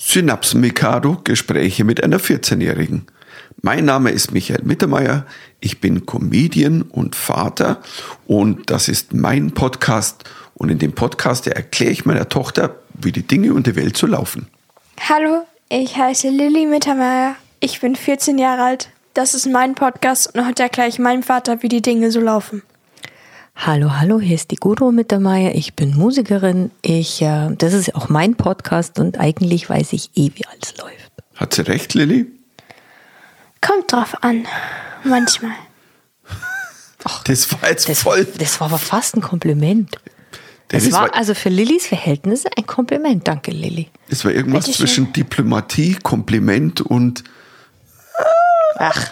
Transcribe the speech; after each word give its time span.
Synapsen 0.00 0.60
Mikado 0.60 1.18
Gespräche 1.24 1.82
mit 1.82 2.04
einer 2.04 2.20
14-Jährigen. 2.20 3.08
Mein 3.62 3.84
Name 3.84 4.10
ist 4.10 4.30
Michael 4.30 4.62
Mittermeier, 4.62 5.26
ich 5.58 5.80
bin 5.80 6.06
Comedian 6.06 6.82
und 6.82 7.16
Vater 7.16 7.82
und 8.24 8.70
das 8.70 8.86
ist 8.86 9.12
mein 9.12 9.50
Podcast 9.50 10.22
und 10.54 10.68
in 10.68 10.78
dem 10.78 10.92
Podcast 10.92 11.48
erkläre 11.48 11.90
ich 11.90 12.06
meiner 12.06 12.28
Tochter, 12.28 12.76
wie 12.94 13.10
die 13.10 13.26
Dinge 13.26 13.52
und 13.52 13.66
die 13.66 13.74
Welt 13.74 13.96
so 13.96 14.06
laufen. 14.06 14.46
Hallo, 15.08 15.44
ich 15.68 15.96
heiße 15.96 16.28
Lilly 16.28 16.66
Mittermeier, 16.66 17.34
ich 17.58 17.80
bin 17.80 17.96
14 17.96 18.38
Jahre 18.38 18.62
alt, 18.62 18.90
das 19.14 19.34
ist 19.34 19.46
mein 19.46 19.74
Podcast 19.74 20.32
und 20.32 20.46
heute 20.46 20.62
erkläre 20.62 20.88
ich 20.88 21.00
meinem 21.00 21.24
Vater, 21.24 21.64
wie 21.64 21.68
die 21.68 21.82
Dinge 21.82 22.12
so 22.12 22.20
laufen. 22.20 22.62
Hallo, 23.60 23.90
hallo, 23.98 24.20
hier 24.20 24.36
ist 24.36 24.50
die 24.52 24.56
Gudrun 24.56 24.94
Mittermeier. 24.94 25.54
Ich 25.54 25.74
bin 25.74 25.96
Musikerin. 25.96 26.70
Ich, 26.80 27.20
äh, 27.22 27.48
das 27.56 27.72
ist 27.72 27.94
auch 27.94 28.08
mein 28.08 28.36
Podcast 28.36 28.98
und 29.00 29.18
eigentlich 29.18 29.68
weiß 29.68 29.92
ich 29.94 30.10
eh, 30.14 30.30
wie 30.36 30.46
alles 30.46 30.76
läuft. 30.78 31.10
Hat 31.34 31.54
sie 31.54 31.62
recht, 31.62 31.94
Lilly? 31.94 32.26
Kommt 33.60 33.90
drauf 33.92 34.22
an, 34.22 34.46
manchmal. 35.02 35.50
Das 37.24 37.50
war 37.52 37.68
jetzt 37.68 37.88
Das, 37.88 38.02
voll. 38.02 38.26
das 38.38 38.60
war 38.60 38.68
aber 38.68 38.78
fast 38.78 39.16
ein 39.16 39.22
Kompliment. 39.22 39.90
Das, 40.68 40.84
Das 40.84 40.92
war 40.92 41.02
war, 41.08 41.14
also 41.14 41.34
für 41.34 41.48
Lillys 41.48 41.86
Verhältnisse 41.86 42.48
ein 42.56 42.66
Kompliment. 42.66 43.26
Danke, 43.26 43.50
Lilly. 43.50 43.88
das 44.10 44.24
war 44.24 44.32
irgendwas 44.32 44.66
zwischen 44.66 45.12
Diplomatie, 45.12 45.96
Kompliment 46.02 46.80
und 46.80 47.24
Ach, 48.76 49.10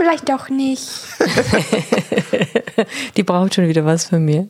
Vielleicht 0.00 0.30
auch 0.32 0.48
nicht. 0.48 0.88
die 3.16 3.22
braucht 3.22 3.54
schon 3.54 3.68
wieder 3.68 3.84
was 3.84 4.06
von 4.06 4.24
mir. 4.24 4.48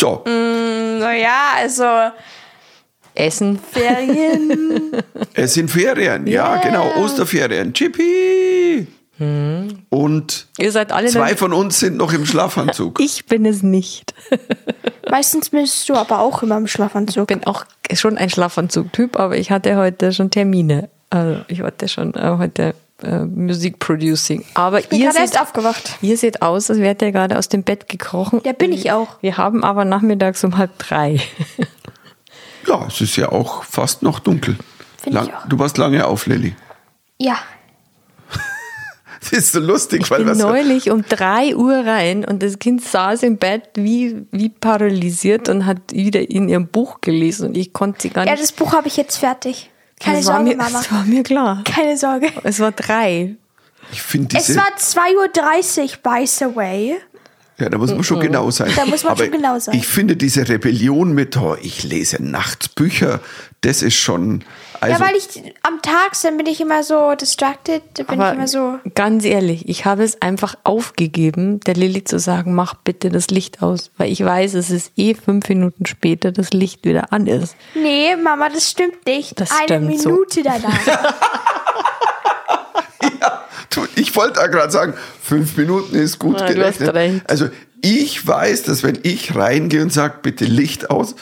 so. 0.00 0.24
Naja, 0.24 1.52
also 1.58 1.84
Essen. 3.14 3.58
Ferien. 3.58 4.92
Es 5.34 5.54
sind 5.54 5.70
Ferien, 5.70 6.26
ja, 6.26 6.56
genau, 6.56 6.94
Osterferien. 6.96 7.74
Chippy! 7.74 8.86
Und 9.90 10.46
Ihr 10.58 10.72
seid 10.72 10.92
alle 10.92 11.08
zwei 11.08 11.36
von 11.36 11.52
uns 11.52 11.78
sind 11.78 11.98
noch 11.98 12.14
im 12.14 12.24
Schlafanzug. 12.24 12.98
Ich 13.04 13.26
bin 13.26 13.44
es 13.44 13.62
nicht. 13.62 14.14
Meistens 15.10 15.50
bist 15.50 15.88
du 15.90 15.94
aber 15.94 16.20
auch 16.20 16.42
immer 16.42 16.56
im 16.56 16.66
Schlafanzug. 16.66 17.26
bin 17.26 17.44
auch 17.44 17.66
schon 17.92 18.16
ein 18.16 18.30
Schlafanzug-Typ, 18.30 19.18
aber 19.18 19.36
ich 19.36 19.50
hatte 19.50 19.76
heute 19.76 20.14
schon 20.14 20.30
Termine. 20.30 20.88
Also 21.10 21.42
ich 21.48 21.60
hatte 21.60 21.86
schon 21.88 22.14
äh, 22.14 22.36
heute 22.38 22.74
äh, 23.02 23.24
Musikproducing. 23.24 24.44
Aber 24.54 24.80
bin 24.82 25.00
ihr 25.00 25.12
seht, 25.12 25.40
aufgewacht. 25.40 25.98
ihr 26.02 26.16
seht 26.16 26.42
aus, 26.42 26.70
als 26.70 26.78
wärt 26.80 27.02
ihr 27.02 27.12
gerade 27.12 27.38
aus 27.38 27.48
dem 27.48 27.62
Bett 27.62 27.88
gekrochen. 27.88 28.40
Ja, 28.44 28.52
bin 28.52 28.72
ich 28.72 28.92
auch. 28.92 29.16
Wir 29.22 29.36
haben 29.36 29.64
aber 29.64 29.84
nachmittags 29.84 30.42
um 30.44 30.56
halb 30.58 30.78
drei. 30.78 31.20
Ja, 32.68 32.86
es 32.86 33.00
ist 33.00 33.16
ja 33.16 33.30
auch 33.32 33.64
fast 33.64 34.02
noch 34.02 34.18
dunkel. 34.20 34.56
Finde 35.02 35.20
ich 35.20 35.26
Lang, 35.26 35.34
auch. 35.34 35.48
du 35.48 35.58
warst 35.58 35.78
lange 35.78 36.06
auf, 36.06 36.26
Lilly. 36.26 36.54
Ja. 37.18 37.36
Das 39.20 39.32
ist 39.32 39.52
so 39.52 39.60
lustig, 39.60 40.02
Ich 40.02 40.10
weil 40.10 40.20
bin 40.20 40.28
was 40.28 40.38
neulich 40.38 40.90
um 40.90 41.04
drei 41.06 41.54
Uhr 41.54 41.74
rein 41.74 42.24
und 42.24 42.42
das 42.42 42.58
Kind 42.58 42.82
saß 42.82 43.22
im 43.22 43.36
Bett 43.36 43.62
wie, 43.74 44.26
wie 44.30 44.48
paralysiert 44.48 45.48
und 45.50 45.66
hat 45.66 45.92
wieder 45.92 46.30
in 46.30 46.48
ihrem 46.48 46.68
Buch 46.68 47.00
gelesen 47.02 47.48
und 47.48 47.56
ich 47.56 47.72
konnte 47.74 48.00
sie 48.02 48.10
gar 48.10 48.24
Ja, 48.24 48.32
nicht. 48.32 48.42
das 48.42 48.52
Buch 48.52 48.72
habe 48.72 48.88
ich 48.88 48.96
jetzt 48.96 49.16
fertig. 49.18 49.70
Keine 50.00 50.16
das 50.16 50.26
Sorge, 50.26 50.44
mir, 50.44 50.56
Mama. 50.56 50.78
Das 50.78 50.90
war 50.90 51.04
mir 51.04 51.22
klar. 51.22 51.62
Keine 51.64 51.96
Sorge. 51.96 52.28
Es 52.42 52.58
war 52.58 52.72
drei. 52.72 53.36
ich 53.92 54.02
finde 54.02 54.36
Es 54.36 54.56
war 54.56 54.66
2.30 54.76 55.82
Uhr, 55.82 55.88
by 56.02 56.26
the 56.26 56.56
way. 56.56 56.96
Ja, 57.58 57.68
da 57.68 57.76
muss 57.76 57.90
man 57.90 58.02
schon 58.02 58.20
genau 58.20 58.50
sein. 58.50 58.72
Da 58.74 58.86
muss 58.86 59.04
man 59.04 59.12
Aber 59.12 59.24
schon 59.24 59.32
genau 59.32 59.58
sein. 59.58 59.76
Ich 59.76 59.86
finde 59.86 60.16
diese 60.16 60.48
Rebellion 60.48 61.12
mit, 61.12 61.36
oh, 61.36 61.56
ich 61.60 61.82
lese 61.82 62.22
nachts 62.22 62.68
Bücher, 62.68 63.20
das 63.60 63.82
ist 63.82 63.96
schon. 63.96 64.42
Also, 64.80 64.94
ja, 65.02 65.08
weil 65.08 65.16
ich 65.16 65.54
am 65.62 65.82
Tag, 65.82 66.12
dann 66.22 66.38
bin 66.38 66.46
ich 66.46 66.60
immer 66.60 66.82
so 66.82 67.14
distracted, 67.14 67.82
da 67.94 68.02
bin 68.04 68.20
ich 68.20 68.32
immer 68.32 68.48
so. 68.48 68.78
ganz 68.94 69.26
ehrlich, 69.26 69.68
ich 69.68 69.84
habe 69.84 70.02
es 70.04 70.22
einfach 70.22 70.54
aufgegeben, 70.64 71.60
der 71.60 71.74
Lilly 71.74 72.04
zu 72.04 72.18
sagen, 72.18 72.54
mach 72.54 72.74
bitte 72.74 73.10
das 73.10 73.28
Licht 73.28 73.62
aus, 73.62 73.90
weil 73.98 74.10
ich 74.10 74.24
weiß, 74.24 74.54
es 74.54 74.70
ist 74.70 74.92
eh 74.96 75.14
fünf 75.14 75.48
Minuten 75.50 75.84
später, 75.84 76.32
das 76.32 76.52
Licht 76.52 76.84
wieder 76.86 77.12
an 77.12 77.26
ist. 77.26 77.56
Nee, 77.74 78.16
Mama, 78.16 78.48
das 78.48 78.70
stimmt 78.70 79.04
nicht. 79.06 79.38
Das 79.38 79.50
Eine 79.50 79.64
stimmt 79.64 80.00
so. 80.00 80.08
Minute 80.08 80.42
danach. 80.42 81.14
du, 83.70 83.86
ich 83.96 84.16
wollte 84.16 84.40
da 84.40 84.46
gerade 84.46 84.70
sagen, 84.70 84.94
fünf 85.22 85.56
Minuten 85.56 85.94
ist 85.94 86.18
gut 86.18 86.40
Ja, 86.40 86.46
du 86.46 86.54
gerechnet. 86.54 86.88
hast 86.88 86.94
recht. 86.94 87.22
Also 87.28 87.48
ich 87.82 88.26
weiß, 88.26 88.62
dass 88.64 88.82
wenn 88.82 88.98
ich 89.02 89.34
reingehe 89.36 89.82
und 89.82 89.92
sage, 89.92 90.14
bitte 90.22 90.44
Licht 90.44 90.90
aus, 90.90 91.14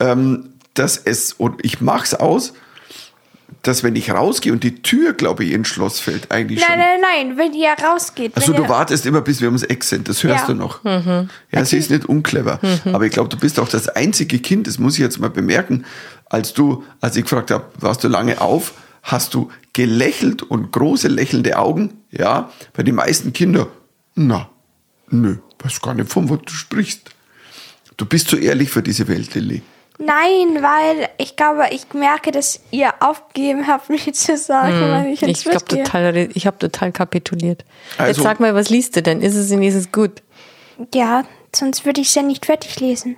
ähm, 0.00 0.54
dass 0.74 0.96
es, 0.96 1.32
und 1.32 1.64
ich 1.64 1.80
mach's 1.80 2.14
aus, 2.14 2.52
dass 3.68 3.84
wenn 3.84 3.94
ich 3.94 4.10
rausgehe 4.10 4.52
und 4.52 4.64
die 4.64 4.82
Tür, 4.82 5.12
glaube 5.12 5.44
ich, 5.44 5.52
ins 5.52 5.68
Schloss 5.68 6.00
fällt, 6.00 6.30
eigentlich 6.32 6.60
nein, 6.60 6.70
schon. 6.70 6.78
nein, 6.78 7.00
nein, 7.28 7.36
wenn 7.38 7.52
ihr 7.54 7.70
rausgeht. 7.72 8.32
Also 8.34 8.52
du 8.52 8.68
wartest 8.68 9.06
immer, 9.06 9.20
bis 9.20 9.40
wir 9.40 9.48
ums 9.48 9.62
Eck 9.62 9.84
sind. 9.84 10.08
Das 10.08 10.24
hörst 10.24 10.40
Ja. 10.40 10.46
du 10.46 10.54
noch. 10.54 10.84
Ja, 10.84 11.64
sie 11.64 11.76
ist 11.76 11.90
nicht 11.90 12.06
unclever. 12.06 12.58
Aber 12.86 13.04
ich 13.04 13.12
glaube, 13.12 13.28
du 13.28 13.36
bist 13.36 13.60
auch 13.60 13.68
das 13.68 13.88
einzige 13.88 14.38
Kind, 14.40 14.66
das 14.66 14.78
muss 14.78 14.94
ich 14.94 15.00
jetzt 15.00 15.20
mal 15.20 15.30
bemerken, 15.30 15.84
als 16.26 16.52
du, 16.54 16.82
als 17.00 17.16
ich 17.16 17.22
gefragt 17.24 17.50
habe, 17.50 17.66
warst 17.78 18.02
du 18.02 18.08
lange 18.08 18.40
auf, 18.40 18.72
hast 19.02 19.34
du 19.34 19.50
gelächelt 19.72 20.42
und 20.42 20.72
große 20.72 21.08
lächelnde 21.08 21.58
Augen. 21.58 21.92
Ja, 22.10 22.50
bei 22.74 22.82
den 22.82 22.94
meisten 22.96 23.32
Kindern, 23.32 23.66
na, 24.14 24.48
nö, 25.10 25.36
weiß 25.62 25.80
gar 25.80 25.94
nicht, 25.94 26.10
von 26.10 26.28
was 26.30 26.38
du 26.46 26.52
sprichst. 26.54 27.10
Du 27.96 28.06
bist 28.06 28.28
zu 28.28 28.36
ehrlich 28.38 28.70
für 28.70 28.82
diese 28.82 29.08
Welt, 29.08 29.34
Lilly. 29.34 29.62
Nein, 29.98 30.62
weil 30.62 31.07
ich 31.18 31.36
glaube, 31.36 31.64
ich 31.72 31.92
merke, 31.92 32.30
dass 32.30 32.60
ihr 32.70 32.94
aufgegeben 33.00 33.66
habt, 33.66 33.90
mich 33.90 34.12
zu 34.14 34.36
sagen, 34.36 34.80
weil 34.90 35.12
ich 35.12 35.22
ins 35.22 35.40
Ich 35.40 35.44
glaube 35.44 35.64
total, 35.66 36.16
ich 36.34 36.46
habe 36.46 36.58
total 36.58 36.92
kapituliert. 36.92 37.64
Also- 37.98 38.20
Jetzt 38.20 38.22
sag 38.22 38.40
mal, 38.40 38.54
was 38.54 38.70
liest 38.70 38.96
du 38.96 39.02
denn? 39.02 39.20
Ist 39.20 39.34
es 39.34 39.50
wenigstens 39.50 39.92
gut? 39.92 40.22
Ja, 40.94 41.24
sonst 41.54 41.84
würde 41.84 42.00
ich 42.00 42.08
es 42.08 42.14
ja 42.14 42.22
nicht 42.22 42.46
fertig 42.46 42.78
lesen. 42.80 43.16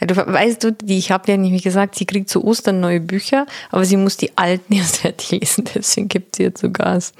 Ja, 0.00 0.06
du 0.06 0.16
weißt 0.16 0.64
du, 0.64 0.72
die, 0.72 0.96
ich 0.98 1.10
habe 1.10 1.30
ja 1.30 1.36
nämlich 1.36 1.62
gesagt, 1.62 1.94
sie 1.94 2.06
kriegt 2.06 2.30
zu 2.30 2.42
Ostern 2.42 2.80
neue 2.80 3.00
Bücher, 3.00 3.46
aber 3.70 3.84
sie 3.84 3.96
muss 3.98 4.16
die 4.16 4.36
alten 4.36 4.72
erst 4.74 4.98
fertig 4.98 5.30
lesen, 5.30 5.68
deswegen 5.74 6.08
gibt 6.08 6.36
sie 6.36 6.44
jetzt 6.44 6.60
so 6.62 6.70
Gas. 6.70 7.12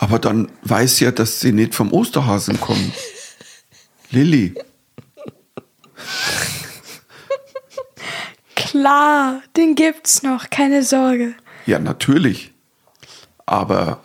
Aber 0.00 0.18
dann 0.18 0.50
weiß 0.62 0.96
sie 0.96 1.04
ja, 1.04 1.12
dass 1.12 1.40
sie 1.40 1.52
nicht 1.52 1.74
vom 1.74 1.92
Osterhasen 1.92 2.60
kommen. 2.60 2.92
Lilly. 4.10 4.54
Klar, 8.70 9.42
den 9.56 9.74
gibt's 9.74 10.22
noch, 10.22 10.48
keine 10.48 10.84
Sorge. 10.84 11.34
Ja, 11.66 11.80
natürlich. 11.80 12.52
Aber 13.44 14.00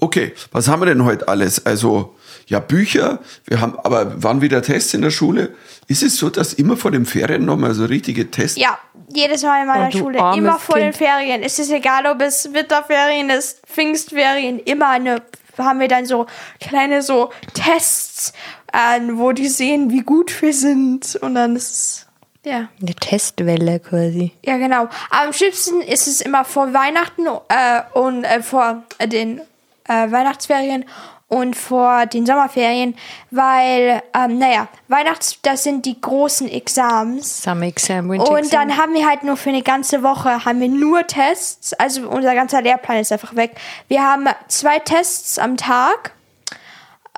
okay, 0.00 0.34
was 0.50 0.66
haben 0.66 0.82
wir 0.82 0.86
denn 0.86 1.04
heute 1.04 1.28
alles? 1.28 1.64
Also, 1.64 2.16
ja, 2.48 2.58
Bücher, 2.58 3.20
wir 3.44 3.60
haben, 3.60 3.78
aber 3.78 4.20
waren 4.20 4.40
wieder 4.40 4.60
Tests 4.60 4.92
in 4.92 5.02
der 5.02 5.10
Schule? 5.12 5.54
Ist 5.86 6.02
es 6.02 6.16
so, 6.16 6.30
dass 6.30 6.52
immer 6.52 6.76
vor 6.76 6.90
den 6.90 7.06
Ferien 7.06 7.44
nochmal 7.44 7.74
so 7.74 7.84
richtige 7.84 8.28
Tests? 8.28 8.58
Ja, 8.58 8.76
jedes 9.14 9.44
Mal 9.44 9.60
in 9.60 9.68
meiner 9.68 9.88
Oh, 9.94 9.98
Schule, 9.98 10.18
immer 10.36 10.58
vor 10.58 10.76
den 10.80 10.92
Kind. 10.92 10.96
Ferien. 10.96 11.42
Es 11.44 11.60
ist 11.60 11.70
egal, 11.70 12.04
ob 12.06 12.20
es 12.20 12.52
Winterferien 12.52 13.30
ist, 13.30 13.60
Pfingstferien, 13.68 14.58
immer 14.58 14.88
eine, 14.88 15.22
haben 15.56 15.78
wir 15.78 15.88
dann 15.88 16.06
so 16.06 16.26
kleine 16.60 17.02
so 17.02 17.30
Tests, 17.54 18.32
äh, 18.72 19.00
wo 19.12 19.30
die 19.30 19.48
sehen, 19.48 19.92
wie 19.92 20.02
gut 20.02 20.42
wir 20.42 20.52
sind. 20.52 21.14
Und 21.22 21.36
dann 21.36 21.54
ist 21.54 21.70
es, 21.70 22.06
ja. 22.44 22.68
Eine 22.80 22.94
Testwelle 22.94 23.80
quasi. 23.80 24.32
Ja, 24.44 24.56
genau. 24.56 24.88
Aber 25.10 25.26
am 25.26 25.32
schlimmsten 25.32 25.80
ist 25.80 26.06
es 26.06 26.20
immer 26.20 26.44
vor 26.44 26.72
Weihnachten 26.72 27.26
äh, 27.26 27.82
und 27.92 28.24
äh, 28.24 28.42
vor 28.42 28.82
äh, 28.98 29.08
den 29.08 29.40
äh, 29.88 30.10
Weihnachtsferien 30.10 30.84
und 31.28 31.56
vor 31.56 32.06
den 32.06 32.24
Sommerferien, 32.24 32.96
weil, 33.30 34.02
ähm, 34.14 34.38
naja, 34.38 34.68
Weihnachts, 34.88 35.38
das 35.42 35.62
sind 35.62 35.84
die 35.84 36.00
großen 36.00 36.48
Exams. 36.48 37.42
Summer 37.42 37.66
Exam, 37.66 38.08
Winter 38.08 38.30
Und 38.30 38.38
Exam. 38.38 38.68
dann 38.68 38.78
haben 38.78 38.94
wir 38.94 39.06
halt 39.06 39.24
nur 39.24 39.36
für 39.36 39.50
eine 39.50 39.62
ganze 39.62 40.02
Woche 40.02 40.46
haben 40.46 40.60
wir 40.60 40.68
nur 40.68 41.06
Tests. 41.06 41.74
Also 41.74 42.08
unser 42.08 42.34
ganzer 42.34 42.62
Lehrplan 42.62 42.98
ist 42.98 43.12
einfach 43.12 43.36
weg. 43.36 43.56
Wir 43.88 44.02
haben 44.02 44.26
zwei 44.48 44.78
Tests 44.78 45.38
am 45.38 45.58
Tag. 45.58 46.12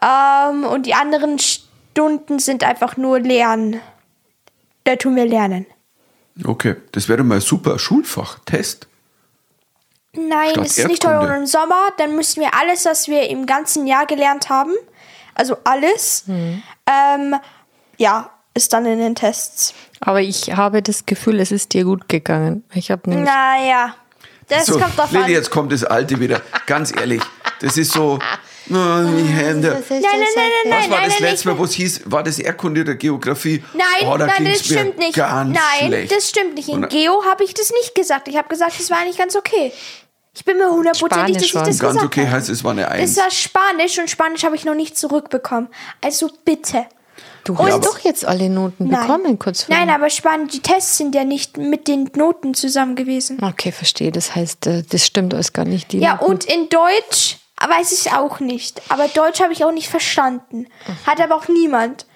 Ähm, 0.03 0.65
und 0.65 0.87
die 0.87 0.95
anderen 0.95 1.39
Stunden 1.39 2.41
sind 2.41 2.65
einfach 2.65 2.97
nur 2.97 3.21
Lernen. 3.21 3.81
Da 4.85 4.97
tun 4.97 5.17
wir 5.17 5.27
lernen. 5.27 5.67
Okay, 6.45 6.77
das 6.93 7.09
wäre 7.09 7.23
mal 7.23 7.37
ein 7.37 7.41
super 7.41 7.79
Schulfach, 7.79 8.39
Test. 8.47 8.87
Nein, 10.15 10.51
Statt 10.51 10.67
es 10.67 10.79
ist 10.79 10.89
nicht 10.89 11.05
Erdkunde. 11.05 11.37
im 11.37 11.47
Sommer, 11.47 11.89
dann 11.99 12.17
müssen 12.17 12.41
wir 12.41 12.51
alles, 12.55 12.85
was 12.85 13.07
wir 13.09 13.29
im 13.31 13.47
ganzen 13.47 13.87
Jahr 13.87 14.07
gelernt 14.07 14.49
haben, 14.49 14.73
also 15.35 15.57
alles, 15.65 16.25
ähm, 16.29 17.37
ja, 17.97 18.31
ist 18.55 18.73
dann 18.73 18.87
in 18.87 18.99
den 18.99 19.15
Tests. 19.15 19.73
Aber 20.01 20.21
ich 20.21 20.53
habe 20.57 20.83
das 20.83 21.07
Gefühl, 21.07 21.39
es 21.41 21.53
ist 21.53 21.73
dir 21.75 21.85
gut 21.85 22.09
gegangen. 22.09 22.65
Ich 22.75 22.91
habe 22.91 23.09
nämlich 23.09 23.29
Naja, 23.29 23.95
das 24.49 24.67
so, 24.67 24.79
kommt 24.81 24.99
drauf 24.99 25.13
Lilly, 25.13 25.25
an. 25.25 25.31
jetzt 25.31 25.51
kommt 25.51 25.71
das 25.73 25.85
Alte 25.85 26.19
wieder. 26.19 26.41
Ganz 26.67 26.93
ehrlich, 26.99 27.23
das 27.61 27.77
ist 27.77 27.93
so, 27.93 28.19
Oh, 28.71 29.17
die 29.17 29.25
Hände. 29.25 29.69
Nein, 29.89 30.01
nein, 30.01 30.01
nein, 30.01 30.11
nein, 30.11 30.47
Was 30.65 30.71
nein, 30.71 30.91
war 30.91 30.99
nein, 31.01 31.09
das 31.11 31.21
nein, 31.21 31.31
letzte 31.31 31.49
Mal, 31.49 31.59
wo 31.59 31.65
es 31.65 31.73
hieß, 31.73 32.03
war 32.05 32.23
das 32.23 32.39
Erdkunde 32.39 32.83
oder 32.83 32.95
Geografie? 32.95 33.63
Nein, 33.75 34.09
oh, 34.13 34.17
da 34.17 34.27
nein, 34.27 34.45
das 34.45 34.65
stimmt 34.65 34.99
nicht. 34.99 35.15
Ganz 35.15 35.53
nein, 35.55 35.89
schlecht. 35.89 36.13
das 36.17 36.29
stimmt 36.29 36.55
nicht. 36.55 36.69
In 36.69 36.77
Und- 36.85 36.91
Geo 36.91 37.25
habe 37.25 37.45
ich 37.45 37.55
das 37.55 37.71
nicht 37.73 37.95
gesagt. 37.95 38.29
Ich 38.29 38.37
habe 38.37 38.49
gesagt, 38.49 38.79
es 38.79 38.91
war 38.91 38.99
eigentlich 38.99 39.19
ganz 39.19 39.35
okay. 39.37 39.73
Ich 40.33 40.45
bin 40.45 40.59
mir 40.59 40.71
hundertprozentig, 40.71 41.35
dass 41.35 41.43
ich 41.43 41.53
das 41.53 41.61
war 41.61 41.67
gesagt 41.67 41.95
Ganz 41.95 42.05
okay 42.07 42.27
habe. 42.27 42.37
heißt, 42.37 42.49
es 42.49 42.63
war 42.63 42.71
eine 42.71 42.85
Es 42.87 42.91
Eins. 42.91 43.17
war 43.17 43.31
Spanisch 43.31 43.99
und 43.99 44.09
Spanisch 44.09 44.45
habe 44.45 44.55
ich 44.55 44.65
noch 44.65 44.77
nicht 44.77 44.97
zurückbekommen. 44.97 45.69
Also 46.01 46.31
bitte. 46.45 46.87
Du 47.43 47.55
Und- 47.55 47.67
hast 47.73 47.85
doch 47.85 47.99
jetzt 47.99 48.25
alle 48.25 48.49
Noten 48.49 48.87
Nein. 48.89 49.01
bekommen, 49.01 49.39
kurz 49.39 49.65
vor. 49.65 49.75
Nein, 49.75 49.91
aber 49.91 50.09
Spanisch, 50.09 50.53
die 50.53 50.61
Tests 50.61 50.99
sind 50.99 51.15
ja 51.17 51.25
nicht 51.25 51.57
mit 51.57 51.89
den 51.89 52.09
Noten 52.15 52.55
zusammen 52.55 52.95
gewesen. 52.95 53.43
Okay, 53.43 53.73
verstehe. 53.73 54.13
Das 54.13 54.37
heißt, 54.37 54.67
äh, 54.69 54.83
das 54.89 55.05
stimmt 55.05 55.35
alles 55.35 55.53
gar 55.53 55.65
nicht. 55.65 55.91
Die 55.93 55.99
Ja, 55.99 56.13
Noten. 56.15 56.25
und 56.27 56.45
in 56.45 56.69
Deutsch 56.69 57.39
weiß 57.69 57.93
ich 57.93 58.13
auch 58.13 58.41
nicht. 58.41 58.81
Aber 58.91 59.09
Deutsch 59.09 59.41
habe 59.41 59.53
ich 59.53 59.65
auch 59.65 59.73
nicht 59.73 59.89
verstanden. 59.89 60.67
Hat 61.07 61.21
aber 61.21 61.35
auch 61.37 61.49
niemand. 61.49 62.07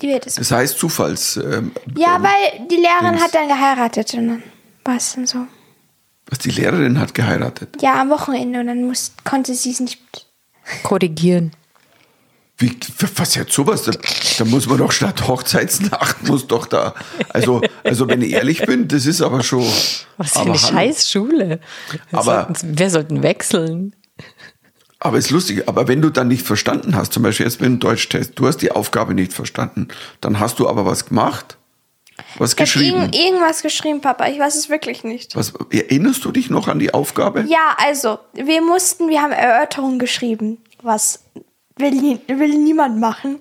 Die 0.00 0.08
wird 0.08 0.26
es. 0.26 0.34
Das 0.34 0.50
heißt 0.50 0.78
Zufalls. 0.78 1.36
Ähm, 1.38 1.72
Ja, 1.96 2.16
ähm, 2.16 2.22
weil 2.24 2.66
die 2.68 2.76
Lehrerin 2.76 3.12
Dings. 3.12 3.22
hat 3.22 3.34
dann 3.34 3.48
geheiratet 3.48 4.12
und 4.14 4.28
dann 4.28 4.42
war 4.84 4.96
es 4.96 5.14
dann 5.14 5.26
so. 5.26 5.46
Was 6.28 6.38
die 6.40 6.50
Lehrerin 6.50 6.98
hat 7.00 7.14
geheiratet. 7.14 7.76
Ja, 7.80 8.00
am 8.00 8.10
Wochenende 8.10 8.60
und 8.60 8.66
dann 8.66 8.84
muss, 8.84 9.12
konnte 9.24 9.54
sie 9.54 9.70
es 9.70 9.80
nicht. 9.80 9.98
korrigieren. 10.82 11.52
Wie, 12.58 12.74
was 13.16 13.34
jetzt 13.34 13.52
sowas? 13.52 13.82
Da, 13.84 13.92
da 14.38 14.44
muss 14.46 14.66
man 14.66 14.78
doch 14.78 14.90
statt 14.90 15.28
Hochzeitsnacht 15.28 16.26
muss 16.26 16.46
doch 16.46 16.66
da. 16.66 16.94
Also, 17.28 17.60
also 17.84 18.08
wenn 18.08 18.22
ich 18.22 18.32
ehrlich 18.32 18.64
bin, 18.64 18.88
das 18.88 19.04
ist 19.06 19.20
aber 19.20 19.42
schon. 19.42 19.64
Was 20.16 20.32
für 20.32 20.40
eine. 20.40 20.58
Scheißschule. 20.58 21.60
Wir 22.10 22.18
Aber- 22.18 22.46
sollten- 22.46 22.78
wir 22.78 22.90
sollten 22.90 23.22
wechseln. 23.22 23.94
Aber 25.06 25.18
ist 25.18 25.30
lustig. 25.30 25.68
Aber 25.68 25.88
wenn 25.88 26.02
du 26.02 26.10
dann 26.10 26.28
nicht 26.28 26.46
verstanden 26.46 26.94
hast, 26.96 27.12
zum 27.12 27.22
Beispiel 27.22 27.46
jetzt 27.46 27.60
mit 27.60 27.68
dem 27.68 27.78
Deutschtest, 27.78 28.32
du 28.38 28.46
hast 28.46 28.58
die 28.58 28.72
Aufgabe 28.72 29.14
nicht 29.14 29.32
verstanden, 29.32 29.88
dann 30.20 30.40
hast 30.40 30.58
du 30.58 30.68
aber 30.68 30.84
was 30.86 31.06
gemacht, 31.06 31.56
was 32.38 32.52
Ich 32.52 32.56
habe 32.58 32.64
geschrieben. 32.64 32.96
irgend, 33.02 33.14
irgendwas 33.14 33.62
geschrieben, 33.62 34.00
Papa. 34.00 34.26
Ich 34.28 34.38
weiß 34.38 34.56
es 34.56 34.68
wirklich 34.68 35.04
nicht. 35.04 35.36
Was, 35.36 35.52
erinnerst 35.70 36.24
du 36.24 36.32
dich 36.32 36.48
noch 36.50 36.66
an 36.68 36.78
die 36.78 36.92
Aufgabe? 36.94 37.42
Ja, 37.46 37.76
also, 37.78 38.18
wir 38.32 38.62
mussten, 38.62 39.08
wir 39.08 39.20
haben 39.22 39.32
Erörterungen 39.32 39.98
geschrieben. 39.98 40.58
Was 40.82 41.22
will, 41.76 41.90
nie- 41.92 42.20
will 42.26 42.56
niemand 42.58 42.98
machen. 42.98 43.40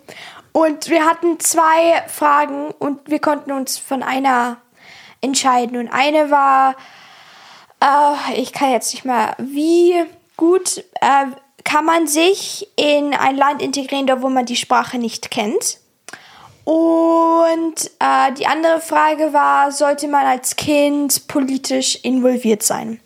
Und 0.52 0.90
wir 0.90 1.06
hatten 1.06 1.40
zwei 1.40 2.04
Fragen 2.08 2.68
und 2.80 3.10
wir 3.10 3.20
konnten 3.20 3.52
uns 3.52 3.78
von 3.78 4.04
einer 4.04 4.58
entscheiden. 5.22 5.78
Und 5.78 5.90
eine 5.90 6.30
war, 6.32 6.76
äh, 7.82 8.40
ich 8.42 8.52
kann 8.54 8.72
jetzt 8.72 8.94
nicht 8.94 9.06
mehr, 9.06 9.36
wie 9.40 9.94
gut 10.38 10.84
äh, 11.02 11.26
kann 11.66 11.84
man 11.84 12.08
sich 12.08 12.70
in 12.78 13.14
ein 13.14 13.36
Land 13.36 13.62
integrieren, 13.62 14.08
da 14.08 14.22
wo 14.22 14.30
man 14.30 14.46
die 14.46 14.56
Sprache 14.56 14.98
nicht 14.98 15.30
kennt? 15.30 15.80
Und 16.64 17.92
äh, 18.00 18.34
die 18.40 18.48
andere 18.48 18.80
Frage 18.80 19.34
war, 19.34 19.72
sollte 19.72 20.08
man 20.08 20.26
als 20.26 20.56
Kind 20.56 21.28
politisch 21.28 22.00
involviert 22.02 22.64
sein? 22.64 23.00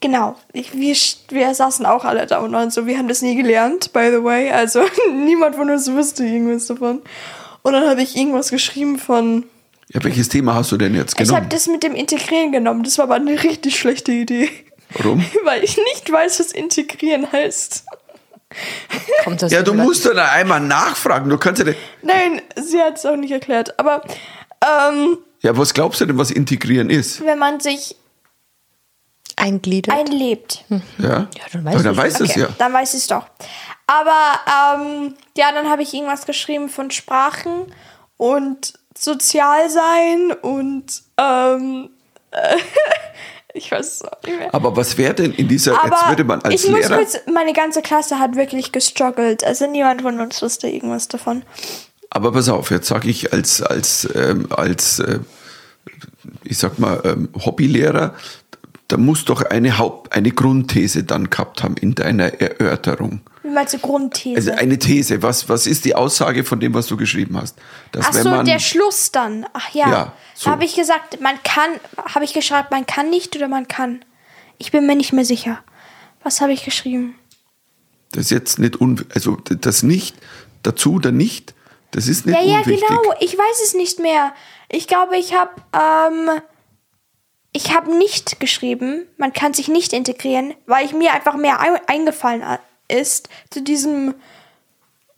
Genau, 0.00 0.36
ich, 0.52 0.74
wir, 0.74 0.94
wir 1.30 1.54
saßen 1.54 1.84
auch 1.86 2.04
alle 2.04 2.26
da 2.26 2.38
und 2.38 2.72
so, 2.72 2.86
wir 2.86 2.98
haben 2.98 3.08
das 3.08 3.22
nie 3.22 3.34
gelernt, 3.36 3.92
by 3.92 4.10
the 4.10 4.22
way. 4.22 4.50
Also 4.50 4.80
niemand 5.12 5.56
von 5.56 5.70
uns 5.70 5.90
wusste 5.90 6.24
irgendwas 6.24 6.66
davon. 6.66 7.02
Und 7.62 7.72
dann 7.72 7.88
habe 7.88 8.02
ich 8.02 8.16
irgendwas 8.16 8.50
geschrieben 8.50 8.98
von, 8.98 9.44
Ja, 9.88 10.04
welches 10.04 10.28
Thema 10.28 10.54
hast 10.54 10.72
du 10.72 10.76
denn 10.76 10.94
jetzt 10.94 11.14
ich 11.14 11.20
habe 11.20 11.36
genommen? 11.36 11.48
das 11.50 11.66
mit 11.66 11.82
dem 11.82 11.94
Integrieren 11.94 12.52
genommen. 12.52 12.82
Das 12.82 12.98
war 12.98 13.04
aber 13.04 13.14
eine 13.14 13.42
richtig 13.42 13.78
schlechte 13.78 14.12
Idee. 14.12 14.50
Warum? 14.94 15.24
Weil 15.44 15.64
ich 15.64 15.76
nicht 15.76 16.10
weiß, 16.10 16.40
was 16.40 16.52
Integrieren 16.52 17.30
heißt. 17.30 17.84
Kommt 19.24 19.42
das 19.42 19.50
Ja, 19.52 19.62
du 19.62 19.74
musst 19.74 20.06
dann 20.06 20.18
einmal 20.18 20.60
nachfragen. 20.60 21.28
Du 21.28 21.38
kannst 21.38 21.58
ja, 21.60 21.66
nicht- 21.66 21.78
Nein, 22.02 22.40
sie 22.56 22.80
hat 22.80 22.98
es 22.98 23.04
auch 23.06 23.16
nicht 23.16 23.32
erklärt. 23.32 23.78
Aber 23.78 24.02
ähm, 24.64 25.18
ja, 25.40 25.56
was 25.56 25.74
glaubst 25.74 26.00
du 26.00 26.06
denn, 26.06 26.16
was 26.18 26.30
integrieren 26.30 26.88
ist? 26.90 27.24
wenn 27.24 27.38
man 27.38 27.58
sich 27.60 27.96
eingliedert. 29.36 29.94
einlebt. 29.96 30.64
Ja, 30.98 31.08
Ja, 31.08 31.26
dann 31.52 31.66
Aber 31.66 31.96
weißt 31.96 32.20
du 32.20 32.24
es 32.24 32.30
Okay, 32.30 32.40
ja. 32.42 32.48
dann 32.58 32.72
weiß 32.72 32.94
ich 32.94 33.00
es 33.00 33.06
doch. 33.08 33.26
Aber 33.86 34.40
ähm, 34.78 35.14
ja, 35.36 35.50
dann 35.52 35.68
habe 35.68 35.82
ich 35.82 35.92
irgendwas 35.92 36.24
geschrieben 36.24 36.68
von 36.68 36.90
Sprachen 36.92 37.66
und 38.16 38.74
sozial 38.96 39.68
sein 39.68 40.32
und 40.40 41.02
ähm, 41.18 41.90
ich 43.54 43.70
weiß 43.70 43.86
es 43.86 44.02
auch 44.04 44.22
nicht 44.24 44.38
mehr. 44.38 44.52
Aber 44.54 44.76
was 44.76 44.98
wäre 44.98 45.14
denn 45.14 45.32
in 45.32 45.48
dieser, 45.48 45.72
jetzt 45.72 45.84
Aber 45.84 46.10
würde 46.10 46.24
man 46.24 46.42
als 46.42 46.64
ich 46.64 46.70
muss 46.70 46.80
Lehrer, 46.80 46.98
kurz, 46.98 47.18
meine 47.32 47.52
ganze 47.52 47.82
Klasse 47.82 48.18
hat 48.18 48.34
wirklich 48.34 48.72
gestruggelt. 48.72 49.44
Also 49.44 49.66
niemand 49.66 50.02
von 50.02 50.20
uns 50.20 50.42
wusste 50.42 50.68
irgendwas 50.68 51.08
davon. 51.08 51.44
aber 52.10 52.32
pass 52.32 52.48
auf, 52.48 52.70
jetzt 52.70 52.88
sage 52.88 53.08
ich 53.08 53.32
als, 53.32 53.62
als, 53.62 54.08
ähm, 54.14 54.48
als 54.50 54.98
äh, 54.98 55.20
ich 56.42 56.58
sag 56.58 56.78
mal, 56.78 57.00
ähm, 57.04 57.28
Hobbylehrer, 57.34 58.14
da 58.88 58.96
muss 58.96 59.24
doch 59.24 59.42
eine 59.42 59.78
Haupt, 59.78 60.12
eine 60.12 60.30
Grundthese 60.30 61.04
dann 61.04 61.30
gehabt 61.30 61.62
haben 61.62 61.76
in 61.76 61.94
deiner 61.94 62.40
Erörterung. 62.40 63.20
Wie 63.42 63.50
meinst 63.50 63.74
du 63.74 63.78
Grundthese? 63.78 64.36
Also 64.36 64.52
eine 64.52 64.78
These, 64.78 65.22
was, 65.22 65.48
was 65.48 65.66
ist 65.66 65.84
die 65.84 65.94
Aussage 65.94 66.44
von 66.44 66.60
dem, 66.60 66.74
was 66.74 66.86
du 66.86 66.96
geschrieben 66.96 67.36
hast? 67.40 67.56
Dass 67.92 68.06
Ach 68.08 68.12
so, 68.12 68.30
man, 68.30 68.44
der 68.46 68.58
Schluss 68.58 69.10
dann. 69.12 69.46
Ach 69.52 69.70
ja. 69.74 69.90
Ja, 69.90 70.12
so. 70.34 70.50
Habe 70.50 70.64
ich 70.64 70.74
gesagt, 70.74 71.20
man 71.20 71.42
kann, 71.42 71.70
habe 72.14 72.24
ich 72.24 72.34
geschrieben, 72.34 72.66
man 72.70 72.86
kann 72.86 73.10
nicht 73.10 73.34
oder 73.36 73.48
man 73.48 73.68
kann. 73.68 74.04
Ich 74.58 74.70
bin 74.70 74.86
mir 74.86 74.96
nicht 74.96 75.12
mehr 75.12 75.24
sicher. 75.24 75.60
Was 76.22 76.40
habe 76.40 76.52
ich 76.52 76.64
geschrieben? 76.64 77.14
das 78.12 78.26
ist 78.26 78.30
jetzt 78.30 78.58
nicht, 78.60 78.80
un, 78.80 79.04
also 79.12 79.36
das 79.36 79.82
nicht, 79.82 80.16
dazu 80.62 80.94
oder 80.94 81.10
nicht, 81.10 81.52
das 81.90 82.06
ist 82.06 82.26
nicht 82.26 82.36
Ja, 82.36 82.44
ja, 82.44 82.58
unwichtig. 82.58 82.86
genau. 82.88 83.14
Ich 83.20 83.36
weiß 83.36 83.62
es 83.64 83.74
nicht 83.74 83.98
mehr. 83.98 84.32
Ich 84.68 84.86
glaube, 84.86 85.16
ich 85.16 85.34
habe, 85.34 85.50
ähm, 85.72 86.30
ich 87.56 87.72
habe 87.72 87.96
nicht 87.96 88.40
geschrieben, 88.40 89.06
man 89.16 89.32
kann 89.32 89.54
sich 89.54 89.68
nicht 89.68 89.92
integrieren, 89.92 90.54
weil 90.66 90.84
ich 90.84 90.92
mir 90.92 91.14
einfach 91.14 91.36
mehr 91.36 91.60
ein, 91.60 91.78
eingefallen 91.86 92.42
a- 92.42 92.58
ist 92.88 93.28
zu 93.50 93.62
diesem 93.62 94.14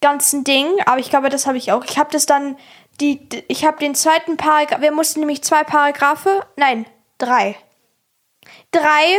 ganzen 0.03 0.45
Ding. 0.45 0.69
Aber 0.85 0.99
ich 0.99 1.09
glaube, 1.09 1.31
das 1.31 1.47
habe 1.47 1.57
ich 1.57 1.73
auch. 1.73 1.83
Ich 1.85 1.99
habe 1.99 2.11
das 2.13 2.27
dann, 2.27 2.57
die, 3.01 3.27
ich 3.49 3.65
habe 3.65 3.79
den 3.79 3.95
zweiten 3.95 4.37
Paragraph, 4.37 4.83
wir 4.83 4.93
mussten 4.93 5.21
nämlich 5.21 5.43
zwei 5.43 5.65
Paragraphe, 5.65 6.47
nein, 6.57 6.85
drei. 7.17 7.57
Drei 8.71 9.19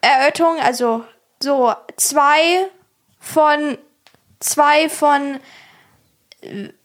Erörterungen, 0.00 0.60
also 0.62 1.04
so 1.42 1.74
zwei 1.96 2.68
von, 3.18 3.76
zwei 4.38 4.88
von 4.88 5.40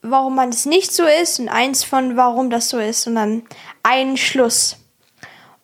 warum 0.01 0.35
man 0.35 0.49
es 0.49 0.65
nicht 0.65 0.91
so 0.91 1.05
ist 1.05 1.39
und 1.39 1.49
eins 1.49 1.83
von 1.83 2.17
warum 2.17 2.49
das 2.49 2.67
so 2.69 2.79
ist 2.79 3.05
und 3.07 3.15
dann 3.15 3.43
einen 3.83 4.17
Schluss. 4.17 4.77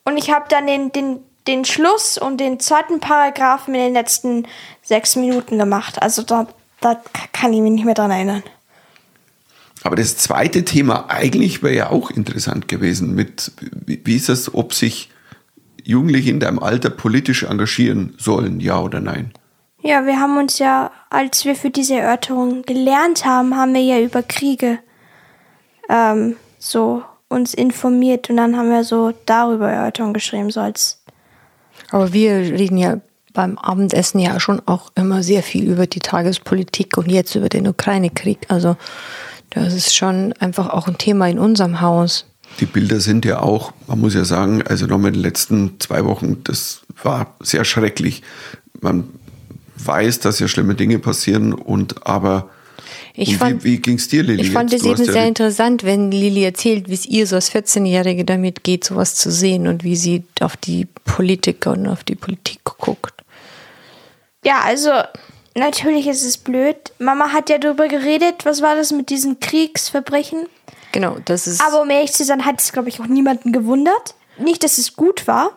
Und 0.04 0.16
ich 0.16 0.30
habe 0.30 0.46
dann 0.48 0.66
den, 0.66 0.92
den, 0.92 1.20
den 1.46 1.64
Schluss 1.64 2.18
und 2.18 2.38
den 2.38 2.60
zweiten 2.60 3.00
Paragraphen 3.00 3.74
in 3.74 3.80
den 3.80 3.92
letzten 3.92 4.46
sechs 4.82 5.16
Minuten 5.16 5.58
gemacht. 5.58 6.02
Also 6.02 6.22
da, 6.22 6.46
da 6.80 7.00
kann 7.32 7.52
ich 7.52 7.60
mich 7.60 7.72
nicht 7.72 7.84
mehr 7.84 7.94
dran 7.94 8.10
erinnern. 8.10 8.42
Aber 9.84 9.96
das 9.96 10.16
zweite 10.16 10.64
Thema 10.64 11.06
eigentlich 11.08 11.62
wäre 11.62 11.74
ja 11.74 11.90
auch 11.90 12.10
interessant 12.10 12.68
gewesen. 12.68 13.14
Mit, 13.14 13.52
wie, 13.86 14.16
ist 14.16 14.28
es, 14.28 14.54
ob 14.54 14.74
sich 14.74 15.10
Jugendliche 15.82 16.30
in 16.30 16.40
deinem 16.40 16.60
Alter 16.60 16.90
politisch 16.90 17.42
engagieren 17.42 18.14
sollen, 18.18 18.60
ja 18.60 18.80
oder 18.80 19.00
nein? 19.00 19.32
Ja, 19.80 20.06
wir 20.06 20.20
haben 20.20 20.38
uns 20.38 20.60
ja, 20.60 20.92
als 21.10 21.44
wir 21.44 21.56
für 21.56 21.70
diese 21.70 21.96
Erörterung 21.96 22.62
gelernt 22.62 23.24
haben, 23.24 23.56
haben 23.56 23.74
wir 23.74 23.82
ja 23.82 23.98
über 23.98 24.22
Kriege 24.22 24.78
ähm, 25.88 26.36
so 26.60 27.02
uns 27.32 27.54
informiert 27.54 28.30
und 28.30 28.36
dann 28.36 28.56
haben 28.56 28.70
wir 28.70 28.84
so 28.84 29.12
darüber 29.26 29.70
Erörterungen 29.70 30.14
geschrieben, 30.14 30.50
so 30.50 30.60
als 30.60 31.02
Aber 31.90 32.12
wir 32.12 32.32
reden 32.34 32.78
ja 32.78 33.00
beim 33.32 33.58
Abendessen 33.58 34.20
ja 34.20 34.38
schon 34.38 34.60
auch 34.66 34.92
immer 34.94 35.22
sehr 35.22 35.42
viel 35.42 35.68
über 35.68 35.86
die 35.86 36.00
Tagespolitik 36.00 36.96
und 36.98 37.10
jetzt 37.10 37.34
über 37.34 37.48
den 37.48 37.66
Ukraine-Krieg. 37.66 38.38
Also 38.48 38.76
das 39.50 39.74
ist 39.74 39.94
schon 39.94 40.32
einfach 40.34 40.68
auch 40.68 40.86
ein 40.86 40.98
Thema 40.98 41.28
in 41.28 41.38
unserem 41.38 41.80
Haus. 41.80 42.26
Die 42.60 42.66
Bilder 42.66 43.00
sind 43.00 43.24
ja 43.24 43.40
auch, 43.40 43.72
man 43.86 44.00
muss 44.00 44.14
ja 44.14 44.24
sagen, 44.24 44.62
also 44.62 44.86
nochmal 44.86 45.08
in 45.08 45.14
den 45.14 45.22
letzten 45.22 45.80
zwei 45.80 46.04
Wochen, 46.04 46.44
das 46.44 46.82
war 47.02 47.34
sehr 47.40 47.64
schrecklich. 47.64 48.22
Man 48.80 49.08
weiß, 49.76 50.20
dass 50.20 50.38
ja 50.38 50.48
schlimme 50.48 50.74
Dinge 50.74 50.98
passieren 50.98 51.54
und 51.54 52.06
aber 52.06 52.50
Ich 53.14 53.36
fand- 53.36 53.62
wie, 53.64 53.72
wie 53.72 53.78
ging 53.78 53.96
es 53.96 54.08
dir, 54.08 54.22
Lilly? 54.22 54.42
Ich 54.42 54.50
fand 54.50 54.72
es 54.72 54.82
eben 54.84 55.04
ja 55.04 55.12
sehr 55.12 55.26
interessant, 55.26 55.84
wenn 55.84 56.10
Lili 56.10 56.44
erzählt, 56.44 56.88
wie 56.88 56.94
es 56.94 57.04
ihr 57.06 57.26
so 57.26 57.36
als 57.36 57.52
14-Jährige 57.52 58.24
damit 58.24 58.64
geht, 58.64 58.84
sowas 58.84 59.14
zu 59.16 59.30
sehen 59.30 59.66
und 59.68 59.84
wie 59.84 59.96
sie 59.96 60.24
auf 60.40 60.56
die 60.56 60.86
Politiker 61.04 61.72
und 61.72 61.86
auf 61.88 62.04
die 62.04 62.14
Politik 62.14 62.60
guckt. 62.64 63.12
Ja, 64.44 64.60
also 64.64 64.90
natürlich 65.54 66.06
ist 66.06 66.24
es 66.24 66.38
blöd. 66.38 66.76
Mama 66.98 67.32
hat 67.32 67.50
ja 67.50 67.58
darüber 67.58 67.86
geredet, 67.88 68.44
was 68.44 68.62
war 68.62 68.74
das 68.76 68.92
mit 68.92 69.10
diesen 69.10 69.40
Kriegsverbrechen. 69.40 70.46
Genau, 70.92 71.16
das 71.24 71.46
ist. 71.46 71.62
Aber 71.62 71.82
um 71.82 71.90
ehrlich 71.90 72.12
zu 72.12 72.24
sein, 72.24 72.44
hat 72.44 72.60
es, 72.60 72.72
glaube 72.72 72.88
ich, 72.88 73.00
auch 73.00 73.06
niemanden 73.06 73.52
gewundert. 73.52 74.14
Nicht, 74.38 74.64
dass 74.64 74.78
es 74.78 74.96
gut 74.96 75.26
war, 75.26 75.50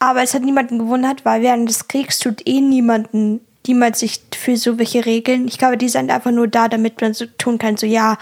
aber 0.00 0.22
es 0.22 0.34
hat 0.34 0.42
niemanden 0.42 0.78
gewundert, 0.78 1.24
weil 1.24 1.42
während 1.42 1.68
des 1.68 1.86
Kriegs 1.88 2.18
tut 2.18 2.46
eh 2.46 2.60
niemanden 2.60 3.40
niemand 3.68 3.96
sich 3.96 4.20
für 4.34 4.56
so 4.56 4.78
welche 4.78 5.06
Regeln. 5.06 5.46
Ich 5.46 5.58
glaube, 5.58 5.76
die 5.76 5.88
sind 5.88 6.10
einfach 6.10 6.30
nur 6.30 6.48
da, 6.48 6.68
damit 6.68 7.00
man 7.00 7.14
so 7.14 7.26
tun 7.26 7.58
kann, 7.58 7.76
so 7.76 7.86
ja, 7.86 8.16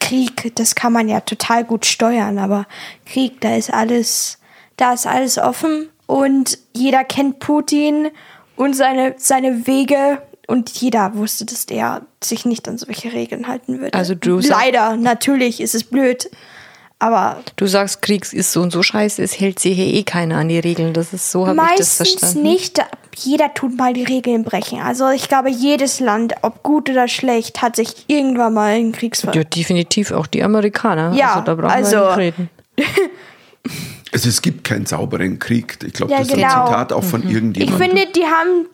Krieg, 0.00 0.54
das 0.56 0.74
kann 0.74 0.92
man 0.92 1.08
ja 1.08 1.20
total 1.20 1.64
gut 1.64 1.86
steuern, 1.86 2.38
aber 2.38 2.66
Krieg, 3.06 3.40
da 3.40 3.56
ist 3.56 3.72
alles, 3.72 4.38
da 4.76 4.92
ist 4.92 5.06
alles 5.06 5.38
offen 5.38 5.88
und 6.06 6.58
jeder 6.74 7.04
kennt 7.04 7.38
Putin 7.38 8.08
und 8.56 8.74
seine, 8.74 9.14
seine 9.18 9.66
Wege 9.66 10.22
und 10.46 10.70
jeder 10.70 11.14
wusste, 11.14 11.44
dass 11.44 11.66
der 11.66 12.02
sich 12.22 12.44
nicht 12.44 12.68
an 12.68 12.78
solche 12.78 13.12
Regeln 13.12 13.48
halten 13.48 13.80
würde. 13.80 13.96
Also 13.96 14.14
du 14.14 14.40
Leider, 14.40 14.96
natürlich 14.96 15.60
ist 15.60 15.74
es 15.74 15.84
blöd, 15.84 16.30
aber 16.98 17.42
Du 17.56 17.66
sagst, 17.66 18.02
Krieg 18.02 18.30
ist 18.32 18.52
so 18.52 18.62
und 18.62 18.72
so 18.72 18.82
scheiße, 18.82 19.22
es 19.22 19.38
hält 19.38 19.58
sich 19.58 19.74
hier 19.74 19.86
eh 19.86 20.02
keiner 20.04 20.36
an 20.36 20.48
die 20.48 20.58
Regeln. 20.58 20.92
Das 20.92 21.12
ist 21.12 21.30
so, 21.30 21.46
habe 21.46 21.60
ich 21.72 21.78
das 21.78 21.98
meistens 21.98 22.18
verstanden. 22.18 22.42
nicht. 22.42 22.80
Jeder 23.16 23.52
tut 23.54 23.76
mal 23.76 23.92
die 23.92 24.04
Regeln 24.04 24.44
brechen. 24.44 24.80
Also 24.80 25.08
ich 25.10 25.28
glaube, 25.28 25.50
jedes 25.50 26.00
Land, 26.00 26.34
ob 26.42 26.62
gut 26.62 26.90
oder 26.90 27.08
schlecht, 27.08 27.62
hat 27.62 27.76
sich 27.76 28.04
irgendwann 28.08 28.54
mal 28.54 28.74
einen 28.74 28.92
Kriegsfall. 28.92 29.34
Ja, 29.36 29.44
definitiv 29.44 30.10
auch 30.12 30.26
die 30.26 30.42
Amerikaner. 30.42 31.12
Ja, 31.14 31.34
also 31.34 31.40
da 31.44 31.54
brauchen 31.54 31.70
also- 31.70 31.96
wir 31.96 32.08
nicht 32.08 32.18
reden. 32.18 32.50
Also 34.12 34.28
es 34.28 34.42
gibt 34.42 34.62
keinen 34.62 34.86
sauberen 34.86 35.40
Krieg. 35.40 35.76
Ich 35.84 35.92
glaube, 35.94 36.12
Ja, 36.12 36.18
das 36.18 36.28
ist 36.28 36.34
ein 36.34 36.38
genau. 36.38 36.66
Zitat 36.66 36.92
auch 36.92 37.02
von 37.02 37.26
Ich 37.28 37.34
irgendjemandem. 37.34 37.88
finde, 37.96 38.06
die 38.12 38.22
haben, 38.24 38.66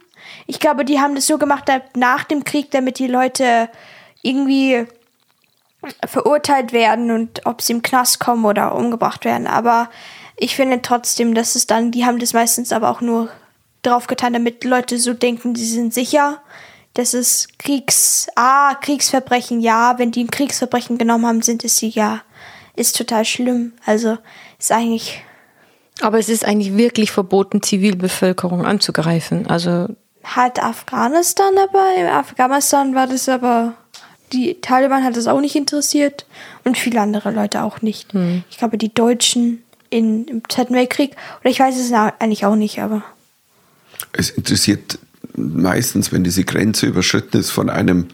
ich 0.46 0.60
glaube, 0.60 0.84
die 0.84 1.00
haben 1.00 1.14
das 1.14 1.26
so 1.26 1.38
gemacht 1.38 1.64
nach 1.96 2.24
dem 2.24 2.44
Krieg, 2.44 2.70
damit 2.72 2.98
die 2.98 3.06
Leute 3.06 3.70
irgendwie 4.20 4.84
verurteilt 6.06 6.72
werden 6.74 7.10
und 7.10 7.46
ob 7.46 7.62
sie 7.62 7.72
im 7.72 7.80
Knast 7.80 8.20
kommen 8.20 8.44
oder 8.44 8.74
umgebracht 8.74 9.24
werden. 9.24 9.46
Aber 9.46 9.88
ich 10.36 10.56
finde 10.56 10.82
trotzdem, 10.82 11.34
dass 11.34 11.54
es 11.54 11.66
dann, 11.66 11.90
die 11.90 12.04
haben 12.04 12.18
das 12.18 12.34
meistens 12.34 12.70
aber 12.70 12.90
auch 12.90 13.00
nur 13.00 13.30
drauf 13.82 14.06
getan, 14.06 14.32
damit 14.32 14.64
Leute 14.64 14.98
so 14.98 15.14
denken, 15.14 15.54
sie 15.54 15.66
sind 15.66 15.94
sicher. 15.94 16.42
Das 16.94 17.14
ist 17.14 17.58
Kriegs, 17.58 18.28
ah, 18.36 18.74
Kriegsverbrechen, 18.74 19.60
ja, 19.60 19.98
wenn 19.98 20.10
die 20.10 20.24
ein 20.24 20.30
Kriegsverbrechen 20.30 20.98
genommen 20.98 21.26
haben, 21.26 21.42
sind 21.42 21.64
es 21.64 21.76
sie 21.76 21.88
ja. 21.88 22.22
Ist 22.76 22.96
total 22.96 23.24
schlimm. 23.24 23.72
Also 23.86 24.18
ist 24.58 24.72
eigentlich 24.72 25.22
Aber 26.00 26.18
es 26.18 26.28
ist 26.28 26.44
eigentlich 26.44 26.76
wirklich 26.76 27.10
verboten, 27.10 27.62
Zivilbevölkerung 27.62 28.64
anzugreifen. 28.64 29.46
Also 29.46 29.88
hat 30.22 30.62
Afghanistan 30.62 31.54
aber. 31.58 31.94
In 31.96 32.06
Afghanistan 32.06 32.94
war 32.94 33.06
das 33.06 33.28
aber. 33.28 33.74
Die 34.32 34.60
Taliban 34.60 35.02
hat 35.02 35.16
das 35.16 35.26
auch 35.26 35.40
nicht 35.40 35.56
interessiert 35.56 36.24
und 36.64 36.78
viele 36.78 37.00
andere 37.00 37.32
Leute 37.32 37.62
auch 37.62 37.82
nicht. 37.82 38.14
Ich 38.48 38.58
glaube, 38.58 38.78
die 38.78 38.94
Deutschen 38.94 39.64
in, 39.90 40.26
im 40.26 40.48
Zweiten 40.48 40.74
Weltkrieg, 40.74 41.16
oder 41.40 41.50
ich 41.50 41.58
weiß 41.58 41.76
es 41.76 41.92
eigentlich 41.92 42.46
auch 42.46 42.54
nicht, 42.54 42.80
aber. 42.80 43.02
Es 44.12 44.30
interessiert 44.30 44.98
meistens, 45.36 46.12
wenn 46.12 46.24
diese 46.24 46.44
Grenze 46.44 46.86
überschritten 46.86 47.38
ist 47.38 47.50
von 47.50 47.70
einem, 47.70 48.06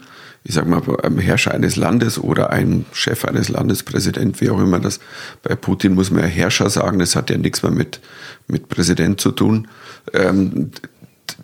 ich 0.43 0.53
sag 0.53 0.67
mal, 0.67 0.81
einem 1.01 1.19
Herrscher 1.19 1.53
eines 1.53 1.75
Landes 1.75 2.19
oder 2.19 2.51
einem 2.51 2.85
Chef 2.93 3.25
eines 3.25 3.49
Landes, 3.49 3.83
Präsident, 3.83 4.39
wie 4.41 4.49
auch 4.49 4.59
immer 4.59 4.79
das. 4.79 4.99
Bei 5.43 5.55
Putin 5.55 5.95
muss 5.95 6.11
man 6.11 6.21
ja 6.21 6.27
Herrscher 6.27 6.69
sagen, 6.69 6.99
das 6.99 7.15
hat 7.15 7.29
ja 7.29 7.37
nichts 7.37 7.63
mehr 7.63 7.71
mit, 7.71 7.99
mit 8.47 8.69
Präsident 8.69 9.19
zu 9.19 9.31
tun. 9.31 9.67
Ähm, 10.13 10.71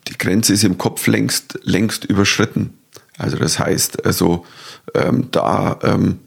die 0.08 0.18
Grenze 0.18 0.54
ist 0.54 0.64
im 0.64 0.78
Kopf 0.78 1.08
längst, 1.08 1.60
längst 1.64 2.06
überschritten. 2.06 2.74
Also 3.18 3.38
das 3.38 3.60
heißt, 3.60 4.06
also 4.06 4.46
ähm, 4.94 5.30
da, 5.32 5.80
ähm, 5.84 6.20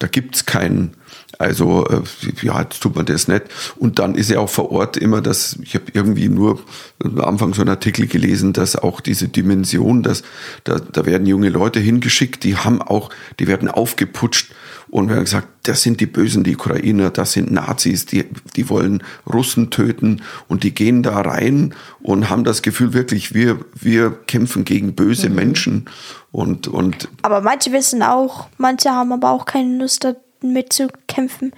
da 0.00 0.06
gibt's 0.06 0.46
keinen, 0.46 0.92
also 1.38 1.86
äh, 1.86 2.00
ja, 2.42 2.60
jetzt 2.62 2.80
tut 2.80 2.96
man 2.96 3.04
das 3.04 3.28
nicht. 3.28 3.44
Und 3.76 3.98
dann 3.98 4.14
ist 4.14 4.30
ja 4.30 4.40
auch 4.40 4.48
vor 4.48 4.72
Ort 4.72 4.96
immer 4.96 5.20
das, 5.20 5.58
ich 5.62 5.74
habe 5.74 5.84
irgendwie 5.92 6.28
nur 6.28 6.60
am 7.04 7.20
Anfang 7.20 7.54
so 7.54 7.60
einen 7.60 7.68
Artikel 7.68 8.06
gelesen, 8.06 8.54
dass 8.54 8.76
auch 8.76 9.00
diese 9.00 9.28
Dimension, 9.28 10.02
dass 10.02 10.22
da, 10.64 10.78
da 10.78 11.04
werden 11.04 11.26
junge 11.26 11.50
Leute 11.50 11.80
hingeschickt, 11.80 12.44
die 12.44 12.56
haben 12.56 12.80
auch, 12.80 13.10
die 13.38 13.46
werden 13.46 13.68
aufgeputscht 13.68 14.52
und 14.88 15.10
werden 15.10 15.24
gesagt, 15.24 15.48
das 15.64 15.82
sind 15.82 16.00
die 16.00 16.06
Bösen, 16.06 16.44
die 16.44 16.56
Ukrainer, 16.56 17.10
das 17.10 17.32
sind 17.32 17.52
Nazis, 17.52 18.06
die, 18.06 18.24
die 18.56 18.68
wollen 18.68 19.02
Russen 19.30 19.70
töten. 19.70 20.22
Und 20.48 20.64
die 20.64 20.74
gehen 20.74 21.02
da 21.02 21.20
rein 21.20 21.74
und 22.00 22.28
haben 22.28 22.44
das 22.44 22.62
Gefühl 22.62 22.92
wirklich, 22.92 23.34
wir, 23.34 23.58
wir 23.74 24.10
kämpfen 24.10 24.64
gegen 24.64 24.94
böse 24.94 25.28
Menschen 25.28 25.86
und, 26.32 26.68
und 26.68 27.08
Aber 27.22 27.40
manche 27.40 27.72
wissen 27.72 28.02
auch, 28.02 28.46
manche 28.56 28.90
haben 28.90 29.12
aber 29.12 29.30
auch 29.30 29.46
keine 29.46 29.78
Lust, 29.78 30.04
da 30.04 30.14
mitzukämpfen 30.42 31.52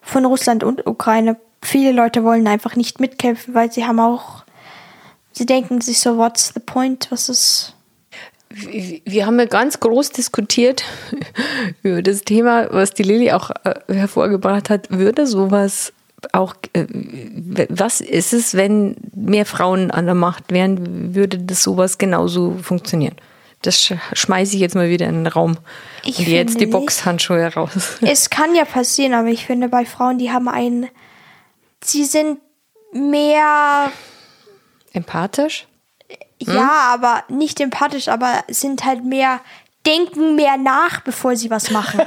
von 0.00 0.24
Russland 0.24 0.64
und 0.64 0.86
Ukraine. 0.86 1.36
Viele 1.62 1.92
Leute 1.92 2.24
wollen 2.24 2.46
einfach 2.46 2.76
nicht 2.76 3.00
mitkämpfen, 3.00 3.54
weil 3.54 3.72
sie 3.72 3.84
haben 3.84 4.00
auch, 4.00 4.44
sie 5.32 5.46
denken 5.46 5.80
sich 5.80 6.00
so, 6.00 6.18
what's 6.18 6.52
the 6.54 6.60
point? 6.60 7.08
Was 7.10 7.28
ist. 7.28 7.74
wir 8.50 9.26
haben 9.26 9.38
ja 9.38 9.46
ganz 9.46 9.80
groß 9.80 10.10
diskutiert 10.10 10.84
über 11.82 12.02
das 12.02 12.22
Thema, 12.22 12.68
was 12.70 12.92
die 12.92 13.02
Lilly 13.02 13.32
auch 13.32 13.50
äh, 13.64 13.74
hervorgebracht 13.92 14.70
hat. 14.70 14.90
Würde 14.90 15.26
sowas 15.26 15.92
auch, 16.32 16.54
äh, 16.74 16.86
was 17.70 18.00
ist 18.00 18.32
es, 18.32 18.54
wenn 18.54 18.96
mehr 19.14 19.46
Frauen 19.46 19.90
an 19.90 20.06
der 20.06 20.14
Macht 20.14 20.52
wären, 20.52 21.14
würde 21.14 21.38
das 21.38 21.62
sowas 21.62 21.98
genauso 21.98 22.56
funktionieren? 22.62 23.16
Das 23.62 23.76
sch- 23.76 23.98
schmeiße 24.12 24.54
ich 24.54 24.60
jetzt 24.60 24.74
mal 24.76 24.88
wieder 24.88 25.06
in 25.06 25.24
den 25.24 25.26
Raum. 25.26 25.58
Ich 26.04 26.18
Und 26.20 26.28
jetzt 26.28 26.54
die 26.60 26.66
nicht. 26.66 26.72
Boxhandschuhe 26.72 27.52
raus. 27.54 27.70
Es 28.00 28.30
kann 28.30 28.54
ja 28.54 28.64
passieren, 28.64 29.14
aber 29.14 29.28
ich 29.28 29.46
finde 29.46 29.68
bei 29.68 29.84
Frauen, 29.84 30.18
die 30.18 30.30
haben 30.30 30.48
einen. 30.48 30.88
Sie 31.82 32.04
sind 32.04 32.38
mehr. 32.92 33.90
Empathisch? 34.92 35.66
Ja, 36.40 36.70
aber 36.92 37.24
nicht 37.28 37.60
empathisch, 37.60 38.08
aber 38.08 38.44
sind 38.48 38.84
halt 38.84 39.04
mehr. 39.04 39.40
Denken 39.88 40.34
mehr 40.36 40.56
nach, 40.58 41.00
bevor 41.00 41.34
sie 41.34 41.50
was 41.50 41.70
machen. 41.70 42.00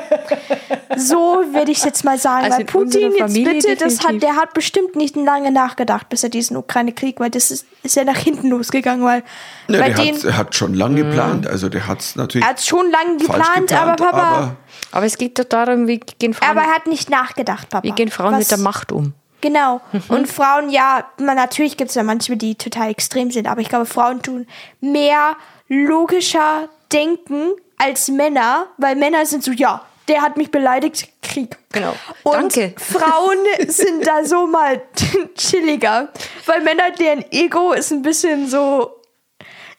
so 0.96 1.44
würde 1.52 1.72
ich 1.72 1.80
es 1.80 1.84
jetzt 1.84 2.04
mal 2.04 2.18
sagen. 2.18 2.46
Also 2.46 2.58
weil 2.58 2.62
in 2.62 2.68
Putin 2.68 3.12
jetzt 3.18 3.34
bitte, 3.34 3.76
das 3.76 4.06
hat, 4.06 4.22
der 4.22 4.36
hat 4.36 4.54
bestimmt 4.54 4.96
nicht 4.96 5.16
lange 5.16 5.52
nachgedacht, 5.52 6.08
bis 6.10 6.24
er 6.24 6.30
diesen 6.30 6.58
Ukraine-Krieg, 6.58 7.20
weil 7.20 7.30
das 7.32 7.50
ist, 7.50 7.66
ist 7.84 7.96
ja 7.96 8.04
nach 8.04 8.18
hinten 8.18 8.50
losgegangen, 8.50 9.04
weil 9.04 9.24
Ja, 9.68 9.80
bei 9.80 9.90
der 9.90 9.96
denen, 10.04 10.18
hat, 10.18 10.24
er 10.26 10.38
hat 10.38 10.56
schon 10.56 10.74
lange 10.76 11.04
geplant. 11.04 11.48
Also 11.48 11.70
der 11.70 11.88
hat 11.88 12.02
es 12.02 12.16
natürlich 12.16 12.46
er 12.46 12.52
hat 12.52 12.62
schon 12.62 12.92
lange 12.92 13.20
falsch 13.20 13.48
geplant, 13.56 13.74
aber 13.74 13.96
Papa, 13.96 14.18
aber 14.18 14.56
Aber 14.92 15.06
es 15.06 15.18
geht 15.18 15.40
doch 15.40 15.46
darum, 15.46 15.88
wie 15.88 16.00
gehen 16.00 16.34
Frauen, 16.34 16.52
aber 16.52 16.62
er 16.62 16.76
hat 16.76 16.86
nicht 16.88 17.10
nachgedacht, 17.10 17.70
Papa. 17.70 17.84
wie 17.88 17.92
gehen 17.94 18.10
Frauen 18.12 18.34
Was- 18.34 18.40
mit 18.40 18.52
der 18.52 18.58
Macht 18.60 18.92
um? 18.92 19.14
Genau. 19.42 19.82
Und 20.08 20.28
Frauen, 20.28 20.70
ja, 20.70 21.04
man, 21.18 21.36
natürlich 21.36 21.76
gibt 21.76 21.90
es 21.90 21.96
ja 21.96 22.04
manche, 22.04 22.38
die 22.38 22.54
total 22.54 22.92
extrem 22.92 23.32
sind, 23.32 23.48
aber 23.48 23.60
ich 23.62 23.70
glaube, 23.70 23.88
Frauen 23.88 24.22
tun 24.22 24.46
mehr 24.82 25.36
logischer 25.68 26.70
denken 26.94 27.54
als 27.82 28.10
Männer, 28.10 28.68
weil 28.78 28.96
Männer 28.96 29.26
sind 29.26 29.44
so, 29.44 29.52
ja, 29.52 29.84
der 30.08 30.22
hat 30.22 30.38
mich 30.38 30.52
beleidigt, 30.52 31.10
Krieg. 31.24 31.58
Genau. 31.72 31.96
Und 32.24 32.56
Danke. 32.56 32.76
Frauen 32.78 33.38
sind 33.68 34.06
da 34.06 34.24
so 34.24 34.46
mal 34.46 34.82
chilliger, 35.36 36.10
weil 36.46 36.62
Männer, 36.62 36.92
deren 36.92 37.26
Ego 37.32 37.72
ist 37.74 37.92
ein 37.92 38.04
bisschen 38.04 38.48
so, 38.48 39.02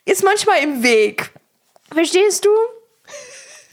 ist 0.05 0.25
manchmal 0.25 0.63
im 0.63 0.83
Weg. 0.83 1.31
Verstehst 1.93 2.45
du? 2.45 2.51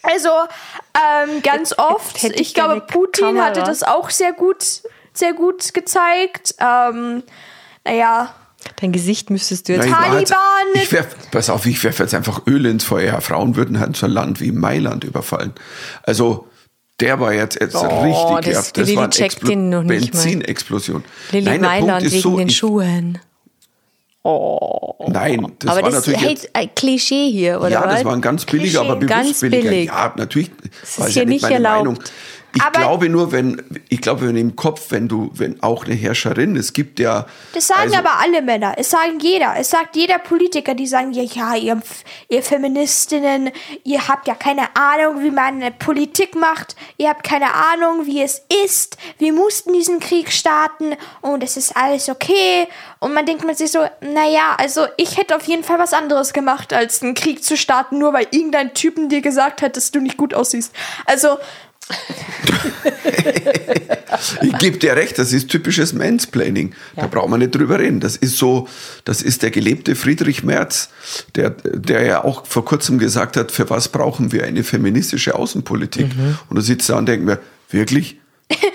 Also, 0.03 0.29
ähm, 0.29 1.41
ganz 1.41 1.77
oft, 1.77 2.21
hätte 2.21 2.35
ich 2.35 2.41
ich 2.41 2.53
glaube, 2.53 2.81
Putin 2.81 3.25
Kamera. 3.25 3.45
hatte 3.45 3.61
das 3.61 3.83
auch 3.83 4.09
sehr 4.11 4.33
gut, 4.33 4.63
sehr 5.13 5.33
gut 5.33 5.73
gezeigt. 5.73 6.55
Ähm, 6.59 7.23
naja, 7.83 8.35
Dein 8.81 8.91
Gesicht 8.91 9.29
müsstest 9.29 9.67
du 9.69 9.73
jetzt. 9.73 9.87
Nein, 9.89 9.93
Taliban. 10.25 10.35
Ich 10.75 10.91
werf, 10.91 11.15
pass 11.31 11.49
auf, 11.49 11.65
ich 11.65 11.81
werfe 11.83 12.03
jetzt 12.03 12.13
einfach 12.13 12.45
Öl 12.45 12.65
ins 12.65 12.83
Feuer. 12.83 13.19
Frauen 13.21 13.55
würden 13.55 13.79
halt 13.79 13.95
so 13.95 14.05
ein 14.05 14.11
Land 14.11 14.41
wie 14.41 14.51
Mailand 14.51 15.03
überfallen. 15.03 15.53
Also, 16.03 16.47
der 16.99 17.19
war 17.21 17.33
jetzt, 17.33 17.59
jetzt 17.61 17.75
Oh, 17.75 18.35
richtig. 18.41 18.53
das- 18.53 18.73
ja, 18.89 18.95
war 18.97 19.03
eine 19.03 19.09
checkt 19.11 19.47
den 19.47 19.69
noch 19.69 19.83
nicht. 19.83 20.11
Benzinexplosion. 20.11 21.03
Lilly 21.31 21.45
Nein, 21.45 21.61
Mailand 21.61 22.05
wegen 22.11 22.21
so, 22.21 22.37
den 22.37 22.49
Schuhen. 22.49 23.19
Nein, 25.07 25.53
das 25.59 25.71
aber 25.71 25.81
war 25.83 25.91
das 25.91 26.05
natürlich 26.07 26.33
ist 26.33 26.49
hey, 26.53 26.63
ein 26.65 26.75
Klischee 26.75 27.31
hier, 27.31 27.59
oder 27.59 27.69
ja, 27.69 27.87
das 27.87 28.03
war 28.05 28.13
ein 28.13 28.21
ganz 28.21 28.45
billiger, 28.45 28.81
aber 28.81 28.99
Klischee, 28.99 29.13
bewusst 29.13 29.25
ganz 29.25 29.39
billiger. 29.39 29.69
billig. 29.69 29.85
Ja, 29.87 30.13
natürlich. 30.17 30.51
Das 30.81 30.89
ist 30.91 30.97
ja 30.99 31.05
hier 31.07 31.25
nicht 31.25 31.41
meine 31.41 31.55
erlaubt. 31.55 31.77
Meinung. 31.85 31.99
Ich 32.55 32.61
Aber- 32.63 32.79
glaube 32.79 33.09
nur, 33.09 33.31
wenn, 33.31 33.61
ich 33.89 34.01
glaube, 34.01 34.27
wenn 34.27 34.35
im 34.35 34.55
Kopf, 34.55 34.87
wenn 34.89 35.07
du, 35.07 35.29
wenn 35.33 35.61
auch 35.61 35.85
eine 35.85 35.93
Herrscherin, 35.93 36.55
es 36.55 36.73
gibt 36.73 36.99
ja. 36.99 37.25
Das 37.53 37.67
sagen 37.67 37.81
also- 37.81 37.97
aber 37.97 38.19
alle 38.19 38.41
Männer. 38.41 38.73
Es 38.77 38.89
sagen 38.89 39.19
jeder. 39.19 39.53
Es 39.57 39.69
sagt 39.69 39.95
jeder 39.95 40.17
Politiker, 40.17 40.73
die 40.73 40.87
sagen, 40.87 41.11
ja, 41.11 41.23
ja, 41.23 41.55
ihr, 41.55 41.79
ihr 42.27 42.41
Feministinnen, 42.41 43.51
ihr 43.83 44.07
habt 44.07 44.27
ja 44.27 44.35
keine 44.35 44.75
Ahnung, 44.75 45.21
wie 45.23 45.31
man 45.31 45.55
eine 45.61 45.71
Politik 45.71 46.35
macht. 46.35 46.75
Ihr 46.97 47.09
habt 47.09 47.23
keine 47.23 47.53
Ahnung, 47.53 48.05
wie 48.05 48.21
es 48.23 48.41
ist. 48.65 48.97
Wir 49.17 49.33
mussten 49.33 49.73
diesen 49.73 49.99
Krieg 49.99 50.31
starten 50.31 50.95
und 51.21 51.43
es 51.43 51.55
ist 51.57 51.75
alles 51.77 52.09
okay. 52.09 52.67
Und 52.99 53.13
man 53.13 53.25
denkt 53.25 53.45
man 53.45 53.55
sich 53.55 53.71
so, 53.71 53.79
naja, 54.01 54.55
also 54.57 54.85
ich 54.97 55.17
hätte 55.17 55.35
auf 55.35 55.43
jeden 55.43 55.63
Fall 55.63 55.79
was 55.79 55.93
anderes 55.93 56.33
gemacht, 56.33 56.73
als 56.73 57.01
einen 57.03 57.13
Krieg 57.13 57.43
zu 57.43 57.55
starten, 57.57 57.99
nur 57.99 58.13
weil 58.13 58.27
irgendein 58.31 58.73
Typen 58.73 59.07
dir 59.09 59.21
gesagt 59.21 59.61
hat, 59.61 59.77
dass 59.77 59.91
du 59.91 59.99
nicht 59.99 60.17
gut 60.17 60.33
aussiehst. 60.33 60.73
Also, 61.05 61.37
ich 64.41 64.57
gebe 64.57 64.77
dir 64.77 64.95
recht, 64.95 65.17
das 65.17 65.33
ist 65.33 65.49
typisches 65.49 65.93
Mansplaining. 65.93 66.73
Da 66.95 67.07
braucht 67.07 67.29
man 67.29 67.39
nicht 67.39 67.55
drüber 67.55 67.79
reden. 67.79 67.99
Das 67.99 68.15
ist 68.15 68.37
so, 68.37 68.67
das 69.05 69.21
ist 69.21 69.43
der 69.43 69.51
gelebte 69.51 69.95
Friedrich 69.95 70.43
Merz, 70.43 70.89
der, 71.35 71.51
der 71.51 72.03
ja 72.03 72.23
auch 72.23 72.45
vor 72.45 72.65
kurzem 72.65 72.99
gesagt 72.99 73.37
hat, 73.37 73.51
für 73.51 73.69
was 73.69 73.89
brauchen 73.89 74.31
wir 74.31 74.45
eine 74.45 74.63
feministische 74.63 75.35
Außenpolitik? 75.35 76.15
Mhm. 76.15 76.37
Und 76.49 76.57
da 76.57 76.61
sitzt 76.61 76.89
da 76.89 76.97
und 76.97 77.07
denkt 77.07 77.25
mir, 77.25 77.39
wirklich? 77.69 78.17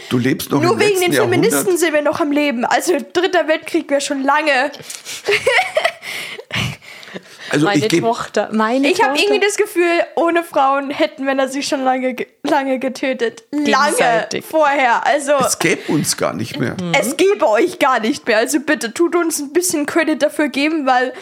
Du 0.08 0.18
lebst 0.18 0.50
noch 0.50 0.62
Nur 0.62 0.78
wegen 0.78 1.00
den 1.00 1.12
Feministen 1.12 1.58
Jahrhundert? 1.58 1.78
sind 1.78 1.94
wir 1.94 2.02
noch 2.02 2.20
am 2.20 2.32
Leben. 2.32 2.64
Also 2.64 2.92
dritter 3.12 3.48
Weltkrieg 3.48 3.90
wäre 3.90 4.00
schon 4.00 4.22
lange. 4.22 4.70
Also 7.50 7.66
Meine 7.66 7.78
ich 7.80 7.88
gebe 7.88 8.06
Tochter, 8.06 8.48
meine 8.52 8.88
Ich 8.88 9.02
habe 9.02 9.16
irgendwie 9.18 9.40
das 9.40 9.56
Gefühl, 9.56 9.88
ohne 10.16 10.42
Frauen 10.44 10.90
hätten 10.90 11.24
Männer 11.24 11.48
sich 11.48 11.66
schon 11.68 11.82
lange, 11.84 12.14
ge- 12.14 12.26
lange 12.42 12.78
getötet. 12.78 13.44
Lange 13.50 14.28
vorher. 14.48 15.06
Also 15.06 15.32
es 15.40 15.58
gäbe 15.58 15.92
uns 15.92 16.16
gar 16.16 16.34
nicht 16.34 16.58
mehr. 16.58 16.76
es 16.98 17.16
gäbe 17.16 17.48
euch 17.48 17.78
gar 17.78 18.00
nicht 18.00 18.26
mehr. 18.26 18.38
Also 18.38 18.60
bitte 18.60 18.92
tut 18.94 19.14
uns 19.16 19.38
ein 19.40 19.52
bisschen 19.52 19.86
Credit 19.86 20.20
dafür 20.22 20.48
geben, 20.48 20.86
weil 20.86 21.12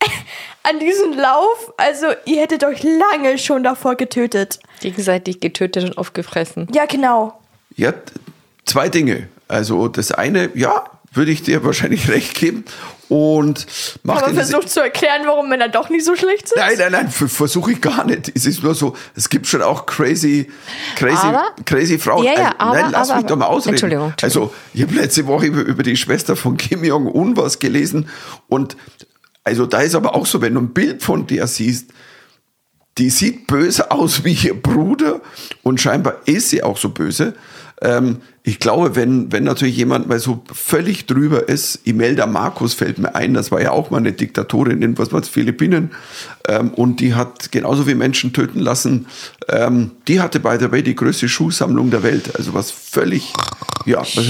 an 0.64 0.78
diesem 0.78 1.12
Lauf, 1.14 1.72
also 1.76 2.06
ihr 2.24 2.40
hättet 2.40 2.64
euch 2.64 2.82
lange 2.82 3.38
schon 3.38 3.62
davor 3.62 3.94
getötet. 3.96 4.58
gegenseitig 4.80 5.40
getötet 5.40 5.84
und 5.84 5.98
aufgefressen. 5.98 6.68
Ja, 6.74 6.86
genau. 6.86 7.40
Ja, 7.76 7.92
zwei 8.64 8.88
Dinge. 8.88 9.28
Also 9.48 9.88
das 9.88 10.12
eine, 10.12 10.50
ja, 10.54 10.84
würde 11.12 11.30
ich 11.30 11.42
dir 11.42 11.64
wahrscheinlich 11.64 12.08
recht 12.10 12.34
geben. 12.34 12.64
Und 13.12 13.66
macht 14.04 14.22
Aber 14.24 14.32
versucht 14.32 14.70
zu 14.70 14.80
erklären, 14.80 15.22
warum 15.26 15.50
Männer 15.50 15.68
doch 15.68 15.90
nicht 15.90 16.02
so 16.04 16.16
schlecht 16.16 16.48
sind. 16.48 16.56
Nein, 16.56 16.76
nein, 16.78 16.92
nein, 16.92 17.10
ver- 17.10 17.28
versuche 17.28 17.72
ich 17.72 17.80
gar 17.82 18.04
nicht. 18.06 18.32
Es 18.34 18.46
ist 18.46 18.62
nur 18.62 18.74
so, 18.74 18.96
es 19.14 19.28
gibt 19.28 19.46
schon 19.46 19.60
auch 19.60 19.84
crazy, 19.84 20.50
crazy, 20.96 21.26
Aber- 21.26 21.44
crazy 21.66 21.98
Frauen. 21.98 22.24
Ja, 22.24 22.32
ja, 22.32 22.48
Äh, 22.48 22.54
aber- 22.56 22.80
nein, 22.80 22.90
lass 22.92 23.10
aber- 23.10 23.18
mich 23.20 23.26
doch 23.28 23.36
mal 23.36 23.46
ausreden. 23.46 23.74
Entschuldigung, 23.74 24.10
Entschuldigung. 24.12 24.48
Also, 24.48 24.54
ich 24.72 24.80
habe 24.82 24.94
letzte 24.94 25.26
Woche 25.26 25.44
über, 25.46 25.60
über 25.60 25.82
die 25.82 25.96
Schwester 25.96 26.36
von 26.36 26.56
Kim 26.56 26.84
Jong-un 26.84 27.36
was 27.36 27.58
gelesen 27.58 28.08
und 28.48 28.76
also 29.44 29.66
da 29.66 29.80
ist 29.82 29.94
aber 29.94 30.14
auch 30.14 30.24
so, 30.24 30.40
wenn 30.40 30.54
du 30.54 30.60
ein 30.60 30.72
Bild 30.72 31.02
von 31.02 31.26
der 31.26 31.46
siehst, 31.48 31.90
die 32.96 33.10
sieht 33.10 33.46
böse 33.46 33.90
aus 33.90 34.24
wie 34.24 34.32
ihr 34.32 34.54
Bruder 34.54 35.20
und 35.62 35.80
scheinbar 35.82 36.16
ist 36.24 36.48
sie 36.48 36.62
auch 36.62 36.78
so 36.78 36.88
böse. 36.88 37.34
Ähm, 37.84 38.18
ich 38.44 38.58
glaube, 38.60 38.96
wenn, 38.96 39.30
wenn 39.32 39.44
natürlich 39.44 39.76
jemand 39.76 40.08
mal 40.08 40.18
so 40.20 40.42
völlig 40.52 41.06
drüber 41.06 41.48
ist, 41.48 41.80
Imelda 41.84 42.26
Marcos 42.26 42.74
fällt 42.74 42.98
mir 42.98 43.14
ein, 43.14 43.34
das 43.34 43.50
war 43.50 43.60
ja 43.60 43.72
auch 43.72 43.90
mal 43.90 43.98
eine 43.98 44.12
Diktatorin 44.12 44.82
in 44.82 44.96
was 44.98 45.12
war's, 45.12 45.28
Philippinen 45.28 45.90
ähm, 46.48 46.70
und 46.70 47.00
die 47.00 47.14
hat 47.14 47.52
genauso 47.52 47.86
wie 47.86 47.94
Menschen 47.94 48.32
töten 48.32 48.60
lassen. 48.60 49.06
Ähm, 49.48 49.90
die 50.08 50.20
hatte 50.20 50.40
by 50.40 50.56
the 50.60 50.70
way 50.72 50.82
die 50.82 50.94
größte 50.96 51.28
Schuhsammlung 51.28 51.90
der 51.90 52.02
Welt, 52.02 52.36
also 52.36 52.54
was 52.54 52.70
völlig, 52.70 53.32
ja, 53.84 53.98
was, 54.00 54.26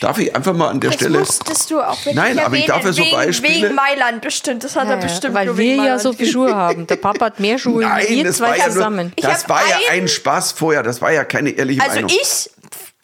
darf 0.00 0.18
ich 0.18 0.36
einfach 0.36 0.54
mal 0.54 0.68
an 0.68 0.78
der 0.78 0.90
Jetzt 0.90 1.00
Stelle. 1.00 1.18
musstest 1.20 1.70
du 1.70 1.80
auch 1.80 1.96
wirklich 2.00 2.14
Nein, 2.16 2.38
aber 2.38 2.54
ich 2.56 2.66
darf 2.66 2.84
ja 2.84 2.92
so 2.92 3.02
wegen, 3.02 3.16
Beispiele- 3.16 3.62
Wegen 3.64 3.74
Mailand 3.74 4.20
bestimmt. 4.20 4.62
Das 4.62 4.76
hat 4.76 4.88
er 4.88 4.98
bestimmt 4.98 5.34
weil 5.34 5.46
nur 5.46 5.56
wir 5.56 5.76
ja 5.76 5.98
so 5.98 6.12
viele 6.12 6.30
Schuhe 6.30 6.54
haben. 6.54 6.86
Der 6.86 6.96
Papa 6.96 7.24
hat 7.26 7.40
mehr 7.40 7.58
Schuhe 7.58 7.82
Nein, 7.88 8.04
wie 8.08 8.16
wir 8.16 8.24
das 8.24 8.36
zwei 8.36 8.48
war 8.50 8.56
ja 8.58 8.64
nur, 8.66 8.72
zusammen. 8.74 9.12
Ich 9.16 9.24
das 9.24 9.48
war 9.48 9.60
ja 9.66 9.76
ein- 9.90 10.06
Spaß 10.06 10.52
vorher, 10.52 10.82
das 10.82 11.00
war 11.00 11.12
ja 11.12 11.24
keine 11.24 11.48
ehrliche 11.50 11.80
Also 11.82 11.94
Meinung. 11.94 12.10
ich, 12.10 12.50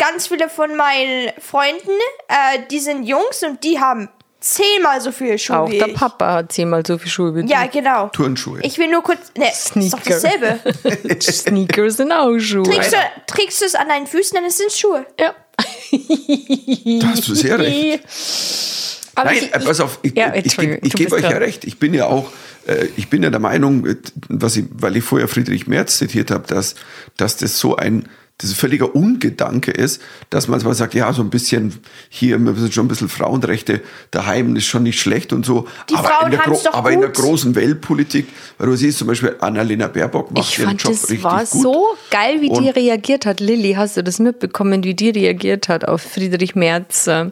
ganz 0.03 0.27
viele 0.27 0.49
von 0.49 0.75
meinen 0.77 1.31
Freunden, 1.39 1.91
äh, 2.29 2.59
die 2.71 2.81
sind 2.81 3.05
Jungs 3.05 3.43
und 3.43 3.63
die 3.63 3.79
haben 3.79 4.09
zehnmal 4.41 5.01
so 5.01 5.13
viele 5.13 5.39
Schuhe 5.39 5.59
Auch 5.61 5.71
wie 5.71 5.79
der 5.79 5.89
ich. 5.89 5.95
Papa 5.95 6.33
hat 6.35 6.53
zehnmal 6.53 6.85
so 6.85 6.99
viele 6.99 7.11
Schuhe 7.11 7.35
wie 7.37 7.47
Ja, 7.49 7.63
du. 7.65 7.71
genau. 7.71 8.09
Turnschuhe. 8.09 8.59
Ich 8.63 8.77
will 8.79 8.89
nur 8.89 9.03
kurz. 9.03 9.31
Ne, 9.39 9.49
ist 9.51 9.69
doch 9.77 10.03
Sneaker. 10.03 10.03
dasselbe. 10.05 11.21
Sneakers 11.21 11.97
sind 11.99 12.11
auch 12.11 12.37
Schuhe. 12.39 12.65
Trägst 12.65 12.93
du, 12.93 12.97
trägst 13.29 13.61
du 13.61 13.67
es 13.67 13.75
an 13.77 13.89
deinen 13.89 14.07
Füßen, 14.09 14.37
dann 14.41 14.51
sind 14.51 14.67
es 14.69 14.79
Schuhe. 14.79 15.07
Ja. 15.21 15.35
Da 17.01 17.09
hast 17.09 17.29
du 17.29 17.35
sehr 17.35 17.59
recht. 17.59 18.01
Aber 19.15 19.31
Nein, 19.31 19.39
ich, 19.43 19.55
äh, 19.55 19.61
pass 19.61 19.81
auf, 19.81 19.99
ich, 20.03 20.17
Ja, 20.17 20.35
ich, 20.35 20.47
ich, 20.47 20.59
ich 20.59 20.93
gebe 20.95 21.15
euch 21.15 21.23
ja 21.23 21.29
dran. 21.31 21.43
recht. 21.43 21.65
Ich 21.65 21.79
bin 21.79 21.93
ja 21.93 22.07
auch, 22.07 22.31
äh, 22.67 22.87
ich 22.97 23.09
bin 23.11 23.23
ja 23.23 23.29
der 23.31 23.41
Meinung, 23.41 23.87
äh, 23.87 23.97
was 24.29 24.57
ich, 24.57 24.65
weil 24.73 24.97
ich 24.97 25.05
vorher 25.05 25.29
Friedrich 25.29 25.67
Merz 25.67 25.99
zitiert 25.99 26.31
habe, 26.31 26.47
dass, 26.49 26.75
dass 27.19 27.37
das 27.37 27.59
so 27.59 27.77
ein, 27.77 28.09
das 28.39 28.51
ein 28.51 28.57
völliger 28.57 28.95
Ungedanke 28.97 29.71
ist, 29.71 30.03
dass 30.31 30.49
man 30.49 30.59
zwar 30.59 30.75
sagt, 30.75 30.95
ja, 30.95 31.12
so 31.12 31.23
ein 31.23 31.31
bisschen 31.31 31.81
hier, 32.09 32.39
wir 32.41 32.55
sind 32.55 32.75
schon 32.75 32.87
ein 32.87 32.89
bisschen 32.89 33.09
Frauenrechte 33.09 33.83
daheim, 34.11 34.57
ist 34.57 34.65
schon 34.67 34.83
nicht 34.83 34.99
schlecht 35.01 35.33
und 35.33 35.47
so. 35.47 35.69
Die 35.89 35.95
aber 35.95 36.09
Frauen 36.09 36.25
in 36.27 36.31
der, 36.33 36.47
haben's 36.47 36.62
doch 36.65 36.75
aber 36.75 36.91
in 36.91 37.01
der 37.01 37.11
gut. 37.11 37.25
großen 37.25 37.55
Weltpolitik, 37.55 38.27
weil 38.59 38.66
du 38.68 38.75
siehst 38.77 38.99
zum 38.99 39.07
Beispiel, 39.07 39.37
Annalena 39.40 39.87
Baerbock 39.87 40.33
macht 40.33 40.49
ich 40.51 40.59
ihren 40.59 40.71
fand, 40.71 40.83
Job 40.83 40.92
das 40.92 41.03
richtig 41.11 41.23
war 41.25 41.45
gut. 41.45 41.62
so 41.62 41.87
geil, 42.11 42.40
wie 42.40 42.49
die 42.49 42.55
Und- 42.68 42.68
reagiert 42.71 43.27
hat. 43.27 43.38
Lilly, 43.38 43.75
hast 43.75 43.97
du 43.97 44.03
das 44.03 44.18
mitbekommen, 44.18 44.83
wie 44.83 44.95
die 44.95 45.11
reagiert 45.11 45.68
hat 45.68 45.85
auf 45.87 46.03
Friedrich 46.03 46.57
Merz? 46.57 47.07
Er 47.07 47.31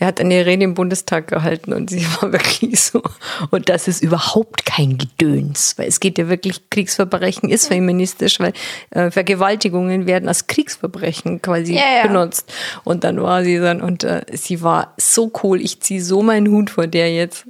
hat 0.00 0.20
eine 0.20 0.46
Rede 0.46 0.64
im 0.64 0.72
Bundestag 0.74 1.28
gehalten 1.28 1.72
und 1.74 1.90
sie 1.90 2.06
war 2.22 2.32
wirklich 2.32 2.80
so. 2.80 3.02
Und 3.50 3.68
das 3.68 3.86
ist 3.86 4.02
überhaupt 4.02 4.64
kein 4.64 4.96
Gedöns, 4.96 5.74
weil 5.76 5.88
es 5.88 6.00
geht 6.00 6.16
ja 6.16 6.28
wirklich, 6.28 6.70
Kriegsverbrechen 6.70 7.50
ist 7.50 7.68
feministisch, 7.68 8.40
weil 8.40 8.52
äh, 8.90 9.10
Vergewaltigungen 9.10 10.06
werden 10.06 10.28
als 10.28 10.37
Kriegsverbrechen 10.46 11.42
quasi 11.42 11.74
Ja, 11.74 11.96
ja. 12.02 12.06
benutzt. 12.06 12.52
Und 12.84 13.04
dann 13.04 13.20
war 13.22 13.44
sie 13.44 13.58
dann, 13.58 13.80
und 13.80 14.04
äh, 14.04 14.24
sie 14.32 14.62
war 14.62 14.94
so 14.98 15.32
cool, 15.42 15.60
ich 15.60 15.80
ziehe 15.80 16.02
so 16.02 16.22
meinen 16.22 16.48
Hut 16.48 16.70
vor 16.70 16.86
der 16.86 17.12
jetzt. 17.14 17.44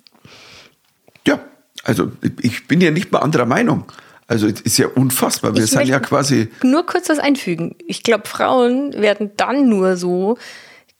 Ja, 1.26 1.40
also 1.84 2.10
ich 2.40 2.66
bin 2.66 2.80
ja 2.80 2.90
nicht 2.90 3.12
mal 3.12 3.20
anderer 3.20 3.46
Meinung. 3.46 3.84
Also 4.26 4.46
es 4.46 4.60
ist 4.60 4.78
ja 4.78 4.88
unfassbar. 4.88 5.54
Wir 5.54 5.64
Ich 5.64 5.70
sind 5.70 5.86
ja 5.86 6.00
quasi 6.00 6.48
Nur 6.62 6.84
kurz 6.84 7.08
was 7.08 7.18
einfügen. 7.18 7.76
Ich 7.86 8.02
glaube, 8.02 8.28
Frauen 8.28 8.92
werden 8.94 9.30
dann 9.36 9.68
nur 9.68 9.96
so 9.96 10.36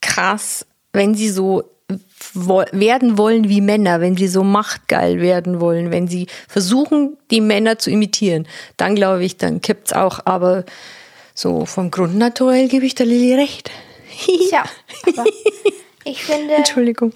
krass, 0.01 0.65
wenn 0.93 1.13
sie 1.13 1.29
so 1.29 1.63
werden 2.71 3.17
wollen 3.17 3.49
wie 3.49 3.61
Männer, 3.61 4.01
wenn 4.01 4.17
sie 4.17 4.27
so 4.27 4.43
machtgeil 4.43 5.19
werden 5.21 5.59
wollen, 5.59 5.91
wenn 5.91 6.07
sie 6.07 6.27
versuchen, 6.47 7.17
die 7.31 7.41
Männer 7.41 7.79
zu 7.79 7.89
imitieren. 7.89 8.47
Dann 8.77 8.95
glaube 8.95 9.23
ich, 9.23 9.37
dann 9.37 9.61
kippt's 9.61 9.93
auch. 9.93 10.19
Aber 10.25 10.65
so 11.41 11.65
vom 11.65 11.89
Grundnaturell 11.89 12.67
gebe 12.67 12.85
ich 12.85 12.95
der 12.95 13.05
Lilly 13.05 13.33
recht. 13.35 13.71
Tja, 14.49 14.65
aber 15.07 15.23
ich 16.03 16.21
finde. 16.23 16.55
Entschuldigung. 16.55 17.13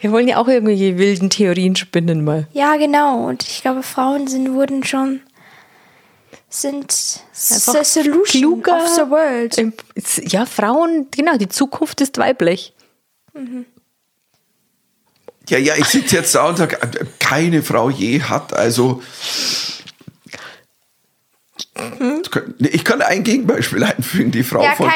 Wir 0.00 0.10
wollen 0.12 0.26
ja 0.26 0.38
auch 0.38 0.48
irgendwelche 0.48 0.96
wilden 0.96 1.28
Theorien 1.28 1.76
spinnen 1.76 2.24
mal. 2.24 2.48
Ja, 2.54 2.76
genau. 2.76 3.26
Und 3.26 3.42
ich 3.46 3.60
glaube, 3.60 3.82
Frauen 3.82 4.26
sind, 4.26 4.54
wurden 4.54 4.82
schon. 4.84 5.20
sind 6.48 6.90
Einfach 7.50 7.74
the 7.74 7.84
solution 7.84 8.62
kluger. 8.62 8.76
of 8.82 8.88
the 8.88 9.02
world. 9.10 9.58
Im- 9.58 9.74
Ja, 10.28 10.46
Frauen, 10.46 11.08
genau, 11.10 11.36
die 11.36 11.50
Zukunft 11.50 12.00
ist 12.00 12.16
weiblich. 12.16 12.72
Ja, 15.50 15.58
ja, 15.58 15.74
ich 15.76 15.84
sitze 15.86 16.16
jetzt 16.16 16.34
da 16.34 16.48
und 16.48 16.56
sage, 16.56 16.78
keine 17.18 17.62
Frau 17.62 17.90
je 17.90 18.22
hat, 18.22 18.54
also. 18.54 19.02
Ich 22.58 22.84
kann 22.84 23.02
ein 23.02 23.22
Gegenbeispiel 23.24 23.82
einfügen. 23.84 24.30
Die 24.30 24.42
Frau, 24.42 24.62
Ja, 24.62 24.74
von, 24.74 24.90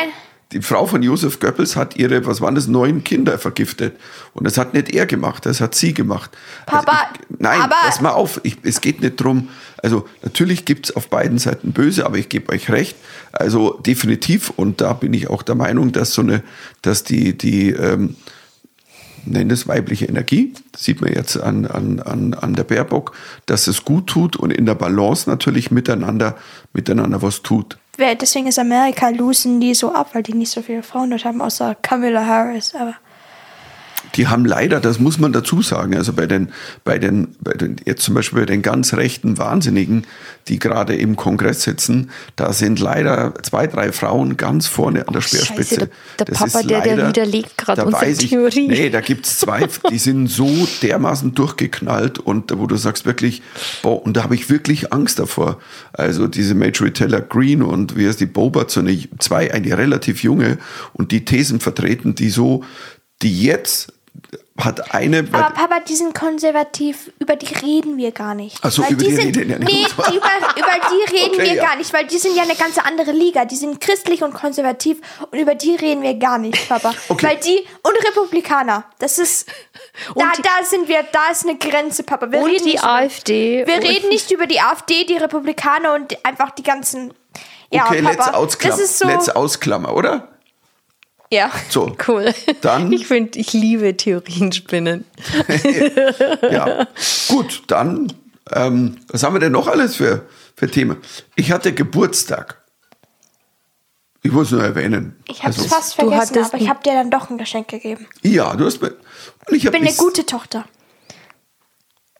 die 0.52 0.62
Frau 0.62 0.86
von 0.86 1.02
Josef 1.02 1.40
Goebbels 1.40 1.74
hat 1.76 1.96
ihre, 1.96 2.24
was 2.26 2.40
waren 2.40 2.54
das, 2.54 2.66
neun 2.68 3.02
Kinder 3.04 3.38
vergiftet. 3.38 3.96
Und 4.34 4.44
das 4.46 4.56
hat 4.58 4.74
nicht 4.74 4.90
er 4.94 5.06
gemacht, 5.06 5.46
das 5.46 5.60
hat 5.60 5.74
sie 5.74 5.94
gemacht. 5.94 6.30
Papa, 6.66 6.92
also 6.92 7.14
ich, 7.30 7.40
nein, 7.40 7.60
aber- 7.60 7.74
pass 7.82 8.00
mal 8.00 8.10
auf, 8.10 8.40
ich, 8.44 8.56
es 8.62 8.80
geht 8.80 9.00
nicht 9.00 9.16
drum. 9.16 9.48
Also 9.82 10.06
natürlich 10.22 10.64
gibt 10.64 10.86
es 10.86 10.96
auf 10.96 11.08
beiden 11.08 11.38
Seiten 11.38 11.72
böse, 11.72 12.06
aber 12.06 12.16
ich 12.16 12.28
gebe 12.28 12.52
euch 12.52 12.70
recht. 12.70 12.96
Also 13.32 13.78
definitiv, 13.84 14.50
und 14.56 14.80
da 14.80 14.92
bin 14.94 15.12
ich 15.12 15.28
auch 15.28 15.42
der 15.42 15.56
Meinung, 15.56 15.92
dass 15.92 16.14
so 16.14 16.22
eine, 16.22 16.42
dass 16.82 17.04
die, 17.04 17.36
die, 17.36 17.70
ähm, 17.70 18.16
nennen 19.26 19.50
es 19.50 19.66
weibliche 19.68 20.06
Energie, 20.06 20.54
das 20.72 20.84
sieht 20.84 21.00
man 21.00 21.12
jetzt 21.12 21.36
an, 21.36 21.66
an, 21.66 22.00
an, 22.00 22.34
an 22.34 22.54
der 22.54 22.64
Baerbock, 22.64 23.16
dass 23.46 23.66
es 23.66 23.84
gut 23.84 24.06
tut 24.06 24.36
und 24.36 24.52
in 24.52 24.66
der 24.66 24.74
Balance 24.74 25.28
natürlich 25.28 25.70
miteinander, 25.70 26.36
miteinander 26.72 27.22
was 27.22 27.42
tut. 27.42 27.78
Deswegen 27.98 28.48
ist 28.48 28.58
Amerika 28.58 29.08
losen 29.10 29.60
die 29.60 29.74
so 29.74 29.94
ab, 29.94 30.10
weil 30.14 30.24
die 30.24 30.34
nicht 30.34 30.50
so 30.50 30.62
viele 30.62 30.82
Frauen 30.82 31.10
dort 31.10 31.24
haben, 31.24 31.40
außer 31.40 31.76
Kamala 31.76 32.26
Harris. 32.26 32.74
Aber 32.74 32.94
Die 34.16 34.28
haben 34.28 34.44
leider, 34.44 34.80
das 34.80 34.98
muss 35.00 35.18
man 35.18 35.32
dazu 35.32 35.60
sagen, 35.62 35.96
also 35.96 36.12
bei 36.12 36.26
den, 36.26 36.50
bei 36.84 36.98
den, 36.98 37.34
bei 37.40 37.52
den, 37.54 37.76
jetzt 37.84 38.02
zum 38.02 38.14
Beispiel 38.14 38.40
bei 38.40 38.46
den 38.46 38.62
ganz 38.62 38.94
rechten 38.94 39.38
Wahnsinnigen, 39.38 40.06
die 40.48 40.58
gerade 40.58 40.94
im 40.94 41.16
Kongress 41.16 41.62
sitzen, 41.62 42.10
da 42.36 42.52
sind 42.52 42.78
leider 42.80 43.34
zwei, 43.42 43.66
drei 43.66 43.90
Frauen 43.92 44.36
ganz 44.36 44.66
vorne 44.66 45.06
an 45.08 45.14
der 45.14 45.20
Speerspitze. 45.22 45.76
der- 45.78 45.88
der 46.18 46.26
Das 46.26 46.38
Papa, 46.38 46.60
ist 46.60 46.70
der- 46.70 46.80
der 46.82 47.08
widerlegt 47.08 47.56
gerade 47.56 47.84
unsere 47.86 48.08
ich, 48.10 48.28
Theorie. 48.28 48.68
Nee, 48.68 48.90
da 48.90 49.00
gibt's 49.00 49.38
zwei, 49.40 49.66
die 49.90 49.98
sind 49.98 50.28
so 50.28 50.68
dermaßen 50.82 51.34
durchgeknallt 51.34 52.18
und 52.18 52.56
wo 52.58 52.66
du 52.66 52.76
sagst 52.76 53.06
wirklich, 53.06 53.42
boah, 53.82 54.02
und 54.04 54.16
da 54.16 54.22
habe 54.24 54.34
ich 54.34 54.48
wirklich 54.50 54.92
Angst 54.92 55.18
davor. 55.18 55.58
Also 55.92 56.28
diese 56.28 56.54
Marjorie 56.54 56.90
Taylor 56.92 57.20
Green 57.20 57.62
und 57.62 57.96
wie 57.96 58.06
heißt 58.06 58.20
die 58.20 58.26
Boba, 58.26 58.66
so 58.68 58.80
eine, 58.80 58.96
zwei, 59.18 59.52
eine 59.52 59.76
relativ 59.76 60.22
junge 60.22 60.58
und 60.92 61.10
die 61.10 61.24
Thesen 61.24 61.58
vertreten, 61.60 62.14
die 62.14 62.28
so, 62.30 62.62
die 63.22 63.42
jetzt 63.42 63.93
hat 64.56 64.94
eine. 64.94 65.26
Aber 65.32 65.50
Papa, 65.50 65.80
die 65.80 65.96
sind 65.96 66.14
konservativ, 66.14 67.10
über 67.18 67.34
die 67.34 67.52
reden 67.54 67.96
wir 67.96 68.12
gar 68.12 68.34
nicht. 68.34 68.58
Ach 68.62 68.70
so, 68.70 68.82
Weil 68.82 68.92
über 68.92 69.04
die 69.04 69.12
sind, 69.14 69.36
reden 69.36 69.50
ja 69.50 69.58
nicht. 69.58 69.72
Nee, 69.72 69.86
die 70.10 70.14
über, 70.16 70.28
über 70.56 70.88
die 70.90 71.14
reden 71.16 71.34
Okay, 71.34 71.42
wir 71.42 71.54
ja. 71.54 71.64
gar 71.64 71.76
nicht, 71.76 71.92
weil 71.92 72.06
die 72.06 72.18
sind 72.18 72.36
ja 72.36 72.44
eine 72.44 72.54
ganz 72.54 72.78
andere 72.78 73.10
Liga. 73.10 73.44
Die 73.44 73.56
sind 73.56 73.80
christlich 73.80 74.22
und 74.22 74.32
konservativ 74.32 74.98
und 75.30 75.38
über 75.38 75.54
die 75.56 75.74
reden 75.74 76.02
wir 76.02 76.14
gar 76.14 76.38
nicht, 76.38 76.68
Papa. 76.68 76.92
Okay. 77.08 77.26
Weil 77.26 77.36
die 77.38 77.64
und 77.82 77.96
Republikaner, 78.08 78.84
das 79.00 79.18
ist 79.18 79.48
da, 80.14 80.32
die- 80.36 80.42
da 80.42 80.64
sind 80.64 80.88
wir, 80.88 81.04
da 81.10 81.30
ist 81.32 81.44
eine 81.46 81.58
Grenze, 81.58 82.02
Papa. 82.04 82.30
Wir 82.30 82.38
Und 82.40 82.50
reden 82.50 82.64
die 82.64 82.72
nicht 82.72 82.78
über- 82.82 82.90
AfD. 82.92 83.66
Wir 83.66 83.74
und- 83.74 83.82
reden 83.88 84.08
nicht 84.08 84.30
über 84.30 84.46
die 84.46 84.60
AfD, 84.60 85.04
die 85.04 85.16
Republikaner 85.16 85.94
und 85.94 86.24
einfach 86.24 86.50
die 86.52 86.62
ganzen. 86.62 87.12
Ja, 87.72 87.86
okay, 87.86 88.02
Papa, 88.02 88.38
let's 88.40 88.78
ist 88.78 88.98
so. 89.00 89.06
Let's 89.08 89.28
ausklammer, 89.28 89.94
oder? 89.96 90.28
Ja. 91.30 91.50
So. 91.68 91.96
Cool. 92.06 92.32
Dann- 92.60 92.92
Ich 92.92 93.06
finde, 93.06 93.38
ich 93.38 93.52
liebe 93.52 93.96
Theorienspinnen. 93.96 95.04
Ja. 96.50 96.86
Gut, 97.28 97.62
dann, 97.66 98.12
ähm, 98.52 98.96
was 99.08 99.22
haben 99.22 99.34
wir 99.34 99.40
denn 99.40 99.52
noch 99.52 99.66
alles 99.66 99.96
für, 99.96 100.26
für 100.56 100.70
Themen? 100.70 100.98
Ich 101.34 101.50
hatte 101.52 101.72
Geburtstag. 101.72 102.60
Ich 104.22 104.32
muss 104.32 104.50
nur 104.52 104.62
erwähnen. 104.62 105.16
Ich 105.28 105.40
habe 105.42 105.50
es 105.50 105.58
Also, 105.58 105.68
fast 105.68 105.94
vergessen, 105.96 106.38
aber 106.42 106.56
ich 106.58 106.68
habe 106.68 106.82
dir 106.82 106.92
dann 106.94 107.10
doch 107.10 107.28
ein 107.28 107.36
Geschenk 107.36 107.68
gegeben. 107.68 108.06
Ja, 108.22 108.54
du 108.56 108.64
hast 108.64 108.80
mir. 108.80 108.90
Und 108.90 109.56
ich 109.56 109.64
Ich 109.64 109.70
bin 109.70 109.82
eine 109.82 109.92
gute 109.94 110.24
Tochter. 110.24 110.64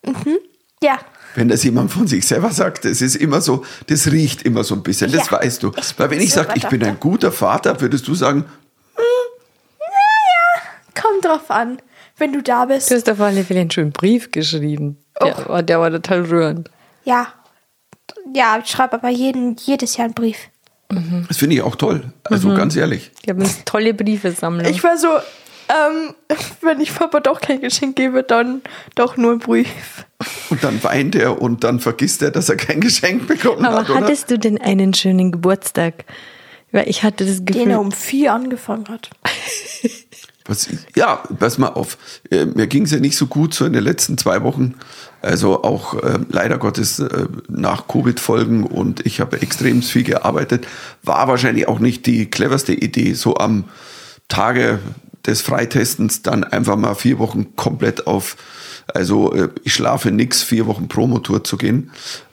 Mhm. 0.05 0.39
Ja. 0.83 0.99
Wenn 1.35 1.49
das 1.49 1.65
jemand 1.65 1.91
von 1.93 2.07
sich 2.07 2.27
selber 2.27 2.51
sagt, 2.51 2.85
das 2.85 3.01
ist 3.01 3.17
immer 3.17 3.41
so, 3.41 3.65
das 3.87 4.13
riecht 4.13 4.43
immer 4.43 4.65
so 4.65 4.75
ein 4.75 4.83
bisschen, 4.83 5.11
das 5.11 5.31
Ja, 5.31 5.39
weißt 5.39 5.63
du. 5.63 5.73
Weil 5.97 6.11
wenn 6.11 6.21
ich 6.21 6.33
sage, 6.33 6.53
ich 6.57 6.67
bin 6.69 6.85
ein 6.85 7.01
guter 7.01 7.33
Vater, 7.33 7.81
würdest 7.81 8.07
du 8.07 8.15
sagen, 8.15 8.45
Kommt 11.25 11.41
drauf 11.43 11.51
an, 11.51 11.79
wenn 12.19 12.33
du 12.33 12.43
da 12.43 12.67
bist. 12.67 12.91
Du 12.91 12.95
hast 12.95 13.09
auf 13.11 13.21
alle 13.21 13.45
Fälle 13.45 13.61
einen 13.61 13.71
schönen 13.71 13.93
Brief 13.93 14.31
geschrieben. 14.31 14.99
Oh. 15.21 15.25
Der, 15.25 15.49
war, 15.49 15.63
der 15.63 15.81
war 15.81 15.91
total 15.91 16.23
rührend. 16.23 16.71
Ja. 17.05 17.29
Ja, 18.35 18.59
ich 18.63 18.71
schreibe 18.71 18.95
aber 18.95 19.09
jeden, 19.09 19.57
jedes 19.57 19.97
Jahr 19.97 20.07
einen 20.07 20.15
Brief. 20.15 20.37
das 21.29 21.39
finde 21.39 21.57
ich 21.57 21.63
auch 21.63 21.77
toll. 21.77 22.13
Also 22.25 22.49
Mhm. 22.49 22.57
ganz 22.57 22.77
ehrlich. 22.77 23.11
Wir 23.25 23.35
haben 23.35 23.43
eine 23.43 23.51
tolle 23.65 23.95
Briefesammlung. 23.95 24.67
Ich 24.71 24.83
war 24.85 24.97
so, 24.99 25.09
ähm, 25.09 26.15
wenn 26.61 26.81
ich 26.81 26.95
Papa 26.95 27.21
doch 27.21 27.41
kein 27.41 27.61
Geschenk 27.61 27.97
gebe, 27.97 28.23
dann 28.23 28.61
doch 28.95 29.17
nur 29.17 29.33
einen 29.33 29.41
Brief. 29.41 30.05
Und 30.51 30.63
dann 30.63 30.83
weint 30.85 31.15
er 31.17 31.41
und 31.41 31.65
dann 31.65 31.81
vergisst 31.81 32.23
er, 32.23 32.31
dass 32.31 32.49
er 32.49 32.57
kein 32.57 32.81
Geschenk 32.81 33.27
bekommen 33.27 33.65
Aber 33.65 33.81
hat, 33.81 33.91
oder? 33.91 34.01
hattest 34.01 34.31
du 34.31 34.39
denn 34.39 34.61
einen 34.61 34.95
schönen 34.95 35.33
Geburtstag? 35.33 36.05
Weil 36.71 36.89
ich 36.89 37.03
hatte 37.05 37.25
das 37.25 37.45
Gefühl. 37.45 37.63
Den 37.65 37.71
er 37.71 37.81
um 37.81 37.93
vier 37.93 38.33
angefangen 38.33 38.89
hat. 38.89 39.11
Was, 40.47 40.69
ja, 40.95 41.23
pass 41.39 41.57
mal 41.57 41.69
auf. 41.69 41.97
Äh, 42.31 42.45
Mir 42.45 42.67
ging 42.67 42.85
es 42.85 42.91
ja 42.91 43.01
nicht 43.01 43.17
so 43.17 43.27
gut 43.27 43.55
so 43.55 43.65
in 43.65 43.73
den 43.73 43.83
letzten 43.83 44.19
zwei 44.19 44.43
Wochen. 44.43 44.75
Also 45.23 45.63
auch 45.65 45.95
äh, 45.95 46.19
leider 46.29 46.59
Gottes 46.59 46.99
äh, 46.99 47.27
nach 47.49 47.89
Covid-Folgen 47.89 48.65
und 48.65 49.07
ich 49.07 49.21
habe 49.21 49.41
extrem 49.41 49.81
viel 49.81 50.05
gearbeitet. 50.05 50.67
War 51.03 51.29
wahrscheinlich 51.29 51.67
auch 51.67 51.79
nicht 51.79 52.05
die 52.05 52.27
cleverste 52.27 52.75
Idee, 52.75 53.15
so 53.15 53.37
am 53.37 53.65
Tage 54.29 54.81
des 55.27 55.41
Freitestens 55.41 56.21
dann 56.21 56.45
einfach 56.45 56.77
mal 56.77 56.95
vier 56.95 57.19
Wochen 57.19 57.57
komplett 57.57 58.07
auf, 58.07 58.37
also 58.93 59.33
äh, 59.33 59.49
ich 59.63 59.73
schlafe 59.73 60.11
nix, 60.11 60.43
vier 60.43 60.67
Wochen 60.67 60.89
Promotour 60.89 61.43
zu 61.45 61.57
gehen. 61.57 61.91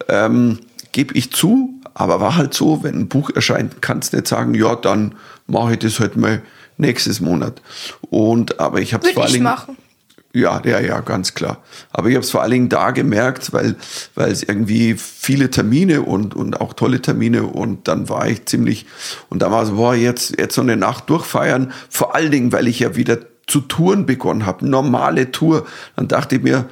Ähm, 0.09 0.59
Gebe 0.91 1.13
ich 1.13 1.31
zu, 1.31 1.79
aber 1.93 2.19
war 2.19 2.35
halt 2.35 2.53
so, 2.53 2.83
wenn 2.83 2.95
ein 2.95 3.07
Buch 3.07 3.29
erscheint, 3.29 3.81
kannst 3.81 4.11
du 4.11 4.17
nicht 4.17 4.27
sagen, 4.27 4.53
ja, 4.55 4.75
dann 4.75 5.15
mache 5.47 5.73
ich 5.73 5.79
das 5.79 6.01
halt 6.01 6.17
mal 6.17 6.41
nächstes 6.81 7.21
Monat. 7.21 7.61
Und 8.09 8.59
aber 8.59 8.81
ich 8.81 8.93
habe 8.93 9.07
es 9.07 9.13
vor 9.13 9.27
Dingen. 9.27 9.43
machen. 9.43 9.77
Ja, 10.33 10.61
ja, 10.63 10.79
ja, 10.79 11.01
ganz 11.01 11.33
klar. 11.33 11.57
Aber 11.91 12.07
ich 12.07 12.15
habe 12.15 12.23
es 12.23 12.31
vor 12.31 12.41
allen 12.41 12.51
Dingen 12.51 12.69
da 12.69 12.91
gemerkt, 12.91 13.51
weil, 13.51 13.75
weil 14.15 14.31
es 14.31 14.43
irgendwie 14.43 14.95
viele 14.97 15.49
Termine 15.49 16.03
und, 16.03 16.35
und 16.35 16.61
auch 16.61 16.71
tolle 16.73 17.01
Termine 17.01 17.43
und 17.43 17.89
dann 17.89 18.07
war 18.07 18.29
ich 18.29 18.45
ziemlich, 18.45 18.85
und 19.29 19.41
da 19.41 19.51
war 19.51 19.65
so, 19.65 19.73
boah, 19.75 19.93
jetzt, 19.93 20.39
jetzt 20.39 20.55
so 20.55 20.61
eine 20.61 20.77
Nacht 20.77 21.09
durchfeiern. 21.09 21.73
Vor 21.89 22.15
allen 22.15 22.31
Dingen, 22.31 22.53
weil 22.53 22.69
ich 22.69 22.79
ja 22.79 22.95
wieder 22.95 23.17
zu 23.47 23.59
Touren 23.59 24.05
begonnen 24.05 24.45
habe, 24.45 24.65
normale 24.65 25.31
Tour. 25.31 25.65
Dann 25.97 26.07
dachte 26.07 26.37
ich 26.37 26.43
mir, 26.43 26.51
der 26.53 26.65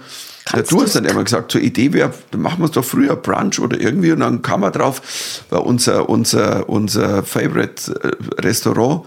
Kannst 0.45 0.71
Du 0.71 0.77
du- 0.77 0.83
hast 0.83 0.95
dann 0.95 1.03
immer 1.05 1.25
gesagt, 1.25 1.51
zur 1.51 1.59
Idee 1.59 1.91
wäre, 1.91 2.13
dann 2.31 2.39
machen 2.41 2.59
wir 2.59 2.65
es 2.65 2.71
doch 2.71 2.85
früher 2.85 3.17
Brunch 3.17 3.59
oder 3.59 3.77
irgendwie 3.77 4.13
und 4.13 4.21
dann 4.21 4.41
kam 4.41 4.63
er 4.63 4.71
drauf, 4.71 5.01
war 5.49 5.65
unser, 5.65 6.07
unser, 6.07 6.69
unser 6.69 7.23
Favorite 7.23 7.91
äh, 8.01 8.41
Restaurant, 8.41 9.05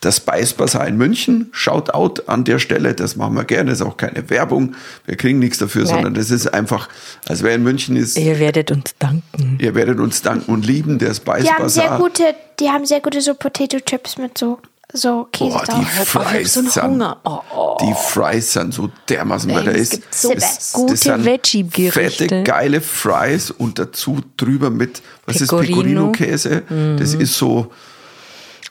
das 0.00 0.16
Spice 0.16 0.54
Bazaar 0.54 0.88
in 0.88 0.96
München. 0.96 1.48
Shoutout 1.52 2.22
an 2.26 2.44
der 2.44 2.58
Stelle, 2.58 2.94
das 2.94 3.16
machen 3.16 3.34
wir 3.34 3.44
gerne, 3.44 3.72
ist 3.72 3.82
auch 3.82 3.96
keine 3.98 4.30
Werbung, 4.30 4.74
wir 5.06 5.16
kriegen 5.16 5.38
nichts 5.38 5.58
dafür, 5.58 5.84
Nein. 5.84 5.94
sondern 5.94 6.14
das 6.14 6.30
ist 6.30 6.46
einfach, 6.54 6.88
als 7.28 7.42
wer 7.42 7.54
in 7.54 7.62
München 7.62 7.96
ist, 7.96 8.18
Ihr 8.18 8.38
werdet 8.38 8.70
uns 8.70 8.94
danken. 8.98 9.58
ihr 9.60 9.74
werdet 9.74 9.98
uns 10.00 10.22
danken 10.22 10.50
und 10.52 10.66
lieben, 10.66 10.98
der 10.98 11.12
Spice 11.14 11.42
Die 11.44 11.50
haben 11.50 11.68
sehr 11.68 11.98
gute, 11.98 12.34
die 12.58 12.68
haben 12.70 12.86
sehr 12.86 13.00
gute 13.00 13.20
so 13.20 13.34
Potato 13.34 13.78
Chips 13.80 14.16
mit 14.16 14.38
so, 14.38 14.58
so 14.92 15.28
Käse 15.32 15.50
Boah, 15.50 15.64
die 15.66 15.72
Oh, 16.00 16.04
Fries 16.04 16.54
so 16.54 16.60
einen 16.60 16.68
sind, 16.70 16.82
Hunger. 16.82 17.16
Oh, 17.24 17.38
oh. 17.54 17.76
die 17.82 17.94
Fries 17.94 18.52
sind 18.54 18.72
so 18.72 18.90
dermaßen, 19.08 19.54
weil 19.54 19.64
da 19.64 19.70
es 19.72 19.80
ist 19.82 19.90
gibt 19.92 20.14
so 20.14 20.32
das- 20.32 20.72
gute 20.72 20.94
das 20.94 21.24
Veggie-Gerichte. 21.26 22.24
Fette, 22.24 22.42
geile 22.42 22.80
Fries 22.80 23.50
und 23.50 23.78
dazu 23.78 24.20
drüber 24.38 24.70
mit, 24.70 25.02
was 25.26 25.36
Pecorino. 25.38 26.10
ist 26.10 26.16
Pecorino-Käse? 26.16 26.62
Das 26.98 27.12
ist 27.14 27.36
so 27.36 27.70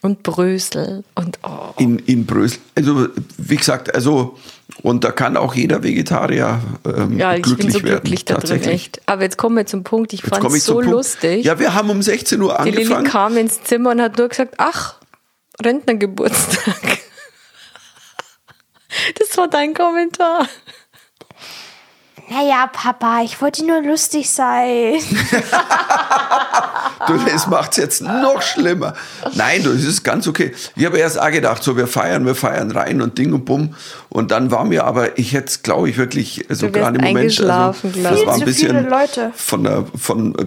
Und 0.02 0.24
Brösel. 0.24 1.04
Und 1.16 1.40
oh. 1.44 1.74
in, 1.78 2.00
in 2.00 2.26
Brösel. 2.26 2.60
Also, 2.76 3.10
wie 3.38 3.58
gesagt, 3.58 3.94
also, 3.94 4.38
und 4.82 5.04
da 5.04 5.12
kann 5.12 5.36
auch 5.36 5.54
jeder 5.56 5.84
Vegetarier 5.84 6.62
ähm, 6.86 7.18
Ja, 7.20 7.36
ich 7.36 7.42
glücklich 7.44 7.68
bin 7.68 7.74
so 7.74 7.84
werden. 7.84 7.96
glücklich 8.04 8.24
da 8.26 8.36
drin, 8.36 8.42
tatsächlich. 8.42 8.74
echt. 8.74 9.02
Aber 9.08 9.24
jetzt 9.24 9.38
kommen 9.38 9.58
wir 9.58 9.66
zum 9.66 9.84
Punkt. 9.84 10.14
Ich 10.14 10.22
fand 10.24 10.46
es 10.46 10.66
so 10.66 10.80
lustig. 10.80 11.44
Ja, 11.44 11.60
wir 11.60 11.74
haben 11.74 11.90
um 11.90 12.02
16 12.02 12.42
Uhr 12.42 12.58
Die 12.64 12.70
Lilly 12.72 12.84
angefangen. 12.84 13.08
kam 13.08 13.38
ins 13.38 13.62
Zimmer 13.64 13.92
und 13.92 14.02
hat 14.02 14.18
nur 14.18 14.30
gesagt, 14.30 14.56
ach, 14.58 14.96
Rentnergeburtstag. 15.62 17.00
Das 19.20 19.38
war 19.38 19.48
dein 19.48 19.76
Kommentar. 19.76 20.48
Naja, 22.30 22.68
Papa, 22.72 23.22
ich 23.24 23.42
wollte 23.42 23.66
nur 23.66 23.82
lustig 23.82 24.30
sein. 24.30 24.96
Du, 27.08 27.18
das 27.18 27.48
macht's 27.48 27.78
jetzt 27.78 28.02
noch 28.02 28.42
schlimmer. 28.42 28.94
Nein, 29.34 29.64
du, 29.64 29.72
das 29.72 29.84
ist 29.84 30.04
ganz 30.04 30.28
okay. 30.28 30.54
Ich 30.76 30.86
habe 30.86 30.98
erst 30.98 31.20
auch 31.20 31.32
gedacht, 31.32 31.64
so 31.64 31.78
wir 31.78 31.88
feiern, 31.88 32.26
wir 32.26 32.36
feiern 32.36 32.72
rein 32.72 33.02
und 33.02 33.18
Ding 33.18 33.34
und 33.34 33.46
Bumm. 33.46 33.74
Und 34.10 34.32
dann 34.32 34.52
war 34.52 34.66
mir 34.66 34.84
aber, 34.84 35.18
ich 35.18 35.34
hätte 35.34 35.48
es, 35.48 35.64
glaube 35.64 35.90
ich, 35.90 35.98
wirklich, 35.98 36.46
Du 36.48 36.62
wärst 36.62 36.74
gerade 36.74 37.00
im 37.00 37.06
Moment, 37.06 37.40
also, 37.40 37.90
das 38.04 38.20
ich. 38.20 38.26
war 38.28 38.34
ein 38.34 38.40
bisschen 38.42 38.76
viele 38.76 38.90
Leute. 38.90 39.32
von 39.34 39.64
der, 39.64 39.86
von, 39.98 40.36
äh, 40.38 40.46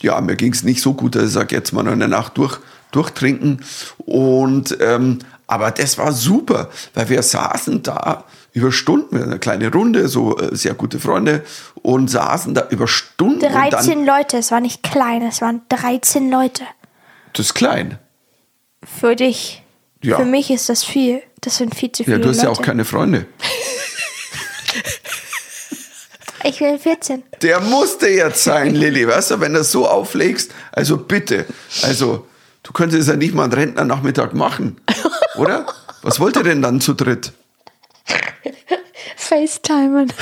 ja, 0.00 0.20
mir 0.20 0.36
ging 0.36 0.52
es 0.52 0.62
nicht 0.62 0.80
so 0.80 0.94
gut, 0.94 1.16
dass 1.16 1.24
ich 1.24 1.32
sage, 1.32 1.54
jetzt 1.54 1.72
mal 1.72 1.82
noch 1.82 1.92
eine 1.92 2.08
Nacht 2.08 2.38
durch, 2.38 2.58
durchtrinken. 2.92 3.64
Und, 3.98 4.76
ähm, 4.80 5.18
aber 5.46 5.70
das 5.70 5.98
war 5.98 6.12
super, 6.12 6.68
weil 6.94 7.08
wir 7.08 7.22
saßen 7.22 7.82
da 7.82 8.24
über 8.52 8.72
Stunden, 8.72 9.22
eine 9.22 9.38
kleine 9.38 9.70
Runde, 9.72 10.08
so 10.08 10.36
äh, 10.38 10.54
sehr 10.56 10.74
gute 10.74 10.98
Freunde 10.98 11.44
und 11.82 12.08
saßen 12.08 12.54
da 12.54 12.66
über 12.70 12.88
Stunden. 12.88 13.44
und 13.44 13.52
13 13.52 14.04
dann, 14.04 14.06
Leute, 14.06 14.38
es 14.38 14.50
war 14.50 14.60
nicht 14.60 14.82
klein, 14.82 15.22
es 15.22 15.40
waren 15.40 15.62
13 15.68 16.30
Leute. 16.30 16.64
das 17.34 17.46
ist 17.46 17.54
klein. 17.54 17.98
Für 19.00 19.16
dich. 19.16 19.62
Ja. 20.02 20.16
Für 20.16 20.24
mich 20.24 20.50
ist 20.50 20.68
das 20.68 20.84
viel. 20.84 21.22
Das 21.40 21.56
sind 21.56 21.74
viel 21.74 21.92
zu 21.92 22.04
viele 22.04 22.16
Ja, 22.16 22.22
du 22.22 22.28
hast 22.28 22.36
Leute. 22.38 22.46
ja 22.46 22.52
auch 22.52 22.62
keine 22.62 22.84
Freunde. 22.84 23.26
Ich 26.44 26.60
will 26.60 26.78
14. 26.78 27.24
Der 27.42 27.60
musste 27.60 28.08
jetzt 28.08 28.44
sein, 28.44 28.74
Lilly, 28.74 29.06
weißt 29.08 29.32
du, 29.32 29.40
wenn 29.40 29.52
du 29.52 29.58
das 29.58 29.72
so 29.72 29.88
auflegst, 29.88 30.52
also 30.72 30.96
bitte, 30.96 31.46
also 31.82 32.26
du 32.68 32.72
könntest 32.74 33.08
ja 33.08 33.16
nicht 33.16 33.34
mal 33.34 33.44
einen 33.44 33.54
Rentnernachmittag 33.54 34.34
machen, 34.34 34.76
oder? 35.36 35.66
Was 36.02 36.20
wollt 36.20 36.36
ihr 36.36 36.42
denn 36.42 36.60
dann 36.60 36.82
zu 36.82 36.92
dritt? 36.92 37.32
FaceTimen. 39.16 40.12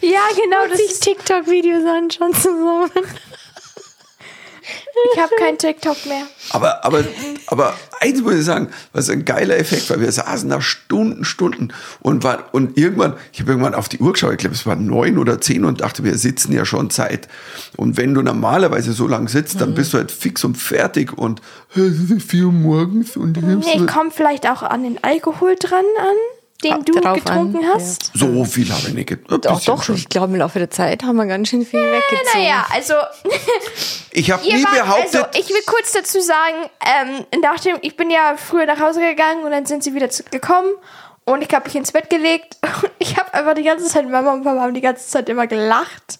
Ja, 0.00 0.20
genau. 0.36 0.68
Das 0.68 0.78
sich 0.78 1.00
TikTok-Videos 1.00 1.84
anschauen 1.84 2.34
zusammen. 2.34 2.90
Ich 5.14 5.20
habe 5.20 5.32
kein 5.38 5.58
TikTok 5.58 6.06
mehr. 6.06 6.24
Aber, 6.50 6.84
aber, 6.84 7.04
aber 7.46 7.74
eins 8.00 8.20
muss 8.22 8.34
ich 8.34 8.44
sagen, 8.44 8.68
was 8.92 9.08
ein 9.08 9.24
geiler 9.24 9.56
Effekt 9.56 9.88
war. 9.90 10.00
Wir 10.00 10.12
saßen 10.12 10.48
da 10.50 10.60
Stunden, 10.60 11.24
Stunden 11.24 11.72
und, 12.00 12.24
war, 12.24 12.48
und 12.52 12.76
irgendwann, 12.76 13.14
ich 13.32 13.40
habe 13.40 13.52
irgendwann 13.52 13.74
auf 13.74 13.88
die 13.88 13.98
Uhr 13.98 14.12
geschaut, 14.12 14.32
ich 14.32 14.38
glaube, 14.38 14.54
es 14.54 14.66
waren 14.66 14.86
neun 14.86 15.18
oder 15.18 15.40
zehn 15.40 15.64
und 15.64 15.80
dachte, 15.80 16.04
wir 16.04 16.16
sitzen 16.18 16.52
ja 16.52 16.64
schon 16.64 16.90
Zeit. 16.90 17.28
Und 17.76 17.96
wenn 17.96 18.14
du 18.14 18.22
normalerweise 18.22 18.92
so 18.92 19.06
lange 19.06 19.28
sitzt, 19.28 19.60
dann 19.60 19.74
bist 19.74 19.92
du 19.92 19.98
halt 19.98 20.10
fix 20.12 20.44
und 20.44 20.56
fertig 20.56 21.16
und 21.16 21.40
"Hä, 21.74 21.80
es 21.82 22.10
ist 22.10 22.22
vier 22.30 22.46
Uhr 22.46 22.52
morgens 22.52 23.16
und 23.16 23.40
Nee, 23.42 23.86
kommt 23.86 24.12
vielleicht 24.14 24.46
auch 24.48 24.62
an 24.62 24.82
den 24.82 25.02
Alkohol 25.02 25.56
dran 25.58 25.84
an, 25.98 26.16
den 26.64 26.84
du 26.84 26.92
getrunken 26.92 27.64
an, 27.64 27.74
hast. 27.74 28.10
so 28.14 28.44
viel 28.44 28.72
habe 28.72 28.88
ich 28.88 28.94
nicht 28.94 29.08
getan. 29.08 29.40
Doch, 29.40 29.60
doch, 29.60 29.88
ich 29.88 30.08
glaube, 30.08 30.32
im 30.32 30.38
Laufe 30.38 30.58
der 30.58 30.70
Zeit 30.70 31.02
haben 31.02 31.16
wir 31.16 31.26
ganz 31.26 31.48
schön 31.48 31.64
viel 31.64 31.80
weggezogen. 31.80 32.42
Naja, 32.42 32.66
also 32.72 32.94
Ich 34.12 34.30
habe 34.30 34.42
nie 34.42 34.64
wart, 34.64 34.74
behauptet, 34.74 35.14
also 35.14 35.26
ich 35.38 35.48
will 35.48 35.62
kurz 35.66 35.92
dazu 35.92 36.20
sagen, 36.20 36.70
ähm, 36.84 37.40
nachdem 37.40 37.78
ich 37.80 37.96
bin 37.96 38.10
ja 38.10 38.36
früher 38.36 38.66
nach 38.66 38.78
Hause 38.78 39.00
gegangen 39.00 39.44
und 39.44 39.50
dann 39.50 39.66
sind 39.66 39.82
sie 39.82 39.94
wieder 39.94 40.08
gekommen 40.30 40.70
Und 41.24 41.42
ich 41.42 41.54
habe 41.54 41.64
mich 41.64 41.76
ins 41.76 41.92
Bett 41.92 42.10
gelegt 42.10 42.56
und 42.82 42.90
ich 42.98 43.16
habe 43.16 43.32
einfach 43.32 43.54
die 43.54 43.62
ganze 43.62 43.86
Zeit, 43.86 44.08
Mama 44.08 44.32
und 44.32 44.44
Papa 44.44 44.60
haben 44.60 44.74
die 44.74 44.80
ganze 44.80 45.06
Zeit 45.06 45.28
immer 45.28 45.46
gelacht. 45.46 46.18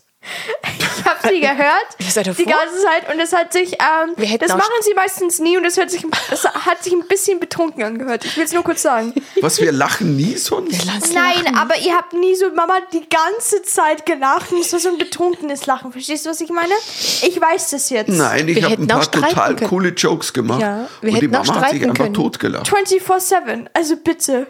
Ich 0.78 1.04
habe 1.04 1.28
sie 1.28 1.40
gehört. 1.40 1.87
Ihr 1.98 2.11
seid 2.11 2.26
die 2.26 2.44
ganze 2.44 2.80
Zeit 2.82 3.12
und 3.12 3.20
es 3.20 3.32
hat 3.32 3.52
sich, 3.52 3.72
ähm, 3.72 4.12
Wir 4.16 4.26
hätten 4.28 4.46
das 4.46 4.56
machen 4.56 4.70
sie 4.82 4.94
meistens 4.94 5.38
nie 5.40 5.56
und 5.56 5.64
es 5.64 5.76
hört 5.76 5.90
sich, 5.90 6.04
das 6.30 6.44
hat 6.44 6.85
sich 6.85 6.92
ein 6.92 7.06
bisschen 7.08 7.40
betrunken 7.40 7.82
angehört. 7.82 8.24
Ich 8.24 8.37
will 8.37 8.44
es 8.44 8.52
nur 8.52 8.62
kurz 8.62 8.82
sagen. 8.82 9.12
Was, 9.40 9.61
wir 9.61 9.72
lachen 9.72 10.16
nie 10.16 10.37
sonst? 10.37 10.85
Nein, 11.12 11.56
aber 11.56 11.76
ihr 11.78 11.94
habt 11.94 12.12
nie 12.12 12.35
so 12.35 12.50
Mama 12.50 12.78
die 12.92 13.08
ganze 13.08 13.62
Zeit 13.62 14.06
gelacht 14.06 14.52
und 14.52 14.61
es 14.61 14.72
war 14.72 14.80
so 14.80 14.90
ein 14.90 14.98
betrunkenes 14.98 15.66
Lachen. 15.66 15.92
Verstehst 15.92 16.26
du, 16.26 16.30
was 16.30 16.40
ich 16.40 16.50
meine? 16.50 16.74
Ich 17.22 17.40
weiß 17.40 17.70
das 17.70 17.90
jetzt. 17.90 18.11
Nein, 18.11 18.48
ich 18.48 18.62
habe 18.62 18.74
ein 18.74 18.87
paar 18.87 19.11
total 19.11 19.56
können. 19.56 19.70
coole 19.70 19.88
Jokes 19.90 20.32
gemacht. 20.32 20.61
Ja, 20.61 20.88
wir 21.00 21.12
und 21.12 21.20
die 21.20 21.26
hätten 21.26 21.37
auch 21.37 21.46
Mama 21.46 21.62
hat 21.62 21.70
sich 21.70 21.85
einfach 21.85 22.12
totgelacht. 22.12 22.72
24-7, 22.72 23.66
also 23.74 23.96
bitte. 23.96 24.46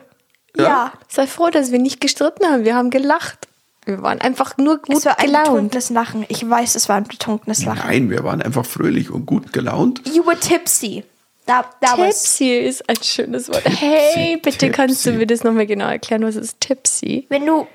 Ja? 0.56 0.62
Ja. 0.64 0.92
Sei 1.08 1.26
froh, 1.26 1.48
dass 1.48 1.72
wir 1.72 1.78
nicht 1.78 2.00
gestritten 2.00 2.46
haben. 2.46 2.64
Wir 2.64 2.74
haben 2.74 2.90
gelacht. 2.90 3.48
Wir 3.84 4.00
waren 4.02 4.20
einfach 4.20 4.56
nur 4.58 4.78
gut 4.78 4.96
Es 4.96 5.04
war 5.06 5.18
ein 5.18 5.26
gelaunt. 5.26 5.46
betrunkenes 5.46 5.90
Lachen. 5.90 6.24
Ich 6.28 6.48
weiß, 6.48 6.76
es 6.76 6.88
war 6.88 6.96
ein 6.96 7.04
betrunkenes 7.04 7.64
Lachen. 7.64 7.82
Nein, 7.86 8.10
wir 8.10 8.22
waren 8.22 8.40
einfach 8.40 8.64
fröhlich 8.64 9.10
und 9.10 9.26
gut 9.26 9.52
gelaunt. 9.52 10.02
You 10.06 10.24
were 10.24 10.38
tipsy. 10.38 11.04
That 11.46 11.66
was. 11.80 11.96
Tipsy 12.22 12.58
ist 12.58 12.88
ein 12.88 13.02
schönes 13.02 13.48
Wort. 13.48 13.64
Hey, 13.64 14.36
bitte 14.36 14.70
kannst 14.70 15.04
du 15.04 15.10
tipsy. 15.10 15.18
mir 15.18 15.26
das 15.26 15.42
nochmal 15.42 15.66
genau 15.66 15.88
erklären, 15.88 16.22
was 16.22 16.36
ist 16.36 16.60
Tipsy? 16.60 17.26
Wenn 17.28 17.44
du, 17.44 17.66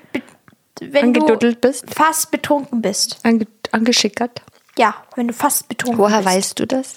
wenn 0.80 1.04
Angeduddelt 1.04 1.62
du 1.62 1.68
bist? 1.68 1.84
fast 1.94 2.30
betrunken 2.30 2.80
bist. 2.80 3.18
Ange 3.24 3.46
angeschickert. 3.72 4.40
Ja, 4.78 4.94
wenn 5.16 5.28
du 5.28 5.34
fast 5.34 5.68
betrunken 5.68 5.98
Woher 5.98 6.18
bist. 6.22 6.28
weißt 6.28 6.58
du 6.60 6.66
das? 6.66 6.94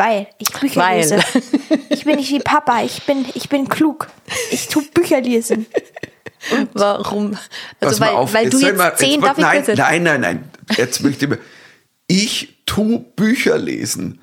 Weil 0.00 0.28
ich 0.38 0.50
Bücher 0.52 0.80
Weil. 0.80 0.98
lese. 0.98 1.18
Ich 1.90 2.04
bin 2.04 2.16
nicht 2.16 2.30
wie 2.30 2.40
Papa. 2.40 2.82
Ich 2.82 3.02
bin, 3.02 3.26
ich 3.34 3.48
bin 3.50 3.68
klug. 3.68 4.06
Ich 4.50 4.68
tu 4.68 4.82
Bücher 4.94 5.20
lesen. 5.20 5.66
Warum? 6.72 7.32
Pass 7.32 7.40
Also, 7.80 8.00
weil, 8.00 8.08
auf, 8.10 8.32
weil 8.32 8.48
du 8.48 8.58
jetzt 8.58 8.76
mal- 8.78 8.96
zehn, 8.96 9.20
darf 9.20 9.36
ich 9.36 9.44
nein, 9.44 9.64
kurz 9.64 9.76
nein, 9.78 10.02
nein, 10.02 10.20
nein. 10.22 10.50
Jetzt 10.76 11.02
möchte 11.02 11.26
ich 11.26 11.30
mal. 11.30 11.38
Ich 12.06 12.62
tu 12.64 13.00
Bücher 13.14 13.58
lesen. 13.58 14.20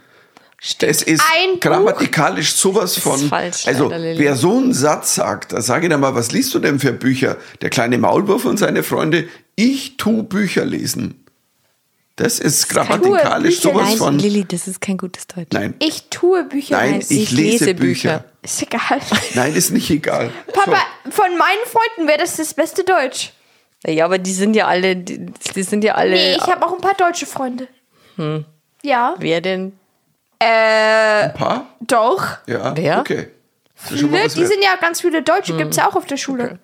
Es 0.82 1.04
ist 1.04 1.22
Ein 1.22 1.54
Buch. 1.54 1.60
grammatikalisch 1.60 2.56
sowas 2.56 2.98
von. 2.98 3.20
falsch, 3.30 3.68
also, 3.68 3.90
leider, 3.90 4.18
wer 4.18 4.36
so 4.36 4.58
einen 4.58 4.74
Satz 4.74 5.13
sagt, 5.13 5.54
da 5.54 5.62
sage 5.62 5.86
ich 5.86 5.92
dann 5.92 6.00
mal, 6.00 6.16
was 6.16 6.32
liest 6.32 6.52
du 6.56 6.60
denn 6.60 6.80
für 6.80 6.94
Bücher? 6.94 7.38
Der 7.62 7.70
kleine 7.70 8.00
Maulwurf 8.00 8.46
und 8.46 8.58
seine 8.58 8.82
Freunde. 8.82 9.28
Ich 9.56 9.98
tu 9.98 10.24
Bücher 10.24 10.66
lesen. 10.66 11.24
Das 12.17 12.39
ist 12.39 12.67
grammatikalisch 12.69 13.62
Bücher 13.62 13.69
sowas 13.73 13.89
Nein, 13.89 13.97
von. 13.97 14.19
Lilly, 14.19 14.43
das 14.43 14.67
ist 14.67 14.82
kein 14.82 14.97
gutes 14.97 15.27
Deutsch. 15.27 15.49
Nein, 15.53 15.75
Ich 15.80 16.10
tue 16.10 16.43
Bücher 16.45 16.75
nein, 16.77 16.99
ich, 16.99 17.12
ich 17.12 17.32
lese, 17.32 17.65
lese 17.65 17.73
Bücher. 17.75 18.17
Bücher. 18.19 18.25
Ist 18.41 18.62
egal. 18.63 18.99
Nein, 19.36 19.53
ist 19.56 19.69
nicht 19.71 19.89
egal. 19.91 20.32
Papa, 20.53 20.77
von 21.10 21.38
meinen 21.38 21.65
Freunden 21.65 22.08
wäre 22.10 22.17
das 22.19 22.36
das 22.38 22.53
beste 22.53 22.84
Deutsch. 22.84 23.34
Ja, 23.86 24.06
aber 24.06 24.17
die 24.17 24.34
sind 24.34 24.56
ja 24.56 24.65
alle, 24.67 24.95
die, 24.95 25.27
die 25.56 25.63
sind 25.63 25.84
ja 25.84 25.93
alle. 25.93 26.15
Nee, 26.15 26.36
ich 26.36 26.41
habe 26.47 26.65
auch 26.65 26.73
ein 26.73 26.82
paar 26.82 26.95
deutsche 26.95 27.27
Freunde. 27.27 27.67
Ja. 28.82 29.15
Wer 29.19 29.41
denn? 29.41 29.73
Äh, 30.39 31.25
Ein 31.25 31.34
paar? 31.36 31.67
doch. 31.82 32.38
Ja, 32.47 32.75
Wer? 32.75 32.99
okay. 32.99 33.27
Ne? 33.92 34.24
was 34.24 34.34
Die 34.34 34.46
sind 34.46 34.63
ja 34.63 34.76
ganz 34.76 35.02
viele 35.02 35.22
Deutsche, 35.22 35.56
gibt's 35.56 35.78
ja 35.78 35.88
auch 35.88 35.96
auf 35.96 36.06
der 36.06 36.18
Schule. 36.18 36.60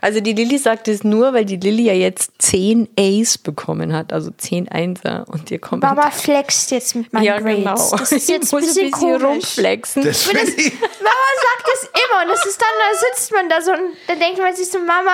Also 0.00 0.20
die 0.20 0.32
Lilly 0.32 0.58
sagt 0.58 0.86
es 0.88 1.02
nur, 1.02 1.32
weil 1.32 1.44
die 1.44 1.56
Lilly 1.56 1.84
ja 1.84 1.94
jetzt 1.94 2.32
10 2.38 2.88
A's 2.98 3.38
bekommen 3.38 3.92
hat, 3.92 4.12
also 4.12 4.30
10 4.30 4.68
Einser 4.68 5.24
und 5.28 5.50
ihr 5.50 5.58
kommt. 5.58 5.82
Mama 5.82 6.10
flext 6.10 6.70
jetzt 6.70 6.94
mit 6.94 7.12
meinen 7.12 7.24
ja, 7.24 7.38
Grades. 7.38 7.56
genau. 7.56 7.96
Das 7.96 8.12
ist 8.12 8.28
jetzt 8.28 8.52
Ich 8.52 8.54
ein 8.54 8.90
bisschen, 8.90 9.22
rumflexen. 9.22 10.04
Das 10.04 10.22
finde 10.22 10.52
ich. 10.52 10.72
Mama 10.72 11.28
sagt 11.40 11.68
das 11.72 11.82
immer 11.84 12.22
und 12.22 12.28
das 12.28 12.46
ist 12.46 12.60
dann, 12.60 12.68
da 12.78 12.98
sitzt 12.98 13.32
man 13.32 13.48
da 13.48 13.62
so 13.62 13.72
und 13.72 13.96
dann 14.06 14.18
denkt 14.20 14.38
man 14.38 14.54
sich 14.54 14.68
so, 14.68 14.78
Mama, 14.78 15.10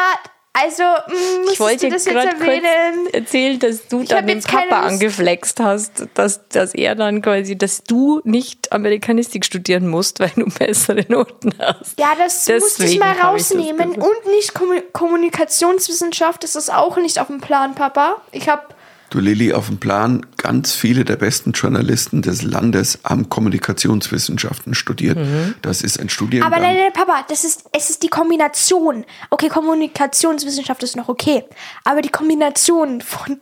also, 0.56 0.82
mh, 0.82 1.12
ich 1.14 1.38
musstest 1.40 1.60
wollte 1.60 1.88
das 1.90 2.04
jetzt 2.04 2.16
erwähnen? 2.16 3.08
erzählen, 3.12 3.58
dass 3.58 3.88
du 3.88 4.04
dann 4.04 4.18
hab 4.18 4.26
den 4.26 4.40
Papa 4.42 4.80
angeflext 4.82 5.58
hast, 5.60 6.06
dass, 6.14 6.48
dass 6.48 6.74
er 6.74 6.94
dann 6.94 7.20
quasi, 7.22 7.58
dass 7.58 7.82
du 7.82 8.20
nicht 8.24 8.72
Amerikanistik 8.72 9.44
studieren 9.44 9.88
musst, 9.88 10.20
weil 10.20 10.30
du 10.36 10.46
bessere 10.46 11.04
Noten 11.08 11.52
hast. 11.58 11.98
Ja, 11.98 12.12
das 12.16 12.48
musste 12.48 12.84
ich 12.86 12.98
mal 12.98 13.14
ich 13.16 13.24
rausnehmen. 13.24 13.94
gesagt. 13.94 13.96
Und 14.06 14.32
nicht 14.32 14.52
Kommu- 14.56 14.82
Kommunikationswissenschaft, 14.92 16.42
das 16.44 16.56
ist 16.56 16.72
auch 16.72 16.96
nicht 16.96 17.18
auf 17.18 17.26
dem 17.26 17.40
Plan, 17.40 17.74
Papa. 17.74 18.16
Ich 18.32 18.48
habe 18.48 18.62
Du 19.14 19.20
Lilly, 19.20 19.52
auf 19.52 19.68
dem 19.68 19.78
Plan 19.78 20.26
ganz 20.38 20.72
viele 20.72 21.04
der 21.04 21.14
besten 21.14 21.52
Journalisten 21.52 22.20
des 22.20 22.42
Landes 22.42 22.98
haben 23.04 23.28
Kommunikationswissenschaften 23.28 24.74
studiert. 24.74 25.16
Das 25.62 25.82
ist 25.82 26.00
ein 26.00 26.08
Studiengang. 26.08 26.52
Aber 26.52 26.60
nein, 26.60 26.76
nein, 26.76 26.92
Papa, 26.92 27.24
das 27.28 27.44
ist, 27.44 27.66
es 27.70 27.90
ist 27.90 28.02
die 28.02 28.08
Kombination. 28.08 29.04
Okay, 29.30 29.48
Kommunikationswissenschaft 29.48 30.82
ist 30.82 30.96
noch 30.96 31.08
okay. 31.08 31.44
Aber 31.84 32.02
die 32.02 32.08
Kombination 32.08 33.02
von 33.02 33.38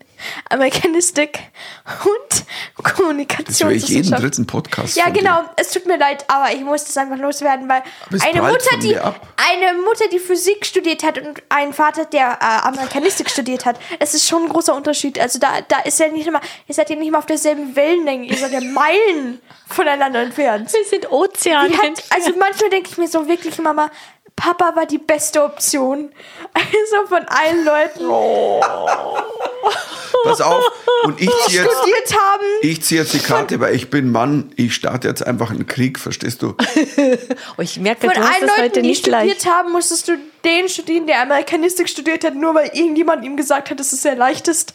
Amerikanistik 0.48 1.38
und 1.86 2.22
das 2.28 2.42
höre 2.42 3.70
ich 3.70 3.88
jeden 3.88 4.02
Kommunikationswissenschaft. 4.12 4.22
dritten 4.22 4.46
Podcast. 4.46 4.96
Ja, 4.96 5.04
von 5.04 5.12
dir. 5.14 5.20
genau. 5.20 5.44
Es 5.56 5.70
tut 5.70 5.86
mir 5.86 5.96
leid, 5.96 6.24
aber 6.28 6.52
ich 6.52 6.60
muss 6.60 6.84
das 6.84 6.96
einfach 6.96 7.18
loswerden, 7.18 7.68
weil 7.68 7.82
eine 8.20 8.42
Mutter, 8.42 8.76
die 8.78 8.96
eine 8.96 9.78
Mutter, 9.82 10.08
die 10.10 10.18
Physik 10.18 10.64
studiert 10.66 11.02
hat 11.02 11.18
und 11.18 11.42
ein 11.48 11.72
Vater, 11.72 12.04
der 12.04 12.38
äh, 12.40 12.66
Amerikanistik 12.68 13.30
studiert 13.30 13.64
hat, 13.64 13.78
es 13.98 14.14
ist 14.14 14.28
schon 14.28 14.44
ein 14.44 14.48
großer 14.48 14.74
Unterschied. 14.74 15.18
Also 15.18 15.38
da, 15.38 15.60
da 15.66 15.80
ist 15.80 15.98
ja 15.98 16.08
nicht 16.08 16.26
immer, 16.26 16.40
ihr 16.66 16.74
seid 16.74 16.90
ja 16.90 16.96
nicht 16.96 17.10
mal 17.10 17.18
auf 17.18 17.26
derselben 17.26 17.74
Wellenlänge, 17.76 18.26
ihr 18.26 18.36
seid 18.36 18.52
ja 18.52 18.60
Meilen 18.60 19.40
voneinander 19.66 20.22
entfernt. 20.22 20.72
Wir 20.72 20.84
sind 20.84 21.10
Ozeane. 21.10 21.70
Die 21.70 21.78
hat, 21.78 22.04
also 22.10 22.32
manchmal 22.38 22.70
denke 22.70 22.90
ich 22.90 22.98
mir 22.98 23.08
so 23.08 23.26
wirklich, 23.26 23.58
Mama, 23.58 23.90
Papa 24.36 24.74
war 24.74 24.86
die 24.86 24.98
beste 24.98 25.42
Option. 25.42 26.10
Also 26.54 27.06
von 27.08 27.24
allen 27.28 27.64
Leuten, 27.64 28.08
Pass 30.24 30.40
auf. 30.40 30.62
Und 31.04 31.20
ich 31.20 31.30
ziehe 31.46 31.62
jetzt, 31.62 31.72
studiert 31.72 32.12
haben. 32.12 32.44
ich 32.62 32.82
ziehe 32.82 33.00
jetzt 33.00 33.14
die 33.14 33.18
Karte, 33.18 33.58
weil 33.60 33.74
ich 33.74 33.90
bin 33.90 34.12
Mann. 34.12 34.52
Ich 34.56 34.74
starte 34.74 35.08
jetzt 35.08 35.26
einfach 35.26 35.50
einen 35.50 35.66
Krieg, 35.66 35.98
verstehst 35.98 36.42
du? 36.42 36.54
Oh, 37.56 37.62
ich 37.62 37.78
merke, 37.80 38.06
Von 38.06 38.14
du 38.14 38.20
allen 38.20 38.40
das 38.42 38.50
heute 38.52 38.62
Leuten, 38.62 38.82
die 38.82 38.88
nicht 38.88 39.00
studiert 39.06 39.26
leicht. 39.26 39.46
haben, 39.46 39.72
musstest 39.72 40.08
du 40.08 40.18
den 40.44 40.68
studieren, 40.68 41.06
der 41.06 41.22
Amerikanistik 41.22 41.88
studiert 41.88 42.24
hat, 42.24 42.34
nur 42.34 42.54
weil 42.54 42.70
irgendjemand 42.72 43.24
ihm 43.24 43.36
gesagt 43.36 43.70
hat, 43.70 43.80
dass 43.80 43.92
es 43.92 44.02
sehr 44.02 44.16
leicht 44.16 44.48
ist. 44.48 44.74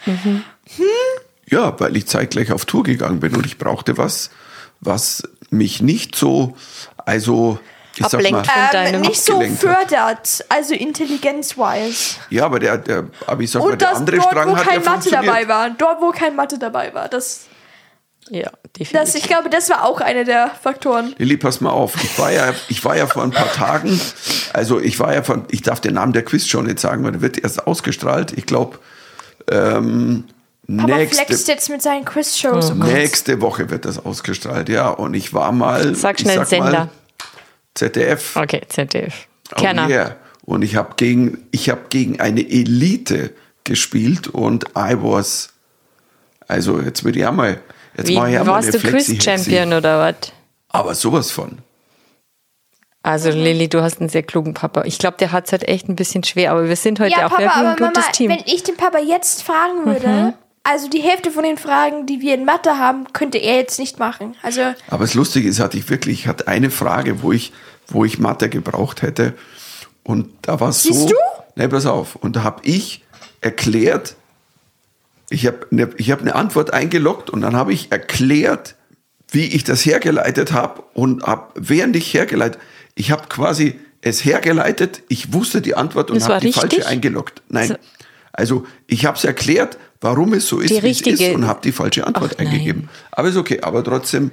Ja, 1.50 1.80
weil 1.80 1.96
ich 1.96 2.08
zeitgleich 2.08 2.52
auf 2.52 2.66
Tour 2.66 2.84
gegangen 2.84 3.20
bin 3.20 3.36
und 3.36 3.46
ich 3.46 3.58
brauchte 3.58 3.98
was, 3.98 4.30
was 4.82 5.24
mich 5.50 5.82
nicht 5.82 6.16
so, 6.16 6.56
also 6.98 7.60
Ablenkt 8.06 8.32
mal, 8.32 8.44
von 8.44 8.54
Ähm, 8.56 8.72
deinem 8.72 9.02
nicht 9.02 9.22
so 9.22 9.42
fördert, 9.42 10.46
also 10.50 10.74
intelligenzwise. 10.74 12.16
ja, 12.30 12.46
aber 12.46 12.60
der, 12.60 12.78
der, 12.78 13.06
aber 13.26 13.42
ich 13.42 13.52
sag 13.52 13.62
mal, 13.62 13.72
Und 13.72 13.82
der 13.82 13.90
das 13.90 13.98
andere 14.00 14.18
dort, 14.18 14.30
Strang 14.30 14.50
wo 14.50 14.58
hat 14.58 14.64
kein 14.66 14.84
ja 14.84 14.90
Mathe 14.90 15.10
dabei 15.10 15.48
war. 15.48 15.70
Dort, 15.72 16.02
wo 16.02 16.12
kein 16.12 16.36
Mathe 16.36 16.58
dabei 16.60 16.94
war. 16.94 17.08
Das, 17.10 17.42
Ja, 18.30 18.50
definitiv. 18.78 18.92
das, 18.92 19.16
ich 19.16 19.24
glaube, 19.24 19.50
das 19.50 19.70
war 19.70 19.86
auch 19.86 20.02
einer 20.02 20.24
der 20.24 20.52
Faktoren. 20.62 21.16
Lilly, 21.18 21.38
pass 21.38 21.62
mal 21.62 21.70
auf. 21.72 21.96
Ich 22.04 22.18
war 22.20 22.32
ja, 22.32 22.54
ich 22.68 22.84
war 22.84 22.96
ja 22.98 23.08
vor 23.08 23.24
ein 23.24 23.32
paar 23.32 23.52
Tagen, 23.54 24.00
also 24.54 24.80
ich 24.80 25.00
war 25.00 25.14
ja 25.14 25.24
von, 25.24 25.46
ich 25.50 25.62
darf 25.62 25.80
den 25.80 25.94
Namen 25.94 26.14
der 26.14 26.24
Quizshow 26.26 26.62
nicht 26.62 26.80
sagen, 26.80 27.04
weil 27.04 27.14
der 27.14 27.22
wird 27.22 27.38
erst 27.38 27.66
ausgestrahlt. 27.66 28.34
Ich 28.34 28.46
glaube, 28.46 28.80
ähm, 29.50 30.26
Papa 30.68 30.88
flext 30.96 31.30
nächste, 31.30 31.52
jetzt 31.54 31.70
mit 31.70 31.82
seinen 31.82 32.04
Quiz-Shows. 32.04 32.74
Mhm. 32.74 32.82
Oh 32.82 32.86
nächste 32.86 33.40
Woche 33.40 33.70
wird 33.70 33.86
das 33.86 34.04
ausgestrahlt, 34.06 34.68
ja. 34.68 34.90
Und 34.90 35.14
ich 35.14 35.34
war 35.34 35.54
mal, 35.54 35.96
Sag 35.96 36.18
ich 36.20 36.24
schnell 36.24 36.46
sag 36.46 36.60
mal, 36.60 36.66
Sender. 36.72 36.90
ZDF. 37.78 38.36
Okay, 38.36 38.62
ZDF. 38.68 39.28
Oh 39.52 39.56
Kerner. 39.60 39.88
yeah. 39.90 40.16
Und 40.44 40.62
ich 40.62 40.76
habe 40.76 40.94
gegen, 40.98 41.46
ich 41.52 41.70
habe 41.70 41.82
gegen 41.90 42.20
eine 42.22 42.42
Elite 42.42 43.34
gespielt 43.66 44.28
und 44.30 44.64
I 44.78 44.96
was, 44.96 45.50
also 46.48 46.80
jetzt 46.82 47.04
würde 47.04 47.20
ich 47.20 47.26
auch 47.26 47.34
mal, 47.34 47.60
jetzt 47.98 48.08
Wie, 48.08 48.16
mache 48.16 48.32
ich 48.32 48.40
auch 48.40 48.46
mal 48.46 48.54
warst 48.54 48.70
eine 48.74 48.80
du 48.80 48.88
Quiz-Champion 48.90 49.74
oder 49.74 50.00
was? 50.00 50.32
Aber 50.70 50.96
sowas 50.96 51.32
von. 51.32 51.58
Also 53.04 53.30
Lilly, 53.30 53.70
du 53.70 53.82
hast 53.82 54.00
einen 54.00 54.10
sehr 54.10 54.24
klugen 54.24 54.54
Papa. 54.54 54.84
Ich 54.86 54.98
glaube, 55.00 55.18
der 55.18 55.32
hat 55.32 55.46
es 55.46 55.52
halt 55.54 55.64
echt 55.68 55.88
ein 55.88 55.96
bisschen 55.96 56.24
schwer, 56.24 56.52
aber 56.52 56.68
wir 56.68 56.76
sind 56.76 57.00
heute 57.00 57.12
Ja, 57.12 57.28
auch 57.28 57.30
Papa, 57.30 57.42
wirklich 57.42 57.56
ein 57.58 57.66
aber 57.68 57.76
gutes 57.88 58.04
Mama, 58.04 58.12
Team. 58.12 58.30
wenn 58.32 58.44
ich 58.46 58.64
den 58.64 58.76
Papa 58.76 58.98
jetzt 59.00 59.44
fragen 59.44 59.86
würde, 59.86 60.08
Mhm. 60.08 60.34
Also 60.68 60.90
die 60.90 61.02
Hälfte 61.02 61.32
von 61.32 61.44
den 61.44 61.58
Fragen, 61.58 62.06
die 62.06 62.20
wir 62.20 62.36
in 62.36 62.44
Mathe 62.44 62.78
haben, 62.78 63.12
könnte 63.14 63.38
er 63.38 63.56
jetzt 63.56 63.80
nicht 63.80 64.00
machen. 64.00 64.36
Also 64.42 64.62
Aber 64.90 65.06
das 65.06 65.14
Lustige 65.14 65.48
ist, 65.48 65.60
hatte 65.60 65.78
ich 65.78 65.90
wirklich, 65.90 66.22
ich 66.22 66.28
hatte 66.28 66.48
eine 66.48 66.70
Frage, 66.70 67.22
wo 67.22 67.32
ich, 67.32 67.54
wo 67.88 68.04
ich 68.04 68.20
Mathe 68.20 68.50
gebraucht 68.50 69.02
hätte. 69.02 69.34
Und 70.04 70.30
da 70.42 70.60
war 70.60 70.70
es 70.70 70.84
so. 70.84 70.94
Siehst 70.94 71.10
du? 71.10 71.16
Nee, 71.56 71.70
pass 71.70 71.86
auf. 71.86 72.18
Und 72.18 72.36
da 72.36 72.44
habe 72.44 72.62
ich 72.66 73.06
erklärt, 73.40 74.16
ich 75.30 75.48
habe 75.48 75.68
eine, 75.72 75.90
ich 75.98 76.12
hab 76.12 76.22
eine 76.22 76.36
Antwort 76.36 76.74
eingeloggt 76.74 77.30
und 77.30 77.42
dann 77.42 77.56
habe 77.56 77.72
ich 77.72 77.92
erklärt, 77.92 78.76
wie 79.30 79.46
ich 79.46 79.64
das 79.64 79.86
hergeleitet 79.86 80.52
habe 80.52 80.84
und 80.94 81.24
habe, 81.24 81.52
während 81.56 81.96
ich 81.96 82.14
hergeleitet, 82.14 82.62
ich 82.96 83.12
habe 83.12 83.28
quasi 83.28 83.80
es 84.02 84.24
hergeleitet, 84.24 85.02
ich 85.08 85.34
wusste 85.34 85.62
die 85.62 85.76
Antwort 85.76 86.12
und 86.12 86.22
habe 86.24 86.40
die 86.40 86.48
richtig? 86.48 86.62
falsche 86.62 86.88
eingeloggt. 86.88 87.42
Nein. 87.50 87.70
So. 87.70 87.76
Also 88.32 88.68
ich 88.86 89.06
habe 89.06 89.18
es 89.18 89.24
erklärt, 89.26 89.78
warum 90.02 90.34
es 90.34 90.48
so 90.48 90.60
ist, 90.60 90.70
Die 90.70 90.78
es 90.78 90.84
ist 90.84 91.06
richtige- 91.06 91.34
und 91.34 91.48
habe 91.48 91.62
die 91.64 91.72
falsche 91.72 92.06
Antwort 92.06 92.34
Ach, 92.36 92.40
eingegeben. 92.40 92.90
Aber 93.12 93.28
ist 93.30 93.38
okay. 93.38 93.60
Aber 93.62 93.84
trotzdem, 93.84 94.32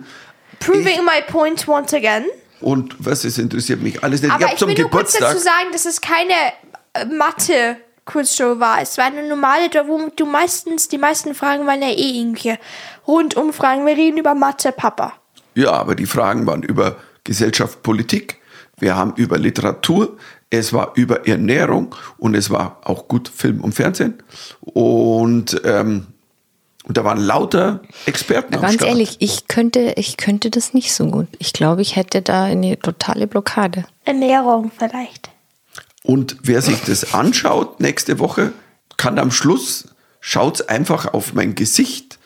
proving 0.61 1.05
my 1.05 1.23
point 1.27 1.67
once 1.69 1.93
again. 1.95 2.25
Und 2.61 2.97
was, 2.99 3.25
es 3.25 3.39
interessiert 3.39 3.83
mich 3.83 4.03
alles 4.03 4.23
nicht. 4.23 4.33
Aber 4.33 4.47
ich 4.47 4.55
ich 4.55 4.61
will 4.61 4.69
nur 4.69 4.91
kurz 4.91 5.13
Geburtstag. 5.13 5.21
dazu 5.21 5.39
sagen, 5.39 5.73
dass 5.73 5.85
es 5.85 6.01
keine 6.01 6.33
äh, 6.95 7.05
Mathe 7.07 7.77
Quizshow 8.07 8.61
war. 8.61 8.81
Es 8.83 8.99
war 8.99 9.07
eine 9.07 9.27
normale, 9.27 9.69
wo 9.87 10.11
du 10.15 10.27
meistens, 10.27 10.89
die 10.89 10.99
meisten 10.99 11.35
Fragen 11.35 11.67
waren 11.67 11.83
ja 11.83 11.89
eh 11.89 12.19
irgendwelche 12.19 12.59
Rundumfragen. 13.07 13.87
Wir 13.87 13.97
reden 13.97 14.19
über 14.19 14.35
Mathe, 14.35 14.73
Papa. 14.73 15.15
Ja, 15.55 15.73
aber 15.73 15.95
die 15.95 16.07
Fragen 16.07 16.47
waren 16.47 16.63
über 16.63 16.97
Gesellschaft, 17.25 17.83
Politik. 17.83 18.41
Wir 18.79 18.97
haben 18.97 19.15
über 19.17 19.39
Literatur. 19.39 20.17
Es 20.51 20.73
war 20.73 20.93
über 20.95 21.27
Ernährung 21.27 21.95
und 22.19 22.35
es 22.35 22.51
war 22.51 22.81
auch 22.85 23.09
gut 23.09 23.29
Film 23.29 23.61
und 23.61 23.75
Fernsehen. 23.75 24.23
Und, 24.61 25.61
ähm, 25.65 26.07
und 26.85 26.97
da 26.97 27.05
waren 27.05 27.19
lauter 27.19 27.81
Experten 28.07 28.55
am 28.55 28.61
Ganz 28.61 28.75
Start. 28.75 28.91
ehrlich, 28.91 29.17
ich 29.21 29.49
könnte, 29.49 29.95
ich 29.97 30.17
könnte 30.17 30.51
das 30.51 30.75
nicht 30.75 30.93
so 30.93 31.07
gut. 31.07 31.29
Ich 31.39 31.53
glaube, 31.53 31.83
ich 31.83 31.97
hätte 31.97 32.23
da 32.23 32.45
eine 32.45 32.79
totale 32.79 33.27
Blockade. 33.27 33.85
Ernährung 34.05 34.71
vielleicht. 34.77 35.31
Und 36.03 36.37
wer 36.43 36.61
sich 36.61 36.81
das 36.83 37.15
anschaut 37.15 37.81
nächste 37.81 38.19
Woche, 38.19 38.53
kann 38.99 39.19
am 39.19 39.31
Schluss, 39.31 39.89
schaut 40.21 40.69
einfach 40.69 41.15
auf 41.15 41.33
mein 41.33 41.55
Gesicht, 41.55 42.19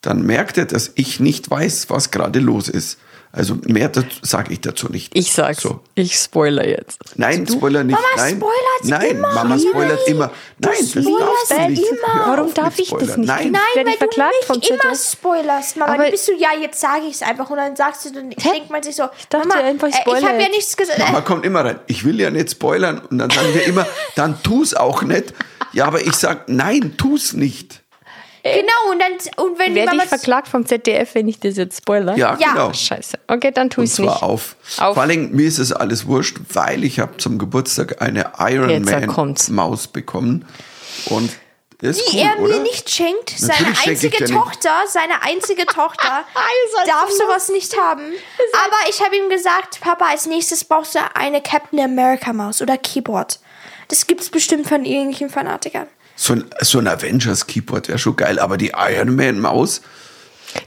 dann 0.00 0.22
merkt 0.22 0.58
er, 0.58 0.66
dass 0.66 0.92
ich 0.94 1.18
nicht 1.18 1.50
weiß, 1.50 1.90
was 1.90 2.10
gerade 2.10 2.38
los 2.38 2.68
ist. 2.68 2.98
Also 3.36 3.56
mehr 3.64 3.90
sage 4.22 4.52
ich 4.52 4.60
dazu 4.60 4.88
nicht. 4.88 5.10
Ich 5.16 5.32
sag's. 5.32 5.60
So. 5.62 5.80
Ich 5.96 6.14
spoiler 6.16 6.66
jetzt. 6.66 7.00
Nein, 7.16 7.46
Spoiler 7.48 7.82
nicht. 7.82 7.94
Mama 7.96 8.06
Nein, 8.16 8.36
spoilert 8.36 8.84
nein, 8.84 9.10
immer. 9.10 9.34
Mama 9.34 9.58
spoilert 9.58 10.08
immer. 10.08 10.30
Nein, 10.58 10.72
das 10.80 10.90
spoilerst 10.90 11.20
darfst 11.20 11.50
du 11.50 11.70
nicht. 11.70 11.82
immer. 11.82 12.26
Warum 12.26 12.54
darf 12.54 12.78
ich 12.78 12.90
das 12.90 13.16
nicht? 13.16 13.26
Nein, 13.26 13.50
Nein, 13.50 13.60
weil 13.74 13.88
ich 13.88 13.98
du 13.98 14.46
vom 14.46 14.56
mich 14.58 14.70
immer 14.70 14.94
spoilerst, 14.94 15.76
Mama. 15.76 15.94
Aber- 15.94 16.04
du 16.04 16.10
bist 16.12 16.26
so, 16.26 16.32
ja, 16.32 16.50
jetzt 16.60 16.80
sage 16.80 17.06
ich 17.08 17.14
es 17.14 17.22
einfach 17.22 17.50
und 17.50 17.56
dann 17.56 17.74
sagst 17.74 18.04
du, 18.04 18.12
dann 18.12 18.30
denkt 18.30 18.70
man 18.70 18.82
sich 18.82 18.94
so, 18.94 19.04
ich 19.18 19.26
dachte 19.28 19.48
Mama, 19.48 19.60
einfach, 19.62 19.88
ich 19.88 19.94
äh, 19.94 20.18
ich 20.18 20.24
habe 20.24 20.40
ja 20.42 20.48
nichts 20.48 20.76
gesagt. 20.76 20.98
Mama 21.00 21.20
kommt 21.22 21.44
immer 21.44 21.64
rein. 21.64 21.80
Ich 21.88 22.04
will 22.04 22.20
ja 22.20 22.30
nicht 22.30 22.52
spoilern. 22.52 23.00
Und 23.10 23.18
dann 23.18 23.30
sagen 23.30 23.52
wir 23.52 23.64
immer, 23.64 23.86
dann 24.14 24.40
tu's 24.44 24.74
auch 24.74 25.02
nicht. 25.02 25.34
Ja, 25.72 25.86
aber 25.86 26.00
ich 26.00 26.12
sag, 26.14 26.48
nein, 26.48 26.94
tu's 26.96 27.32
nicht. 27.32 27.82
Genau, 28.44 28.92
und 28.92 28.98
dann, 29.00 29.12
und 29.44 29.58
wenn 29.58 29.70
die 29.70 29.76
Werde 29.76 29.90
Mama 29.92 30.02
ich 30.02 30.08
verklagt 30.10 30.48
vom 30.48 30.66
ZDF, 30.66 31.14
wenn 31.14 31.26
ich 31.28 31.40
das 31.40 31.56
jetzt 31.56 31.78
spoiler? 31.78 32.14
Ja, 32.16 32.36
Ja. 32.38 32.52
genau. 32.52 32.72
Scheiße. 32.74 33.18
Okay, 33.26 33.50
dann 33.52 33.70
tu 33.70 33.80
Und 33.80 33.86
ich's 33.86 33.94
zwar 33.96 34.06
nicht. 34.14 34.22
auf. 34.22 34.56
Auf. 34.78 34.94
Vor 34.94 35.02
allem, 35.02 35.30
mir 35.32 35.48
ist 35.48 35.58
es 35.58 35.72
alles 35.72 36.06
wurscht, 36.06 36.36
weil 36.52 36.84
ich 36.84 37.00
habe 37.00 37.16
zum 37.16 37.38
Geburtstag 37.38 38.02
eine 38.02 38.32
Iron 38.38 38.68
Jetzt 38.68 38.84
Man. 38.84 39.34
Maus 39.50 39.86
bekommen. 39.88 40.44
Und 41.06 41.30
das 41.80 41.96
ist 41.98 42.12
die 42.12 42.18
cool, 42.18 42.22
er 42.26 42.38
oder? 42.38 42.56
mir 42.56 42.62
nicht 42.62 42.88
schenkt, 42.90 43.30
seine 43.30 43.52
Natürlich 43.70 43.80
ich 43.80 43.88
einzige. 43.88 44.24
Tochter, 44.26 44.70
seine 44.88 45.22
einzige 45.22 45.66
Tochter 45.66 46.24
seid 46.76 46.88
darf 46.88 47.10
so 47.10 47.24
sowas 47.24 47.48
nicht 47.48 47.76
haben. 47.78 48.02
Aber 48.64 48.76
ich 48.90 49.00
habe 49.02 49.16
ihm 49.16 49.28
gesagt, 49.30 49.80
Papa, 49.80 50.06
als 50.10 50.26
nächstes 50.26 50.64
brauchst 50.64 50.94
du 50.94 50.98
eine 51.14 51.40
Captain 51.42 51.80
America 51.80 52.32
Maus 52.32 52.60
oder 52.62 52.76
Keyboard. 52.78 53.40
Das 53.88 54.06
gibt's 54.06 54.28
bestimmt 54.30 54.66
von 54.68 54.84
irgendwelchen 54.84 55.30
Fanatikern. 55.30 55.88
So 56.16 56.34
ein, 56.34 56.44
so 56.60 56.78
ein 56.78 56.86
Avengers 56.86 57.46
Keyboard 57.46 57.88
wäre 57.88 57.98
schon 57.98 58.16
geil, 58.16 58.38
aber 58.38 58.56
die 58.56 58.72
Iron 58.76 59.16
Man 59.16 59.40
Maus, 59.40 59.82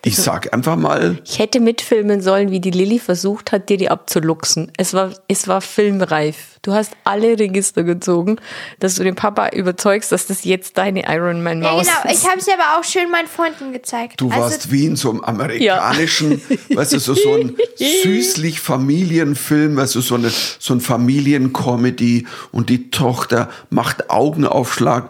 ich 0.03 0.17
sag 0.17 0.53
einfach 0.53 0.75
mal, 0.75 1.19
Ich 1.25 1.39
hätte 1.39 1.59
mitfilmen 1.59 2.21
sollen, 2.21 2.51
wie 2.51 2.59
die 2.59 2.71
Lilly 2.71 2.99
versucht 2.99 3.51
hat, 3.51 3.69
dir 3.69 3.77
die 3.77 3.89
abzuluxen. 3.89 4.71
Es 4.77 4.93
war, 4.93 5.11
es 5.27 5.47
war 5.47 5.61
filmreif. 5.61 6.57
Du 6.63 6.73
hast 6.73 6.91
alle 7.05 7.39
Register 7.39 7.83
gezogen, 7.83 8.37
dass 8.79 8.95
du 8.95 9.03
den 9.03 9.15
Papa 9.15 9.49
überzeugst, 9.49 10.11
dass 10.11 10.27
das 10.27 10.43
jetzt 10.43 10.77
deine 10.77 11.05
Iron 11.07 11.41
Man 11.41 11.61
Ja, 11.61 11.71
Maus 11.71 11.87
genau. 11.87 12.11
ist. 12.13 12.23
Ich 12.23 12.29
habe 12.29 12.41
sie 12.41 12.51
aber 12.51 12.77
auch 12.79 12.83
schön 12.83 13.09
meinen 13.09 13.27
Freunden 13.27 13.71
gezeigt. 13.71 14.19
du 14.19 14.29
Also, 14.29 14.41
warst 14.41 14.71
wie 14.71 14.85
in 14.85 14.95
so 14.97 15.11
einem 15.11 15.23
amerikanischen, 15.23 16.41
weißt 16.73 16.93
du, 16.93 16.99
so, 16.99 17.13
so 17.13 17.35
ein 17.35 17.55
süßlich 18.03 18.59
Familienfilm, 18.59 19.77
weißt 19.77 19.95
du, 19.95 20.01
so, 20.01 20.15
eine, 20.15 20.29
so 20.59 20.73
ein 20.73 20.81
Familiencomedy 20.81 22.27
und 22.51 22.69
die 22.69 22.89
Tochter 22.91 23.49
macht 23.69 24.09
Augenaufschlag 24.09 25.09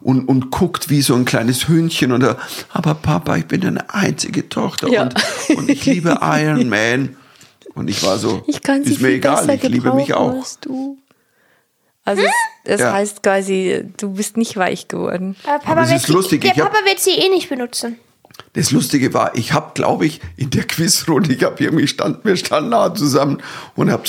und, 0.00 0.26
und 0.28 0.50
guckt 0.50 0.88
wie 0.90 1.02
so 1.02 1.14
ein 1.14 1.24
kleines 1.24 1.68
Hündchen 1.68 2.12
und 2.12 2.22
er, 2.22 2.36
aber 2.70 2.94
Papa, 2.94 3.36
ich 3.36 3.46
bin 3.46 3.60
deine 3.60 3.92
einzige 3.92 4.48
Tochter 4.48 4.88
Ja. 4.88 5.02
und, 5.02 5.14
und 5.56 5.68
ich 5.70 5.84
liebe 5.86 6.18
Iron 6.22 6.68
Man. 6.68 7.16
Und 7.74 7.88
ich 7.88 8.02
war 8.02 8.18
so, 8.18 8.42
Ich 8.46 8.62
kann 8.62 8.82
sie 8.84 8.92
ist 8.94 9.00
mir 9.00 9.08
viel 9.08 9.16
egal, 9.18 9.46
besser 9.46 9.54
ich 9.54 9.62
liebe 9.70 9.92
mich 9.94 10.08
gebrauchen 10.08 10.34
auch. 10.34 10.96
Also 12.04 12.22
es, 12.22 12.30
es 12.64 12.80
Ja. 12.80 12.92
heißt 12.94 13.22
quasi, 13.22 13.84
du 13.96 14.10
bist 14.14 14.36
nicht 14.36 14.56
weich 14.56 14.88
geworden. 14.88 15.36
aber 15.44 15.58
Papa 15.58 15.72
Aber 15.72 15.82
es 15.82 15.90
wird 15.90 16.02
sie, 16.02 16.12
lustig, 16.12 16.40
Der 16.40 16.52
ich 16.52 16.60
hab- 16.60 16.72
Papa 16.72 16.84
wird 16.84 16.98
sie 16.98 17.12
eh 17.12 17.28
nicht 17.28 17.48
benutzen. 17.48 17.96
Das 18.54 18.70
Lustige 18.72 19.12
war, 19.14 19.36
ich 19.36 19.52
habe, 19.52 19.72
glaube 19.74 20.06
ich, 20.06 20.20
in 20.36 20.50
der 20.50 20.64
Quizrunde, 20.64 21.32
ich 21.32 21.44
habe 21.44 21.62
irgendwie 21.62 21.86
stand, 21.86 22.24
wir 22.24 22.36
standen 22.36 22.70
nah 22.70 22.92
zusammen 22.94 23.38
und 23.76 23.90
habe 23.92 24.02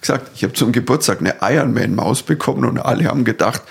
gesagt, 0.00 0.30
ich 0.36 0.44
habe 0.44 0.52
zum 0.52 0.72
Geburtstag 0.72 1.20
eine 1.20 1.36
Ironman 1.40 1.94
Maus 1.94 2.22
bekommen 2.22 2.64
und 2.66 2.78
alle 2.78 3.06
haben 3.06 3.24
gedacht, 3.24 3.62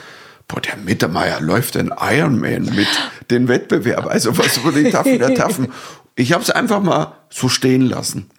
boah, 0.47 0.61
der 0.61 0.77
Mittermeier 0.77 1.41
läuft 1.41 1.77
ein 1.77 1.93
Ironman 1.99 2.65
mit 2.75 2.87
den 3.29 3.47
Wettbewerb. 3.47 4.07
Also 4.07 4.37
was 4.37 4.63
wurde 4.63 4.83
die 4.83 4.91
Taffen 4.91 5.19
der 5.19 5.35
Taffen? 5.35 5.71
Ich 6.15 6.33
habe 6.33 6.43
es 6.43 6.49
einfach 6.49 6.81
mal 6.81 7.13
so 7.29 7.49
stehen 7.49 7.81
lassen. 7.81 8.29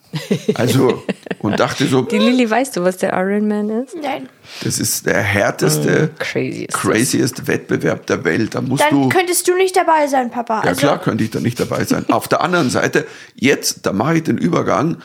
Also 0.55 1.05
und 1.41 1.61
dachte 1.61 1.87
so, 1.87 2.03
Die 2.03 2.19
Lilly, 2.19 2.49
weißt 2.49 2.77
du, 2.77 2.83
was 2.83 2.97
der 2.97 3.13
Iron 3.13 3.47
Man 3.47 3.69
ist? 3.85 3.95
Nein. 4.01 4.29
das 4.65 4.79
ist 4.79 5.07
der 5.07 5.21
härteste, 5.21 5.91
ist 5.91 6.13
das. 6.19 6.81
craziest 6.81 7.47
Wettbewerb 7.47 8.07
der 8.07 8.25
Welt. 8.25 8.55
Da 8.55 8.63
musst 8.63 8.83
Dann 8.85 9.03
du 9.03 9.09
könntest 9.11 9.47
du 9.47 9.55
nicht 9.55 9.77
dabei 9.77 10.07
sein, 10.07 10.31
Papa. 10.31 10.63
Ja 10.63 10.71
also, 10.71 10.81
klar 10.81 11.01
könnte 11.01 11.25
ich 11.25 11.31
da 11.31 11.41
nicht 11.41 11.61
dabei 11.61 11.85
sein. 11.85 12.07
Auf 12.09 12.27
der 12.27 12.41
anderen 12.41 12.71
Seite, 12.71 13.07
jetzt, 13.35 13.85
da 13.85 13.93
mache 13.93 14.17
ich 14.17 14.23
den 14.23 14.39
Übergang, 14.39 14.97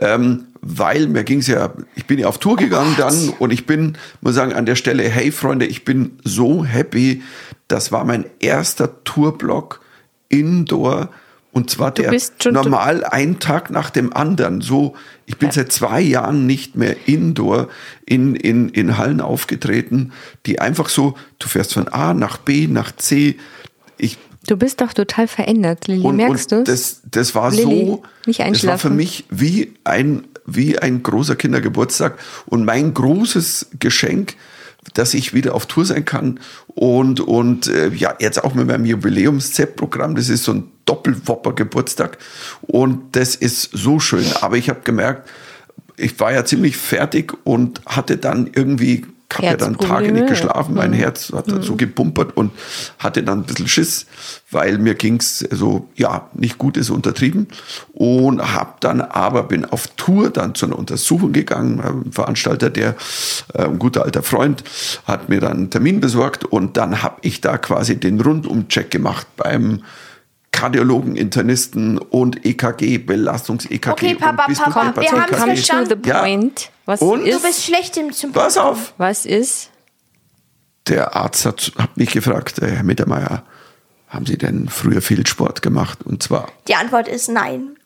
ähm, 0.00 0.46
weil 0.60 1.06
mir 1.08 1.24
ging 1.24 1.38
es 1.38 1.46
ja, 1.46 1.72
ich 1.94 2.06
bin 2.06 2.18
ja 2.18 2.26
auf 2.28 2.38
Tour 2.38 2.56
gegangen 2.56 2.94
dann 2.98 3.30
und 3.38 3.52
ich 3.52 3.66
bin, 3.66 3.96
muss 4.20 4.34
sagen, 4.34 4.52
an 4.52 4.66
der 4.66 4.74
Stelle, 4.76 5.04
hey 5.04 5.30
Freunde, 5.32 5.66
ich 5.66 5.84
bin 5.84 6.18
so 6.24 6.64
happy. 6.64 7.22
Das 7.68 7.92
war 7.92 8.04
mein 8.04 8.24
erster 8.40 9.02
Tourblock 9.04 9.80
Indoor 10.28 11.10
und 11.52 11.70
zwar 11.70 11.90
der 11.90 12.10
bist 12.10 12.42
schon- 12.42 12.52
normal 12.52 13.04
ein 13.04 13.38
Tag 13.38 13.70
nach 13.70 13.88
dem 13.90 14.12
anderen. 14.12 14.60
So, 14.60 14.94
ich 15.24 15.38
bin 15.38 15.50
seit 15.50 15.72
zwei 15.72 16.00
Jahren 16.00 16.46
nicht 16.46 16.76
mehr 16.76 16.96
Indoor 17.06 17.68
in, 18.04 18.36
in, 18.36 18.68
in 18.68 18.98
Hallen 18.98 19.20
aufgetreten, 19.22 20.12
die 20.44 20.60
einfach 20.60 20.88
so, 20.90 21.16
du 21.38 21.48
fährst 21.48 21.72
von 21.74 21.88
A 21.88 22.12
nach 22.12 22.36
B 22.36 22.66
nach 22.66 22.92
C. 22.94 23.36
Ich, 23.96 24.18
Du 24.46 24.56
bist 24.56 24.80
doch 24.80 24.92
total 24.92 25.28
verändert, 25.28 25.88
Lilly. 25.88 26.02
und, 26.02 26.16
Merkst 26.16 26.52
du 26.52 26.64
das, 26.64 27.02
das 27.10 27.34
war 27.34 27.50
Lilly, 27.50 27.86
so, 27.86 28.02
nicht 28.26 28.40
das 28.40 28.66
war 28.66 28.78
für 28.78 28.90
mich 28.90 29.24
wie 29.30 29.74
ein, 29.84 30.24
wie 30.46 30.78
ein 30.78 31.02
großer 31.02 31.36
Kindergeburtstag 31.36 32.18
und 32.46 32.64
mein 32.64 32.94
großes 32.94 33.70
Geschenk, 33.78 34.34
dass 34.94 35.14
ich 35.14 35.34
wieder 35.34 35.54
auf 35.54 35.66
Tour 35.66 35.84
sein 35.84 36.04
kann 36.04 36.40
und, 36.68 37.20
und 37.20 37.66
äh, 37.66 37.88
ja, 37.88 38.14
jetzt 38.20 38.42
auch 38.44 38.54
mit 38.54 38.66
meinem 38.68 38.84
Jubiläums-Z-Programm, 38.84 40.14
das 40.14 40.28
ist 40.28 40.44
so 40.44 40.52
ein 40.52 40.70
Doppelwopper-Geburtstag 40.84 42.18
und 42.62 43.16
das 43.16 43.34
ist 43.34 43.70
so 43.72 43.98
schön, 43.98 44.24
aber 44.40 44.56
ich 44.56 44.68
habe 44.68 44.80
gemerkt, 44.84 45.28
ich 45.96 46.18
war 46.20 46.32
ja 46.32 46.44
ziemlich 46.44 46.76
fertig 46.76 47.32
und 47.44 47.80
hatte 47.86 48.16
dann 48.18 48.50
irgendwie, 48.54 49.06
habe 49.34 49.46
ja 49.46 49.56
dann 49.56 49.76
Tage 49.76 50.12
nicht 50.12 50.28
geschlafen, 50.28 50.74
mein 50.74 50.92
Herz 50.92 51.32
hat 51.32 51.50
dann 51.50 51.62
so 51.62 51.76
gepumpert 51.76 52.36
und 52.36 52.52
hatte 52.98 53.22
dann 53.22 53.40
ein 53.40 53.44
bisschen 53.44 53.68
Schiss, 53.68 54.06
weil 54.50 54.78
mir 54.78 54.94
ging's 54.94 55.40
so, 55.50 55.88
ja, 55.96 56.28
nicht 56.34 56.58
gut 56.58 56.76
ist 56.76 56.90
untertrieben. 56.90 57.48
Und 57.92 58.40
habe 58.54 58.74
dann 58.80 59.00
aber, 59.00 59.42
bin 59.44 59.64
auf 59.64 59.88
Tour 59.96 60.30
dann 60.30 60.54
zu 60.54 60.66
einer 60.66 60.78
Untersuchung 60.78 61.32
gegangen, 61.32 61.80
ein 61.80 62.12
Veranstalter, 62.12 62.70
der, 62.70 62.94
äh, 63.54 63.64
ein 63.64 63.78
guter 63.78 64.04
alter 64.04 64.22
Freund, 64.22 64.62
hat 65.04 65.28
mir 65.28 65.40
dann 65.40 65.56
einen 65.56 65.70
Termin 65.70 66.00
besorgt. 66.00 66.44
Und 66.44 66.76
dann 66.76 67.02
habe 67.02 67.16
ich 67.22 67.40
da 67.40 67.58
quasi 67.58 67.98
den 67.98 68.20
Rundumcheck 68.20 68.90
gemacht 68.90 69.26
beim 69.36 69.82
Kardiologen, 70.56 71.16
Internisten 71.16 71.98
und 71.98 72.46
EKG, 72.46 72.96
Belastungs-EKG. 72.98 73.90
Okay, 73.90 74.14
Papa, 74.14 74.44
und 74.44 74.48
bist 74.48 74.62
Papa, 74.62 74.90
du 74.90 75.02
wir 75.02 75.26
to 75.26 75.36
verstanden. 75.36 76.02
Ja. 76.06 76.24
Was 76.86 77.02
Und? 77.02 77.20
Du 77.20 77.26
ist? 77.26 77.42
bist 77.42 77.64
schlecht 77.64 77.96
im 77.98 78.12
zum 78.12 78.32
Pass 78.32 78.56
auf! 78.56 78.94
was 78.96 79.26
ist? 79.26 79.70
Der 80.88 81.14
Arzt 81.14 81.44
hat, 81.44 81.72
hat 81.76 81.96
mich 81.98 82.10
gefragt, 82.10 82.60
äh, 82.60 82.68
Herr 82.68 82.84
Mittermeier, 82.84 83.42
haben 84.08 84.24
Sie 84.24 84.38
denn 84.38 84.68
früher 84.70 85.02
viel 85.02 85.26
Sport 85.26 85.60
gemacht? 85.60 85.98
Und 86.04 86.22
zwar, 86.22 86.48
Die 86.68 86.74
Antwort 86.74 87.06
ist 87.06 87.28
nein. 87.28 87.76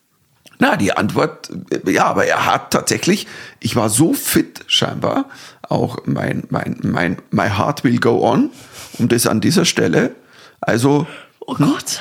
na, 0.60 0.76
die 0.76 0.92
Antwort, 0.92 1.50
äh, 1.72 1.90
ja, 1.90 2.04
aber 2.04 2.26
er 2.26 2.46
hat 2.46 2.70
tatsächlich, 2.70 3.26
ich 3.58 3.74
war 3.74 3.88
so 3.88 4.12
fit 4.12 4.60
scheinbar, 4.68 5.28
auch 5.62 5.98
mein, 6.04 6.44
mein, 6.50 6.78
mein, 6.82 7.16
my 7.32 7.48
heart 7.48 7.82
will 7.82 7.98
go 7.98 8.22
on, 8.24 8.50
um 8.98 9.08
das 9.08 9.26
an 9.26 9.40
dieser 9.40 9.64
Stelle, 9.64 10.14
also, 10.60 11.08
Oh 11.50 11.54
Gott. 11.54 12.00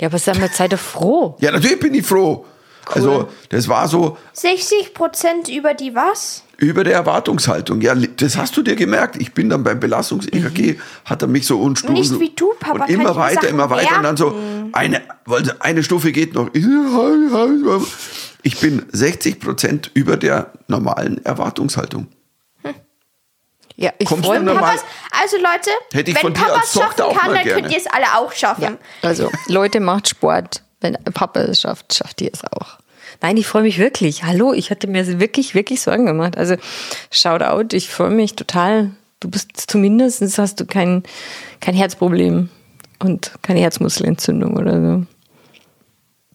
Ja, 0.00 0.08
aber 0.08 0.18
sag 0.18 0.38
mal, 0.38 0.50
sei 0.52 0.68
doch 0.68 0.78
froh. 0.78 1.36
ja, 1.40 1.52
natürlich 1.52 1.80
bin 1.80 1.94
ich 1.94 2.06
froh. 2.06 2.44
Also, 2.86 3.28
das 3.48 3.68
war 3.68 3.86
so 3.86 4.16
60 4.32 4.92
Prozent 4.92 5.48
über 5.48 5.72
die 5.74 5.94
was? 5.94 6.42
über 6.62 6.84
der 6.84 6.94
Erwartungshaltung. 6.94 7.80
Ja, 7.80 7.94
das 7.94 8.36
hast 8.36 8.56
du 8.56 8.62
dir 8.62 8.76
gemerkt. 8.76 9.16
Ich 9.20 9.34
bin 9.34 9.48
dann 9.48 9.64
beim 9.64 9.80
Belastungs-EKG, 9.80 10.78
hat 11.04 11.20
er 11.20 11.26
mich 11.28 11.44
so 11.44 11.60
und 11.60 11.82
Mhm. 11.88 11.94
Nicht 11.94 12.20
wie 12.20 12.30
du, 12.30 12.52
Papa, 12.58 12.84
Und 12.84 12.90
immer 12.90 13.16
weiter, 13.16 13.48
immer 13.48 13.68
weiter. 13.68 13.96
Und 13.96 14.04
dann 14.04 14.16
so, 14.16 14.30
merken. 14.30 14.70
eine, 14.72 15.02
eine 15.58 15.82
Stufe 15.82 16.12
geht 16.12 16.34
noch. 16.34 16.50
Ich 18.44 18.60
bin 18.60 18.86
60 18.92 19.40
Prozent 19.40 19.90
über 19.94 20.16
der 20.16 20.52
normalen 20.68 21.24
Erwartungshaltung. 21.24 22.06
Ja, 23.82 23.92
ich 23.98 24.06
Kommst 24.06 24.26
freue 24.26 24.38
mich. 24.38 24.54
Papas, 24.54 24.84
also 25.20 25.36
Leute, 25.38 25.70
Hätte 25.92 26.12
ich 26.12 26.22
wenn 26.22 26.32
Papa 26.32 26.60
es 26.62 26.72
schaffen 26.72 27.16
kann, 27.18 27.34
dann 27.34 27.44
könnt 27.44 27.72
ihr 27.72 27.76
es 27.76 27.88
alle 27.88 28.06
auch 28.16 28.32
schaffen. 28.32 28.62
Ja, 28.62 28.76
also 29.02 29.28
Leute, 29.48 29.80
macht 29.80 30.08
Sport. 30.08 30.62
Wenn 30.80 30.94
Papa 30.94 31.40
es 31.40 31.60
schafft, 31.60 31.92
schafft 31.92 32.20
ihr 32.20 32.30
es 32.32 32.44
auch. 32.44 32.78
Nein, 33.20 33.36
ich 33.36 33.46
freue 33.48 33.62
mich 33.62 33.78
wirklich. 33.78 34.22
Hallo, 34.22 34.52
ich 34.52 34.70
hatte 34.70 34.86
mir 34.86 35.18
wirklich, 35.18 35.56
wirklich 35.56 35.80
Sorgen 35.80 36.06
gemacht. 36.06 36.38
Also 36.38 36.54
Shoutout, 37.10 37.74
ich 37.74 37.90
freue 37.90 38.10
mich 38.10 38.36
total. 38.36 38.92
Du 39.18 39.28
bist 39.28 39.50
zumindest, 39.66 40.38
hast 40.38 40.60
du 40.60 40.64
kein, 40.64 41.02
kein 41.60 41.74
Herzproblem 41.74 42.50
und 43.00 43.32
keine 43.42 43.60
Herzmuskelentzündung 43.60 44.56
oder 44.56 44.80
so. 44.80 45.06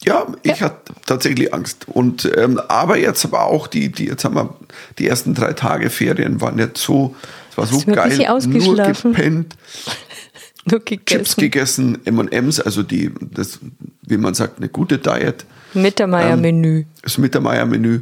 Ja, 0.03 0.27
ich 0.43 0.61
hatte 0.61 0.93
tatsächlich 1.05 1.53
Angst. 1.53 1.87
Und 1.87 2.29
ähm, 2.37 2.59
aber 2.67 2.97
jetzt 2.97 3.25
aber 3.25 3.43
auch 3.45 3.67
die, 3.67 3.91
die, 3.91 4.05
jetzt 4.05 4.23
haben 4.25 4.35
wir 4.35 4.55
die 4.99 5.07
ersten 5.07 5.33
drei 5.33 5.53
Tage 5.53 5.89
Ferien 5.89 6.39
waren 6.39 6.59
jetzt 6.59 6.81
so, 6.81 7.15
es 7.51 7.57
war 7.57 7.65
so 7.65 7.79
geil, 7.85 8.17
nur 8.17 8.75
gepennt, 8.75 9.57
Nur 10.69 10.83
Chips 10.83 11.37
gegessen. 11.37 11.39
gegessen, 11.39 12.05
M&M's, 12.05 12.59
also 12.59 12.83
die, 12.83 13.11
das, 13.21 13.59
wie 14.01 14.17
man 14.17 14.33
sagt, 14.33 14.57
eine 14.57 14.67
gute 14.69 14.97
Diet, 14.97 15.45
Mittermeier-Menü. 15.73 16.85
das 17.01 17.17
Mittermeier-Menü 17.17 18.01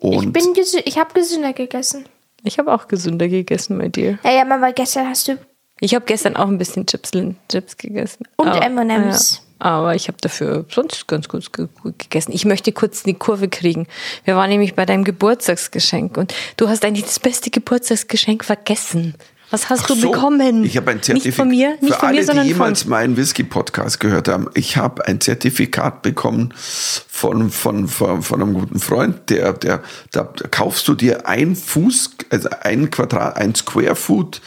Ich 0.00 0.32
bin 0.32 0.54
gesü 0.54 0.78
ich 0.84 0.98
habe 0.98 1.12
gesünder 1.14 1.52
gegessen. 1.52 2.04
Ich 2.42 2.58
habe 2.58 2.72
auch 2.72 2.88
gesünder 2.88 3.28
gegessen 3.28 3.76
bei 3.78 3.88
dir. 3.88 4.18
Ja, 4.24 4.30
ja, 4.32 4.44
Mama, 4.44 4.70
gestern 4.70 5.08
hast 5.08 5.28
du 5.28 5.38
Ich 5.80 5.94
habe 5.94 6.04
gestern 6.06 6.36
auch 6.36 6.48
ein 6.48 6.58
bisschen 6.58 6.86
Chips, 6.86 7.10
Chips 7.50 7.76
gegessen. 7.76 8.24
Und 8.36 8.48
Aber- 8.48 8.62
M&Ms. 8.64 9.42
Ja, 9.42 9.45
aber 9.58 9.94
ich 9.94 10.08
habe 10.08 10.18
dafür 10.20 10.64
sonst 10.70 11.06
ganz 11.08 11.28
gut, 11.28 11.52
ge- 11.52 11.68
gut 11.82 11.98
gegessen. 11.98 12.32
Ich 12.32 12.44
möchte 12.44 12.72
kurz 12.72 13.02
die 13.02 13.14
Kurve 13.14 13.48
kriegen. 13.48 13.86
Wir 14.24 14.36
waren 14.36 14.50
nämlich 14.50 14.74
bei 14.74 14.84
deinem 14.86 15.04
Geburtstagsgeschenk 15.04 16.16
und 16.16 16.34
du 16.56 16.68
hast 16.68 16.84
eigentlich 16.84 17.04
das 17.04 17.18
beste 17.20 17.50
Geburtstagsgeschenk 17.50 18.44
vergessen. 18.44 19.14
Was 19.50 19.70
hast 19.70 19.84
Ach 19.84 19.86
du 19.86 19.94
so, 19.94 20.10
bekommen? 20.10 20.64
Ich 20.64 20.76
habe 20.76 20.90
ein 20.90 21.00
Zertifikat. 21.02 21.24
Nicht 21.24 21.36
von 21.36 21.48
mir, 21.48 21.70
nicht 21.80 21.94
Für 21.94 22.00
von 22.00 22.08
alle, 22.08 22.18
mir, 22.18 22.24
sondern 22.24 22.46
die 22.46 22.52
von. 22.52 22.62
jemals 22.64 22.84
meinen 22.86 23.16
Whisky-Podcast 23.16 24.00
gehört 24.00 24.26
haben, 24.26 24.48
ich 24.54 24.76
habe 24.76 25.06
ein 25.06 25.20
Zertifikat 25.20 26.02
bekommen 26.02 26.52
von, 26.56 27.50
von, 27.50 27.86
von, 27.86 28.22
von 28.22 28.42
einem 28.42 28.54
guten 28.54 28.80
Freund, 28.80 29.30
der, 29.30 29.52
der, 29.52 29.84
da 30.10 30.24
kaufst 30.50 30.88
du 30.88 30.94
dir 30.96 31.28
ein 31.28 31.54
Fuß, 31.54 32.10
also 32.30 32.48
ein 32.62 32.90
Quadrat, 32.90 33.36
ein 33.36 33.54
Square 33.54 33.94
Foot 33.94 34.40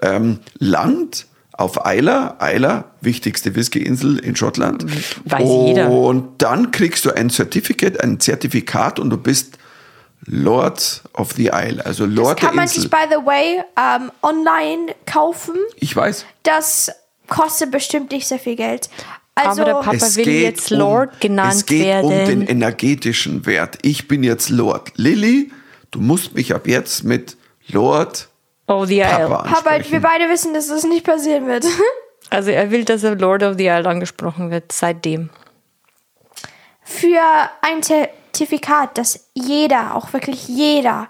ähm, 0.00 0.38
Land 0.58 1.26
auf 1.56 1.78
Isla, 1.84 2.36
Isla, 2.40 2.84
wichtigste 3.00 3.54
Whisky-Insel 3.54 4.18
in 4.18 4.36
Schottland. 4.36 4.84
Weiß 5.24 5.48
jeder. 5.66 5.90
Und 5.90 6.42
dann 6.42 6.70
kriegst 6.70 7.04
du 7.04 7.10
ein 7.12 7.30
Zertifikat, 7.30 8.00
ein 8.02 8.20
Zertifikat 8.20 8.98
und 8.98 9.10
du 9.10 9.16
bist 9.16 9.58
Lord 10.26 11.02
of 11.14 11.32
the 11.32 11.50
Isle, 11.52 11.84
also 11.84 12.04
Lord 12.04 12.40
kann 12.40 12.50
der 12.50 12.56
man 12.56 12.64
Insel. 12.64 12.82
sich, 12.82 12.90
by 12.90 13.04
the 13.08 13.24
way, 13.24 13.62
ähm, 13.78 14.10
online 14.22 14.94
kaufen. 15.06 15.54
ich 15.76 15.94
weiß. 15.94 16.24
Das 16.42 16.90
kostet 17.28 17.70
bestimmt 17.70 18.10
nicht 18.10 18.26
sehr 18.26 18.38
viel 18.38 18.56
Geld. 18.56 18.88
Also, 19.34 19.62
Aber 19.62 19.64
der 19.64 19.74
Papa 19.80 20.16
will 20.16 20.28
jetzt 20.28 20.70
Lord 20.70 21.12
um, 21.12 21.20
genannt 21.20 21.54
Es 21.54 21.66
geht 21.66 21.84
werden. 21.84 22.06
um 22.06 22.10
den 22.10 22.42
energetischen 22.42 23.44
Wert. 23.44 23.78
Ich 23.82 24.08
bin 24.08 24.24
jetzt 24.24 24.48
Lord. 24.48 24.92
Lilly, 24.96 25.52
du 25.90 26.00
musst 26.00 26.34
mich 26.34 26.54
ab 26.54 26.66
jetzt 26.66 27.04
mit 27.04 27.36
Lord 27.68 28.28
oh, 28.66 28.84
the 28.84 29.00
Papa 29.00 29.18
Isle. 29.18 29.28
Papa, 29.28 29.90
wir 29.90 30.00
beide 30.00 30.28
wissen, 30.28 30.54
dass 30.54 30.68
das 30.68 30.84
nicht 30.84 31.04
passieren 31.04 31.46
wird. 31.46 31.64
Also 32.28 32.50
er 32.50 32.72
will, 32.72 32.84
dass 32.84 33.04
er 33.04 33.14
Lord 33.14 33.44
of 33.44 33.54
the 33.56 33.66
Isle 33.66 33.88
angesprochen 33.88 34.50
wird, 34.50 34.72
seitdem. 34.72 35.30
Für 36.82 37.20
ein 37.62 37.84
Zertifikat, 37.84 38.98
das 38.98 39.28
jeder, 39.32 39.94
auch 39.94 40.12
wirklich 40.12 40.48
jeder, 40.48 41.06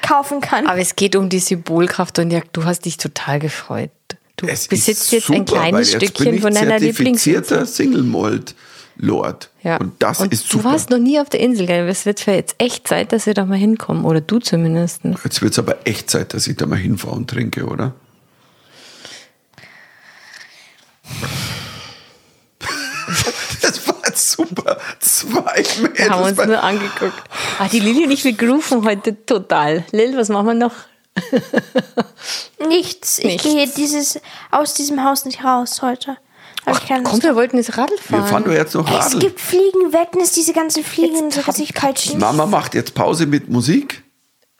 kaufen 0.00 0.40
kann. 0.40 0.68
Aber 0.68 0.78
es 0.78 0.94
geht 0.94 1.16
um 1.16 1.28
die 1.28 1.40
Symbolkraft 1.40 2.20
und 2.20 2.30
ja, 2.30 2.40
du 2.52 2.64
hast 2.64 2.84
dich 2.84 2.98
total 2.98 3.40
gefreut. 3.40 3.90
Du 4.36 4.46
Es 4.46 4.68
besitzt 4.68 5.10
jetzt 5.10 5.28
ein 5.30 5.46
super, 5.46 5.54
kleines 5.54 5.72
weil 5.72 5.80
jetzt 5.80 5.96
Stückchen 5.96 6.24
bin 6.26 6.34
ich 6.36 6.40
von 6.42 6.54
deiner 6.54 6.78
Lieblingsinsel. 6.78 7.66
Single 7.66 8.04
Malt 8.04 8.54
Lord. 8.96 9.50
Ja. 9.62 9.76
Und 9.78 10.00
das 10.02 10.20
ist 10.20 10.48
super. 10.48 10.62
Du 10.62 10.70
warst 10.70 10.90
noch 10.90 10.98
nie 10.98 11.18
auf 11.20 11.28
der 11.28 11.40
Insel, 11.40 11.66
gell? 11.66 11.88
Es 11.88 12.06
wird 12.06 12.20
für 12.20 12.32
jetzt 12.32 12.54
echt 12.58 12.86
Zeit, 12.86 13.12
dass 13.12 13.26
wir 13.26 13.34
da 13.34 13.44
mal 13.44 13.58
hinkommen. 13.58 14.04
Oder 14.04 14.20
du 14.20 14.38
zumindest. 14.38 15.00
Jetzt 15.24 15.42
wird 15.42 15.52
es 15.52 15.58
aber 15.58 15.86
echt 15.86 16.10
Zeit, 16.10 16.34
dass 16.34 16.46
ich 16.46 16.56
da 16.56 16.66
mal 16.66 16.78
hinfahre 16.78 17.16
und 17.16 17.28
trinke, 17.28 17.66
oder? 17.66 17.94
Das 23.62 23.86
war 23.88 23.96
jetzt 24.06 24.30
super. 24.32 24.78
Zwei 25.00 25.64
Wir 25.94 26.10
haben 26.10 26.22
uns 26.22 26.36
nur 26.36 26.62
angeguckt. 26.62 27.22
Ah, 27.58 27.68
die 27.68 27.80
Lilly 27.80 28.04
und 28.04 28.10
ich, 28.10 28.24
wir 28.24 28.34
grufen 28.34 28.84
heute 28.84 29.24
total. 29.24 29.84
Lil, 29.92 30.16
was 30.16 30.28
machen 30.28 30.46
wir 30.48 30.54
noch? 30.54 30.74
Nichts. 32.68 33.18
Ich 33.18 33.24
Nichts. 33.24 33.42
gehe 33.44 33.66
dieses, 33.68 34.20
aus 34.50 34.74
diesem 34.74 35.02
Haus 35.02 35.24
nicht 35.24 35.44
raus 35.44 35.80
heute. 35.82 36.16
Keine 36.86 37.02
Komm, 37.02 37.22
wir 37.22 37.34
wollten 37.34 37.56
jetzt 37.56 37.76
Radl 37.76 37.92
Wir 38.08 38.18
fahren. 38.18 38.26
fahren 38.28 38.44
doch 38.44 38.52
jetzt 38.52 38.74
noch 38.74 38.88
Es 38.90 39.06
Radl. 39.06 39.18
gibt 39.18 39.40
Fliegen, 39.40 39.92
Wegnis, 39.92 40.32
diese 40.32 40.52
ganzen 40.52 40.82
Fliegen, 40.84 41.30
so 41.30 41.40
sich 41.52 41.70
ich 41.70 41.74
peitschen. 41.74 42.18
Mama 42.18 42.46
macht 42.46 42.74
jetzt 42.74 42.94
Pause 42.94 43.26
mit 43.26 43.48
Musik. 43.50 44.02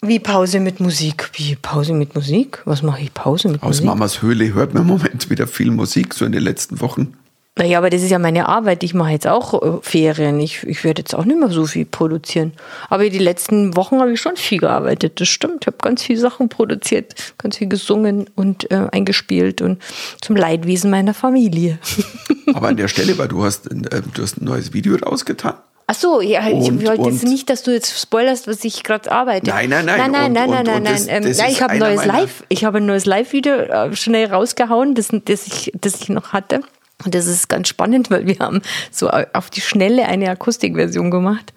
Wie 0.03 0.19
Pause 0.19 0.61
mit 0.61 0.81
Musik? 0.81 1.31
Wie 1.35 1.57
Pause 1.57 1.95
mit 1.95 2.15
Musik? 2.15 2.61
Was 2.67 2.83
mache 2.83 3.01
ich 3.03 3.15
Pause 3.15 3.49
mit 3.49 3.63
Aus 3.63 3.69
Musik? 3.69 3.85
Mamas 3.87 4.21
Höhle 4.23 4.53
hört 4.53 4.75
man 4.75 4.83
im 4.83 4.89
Moment 4.89 5.31
wieder 5.31 5.47
viel 5.47 5.71
Musik, 5.71 6.13
so 6.13 6.27
in 6.27 6.33
den 6.33 6.43
letzten 6.43 6.81
Wochen. 6.81 7.15
Naja, 7.57 7.79
aber 7.79 7.89
das 7.89 8.03
ist 8.03 8.11
ja 8.11 8.19
meine 8.19 8.49
Arbeit. 8.49 8.83
Ich 8.83 8.95
mache 8.95 9.13
jetzt 9.13 9.29
auch 9.29 9.63
äh, 9.63 9.79
Ferien. 9.81 10.41
Ich, 10.41 10.65
ich 10.65 10.83
werde 10.83 11.03
jetzt 11.03 11.15
auch 11.15 11.25
nicht 11.25 11.39
mehr 11.39 11.51
so 11.51 11.67
viel 11.67 11.85
produzieren. 11.85 12.53
Aber 12.91 13.09
die 13.09 13.19
letzten 13.19 13.77
Wochen 13.77 14.01
habe 14.01 14.13
ich 14.13 14.21
schon 14.21 14.35
viel 14.37 14.59
gearbeitet. 14.59 15.21
Das 15.21 15.29
stimmt. 15.29 15.59
Ich 15.61 15.67
habe 15.69 15.77
ganz 15.81 16.03
viele 16.03 16.19
Sachen 16.19 16.49
produziert, 16.49 17.15
ganz 17.39 17.59
viel 17.59 17.69
gesungen 17.69 18.29
und 18.35 18.69
äh, 18.73 18.89
eingespielt 18.91 19.63
und 19.63 19.81
zum 20.21 20.35
Leidwesen 20.35 20.91
meiner 20.91 21.15
Familie. 21.15 21.79
Aber 22.55 22.69
an 22.69 22.77
der 22.77 22.89
Stelle, 22.89 23.17
weil 23.19 23.29
du 23.29 23.45
hast, 23.45 23.71
ein- 23.71 23.85
äh, 23.85 24.03
du 24.13 24.23
hast 24.23 24.41
ein 24.41 24.47
neues 24.47 24.73
Video 24.73 24.97
rausgetan. 24.97 25.55
Ach 25.87 25.95
so, 25.95 26.21
ja, 26.23 26.49
ich 26.49 26.55
Und- 26.71 26.85
wollte 26.85 27.09
jetzt 27.09 27.23
nicht, 27.25 27.51
dass 27.51 27.63
du 27.63 27.71
jetzt 27.73 28.01
spoilerst, 28.01 28.49
was 28.49 28.65
ich 28.65 28.83
gerade 28.83 29.13
arbeite. 29.13 29.49
Nein, 29.51 29.69
nein, 29.71 29.85
nein. 29.87 30.11
Nein, 30.11 30.11
nein, 30.11 30.27
Und- 30.27 30.33
nein, 30.33 30.49
und- 30.49 30.55
nein, 30.55 30.65
nein, 30.65 30.77
und 30.79 30.85
das- 30.89 31.07
nein. 31.07 31.17
Ähm, 31.19 31.29
das 31.29 31.39
nein, 31.39 31.47
ist 31.51 31.53
ich 31.57 31.63
habe 31.63 31.73
ein 31.75 31.79
neues 31.79 32.05
Live, 32.05 32.43
ich 32.49 32.65
habe 32.65 32.79
ein 32.79 32.87
neues 32.87 33.05
Live-Video 33.07 33.55
äh, 33.55 33.95
schnell 33.95 34.27
rausgehauen, 34.27 34.97
das, 34.97 35.11
das, 35.25 35.47
ich, 35.47 35.71
das 35.81 36.01
ich 36.01 36.09
noch 36.09 36.33
hatte. 36.33 36.61
Und 37.05 37.15
das 37.15 37.27
ist 37.27 37.49
ganz 37.49 37.69
spannend, 37.69 38.11
weil 38.11 38.27
wir 38.27 38.39
haben 38.39 38.63
so 38.91 39.11
auf 39.11 39.51
die 39.51 39.61
Schnelle 39.61 40.07
eine 40.07 40.31
Akustikversion 40.31 41.11
gemacht 41.11 41.53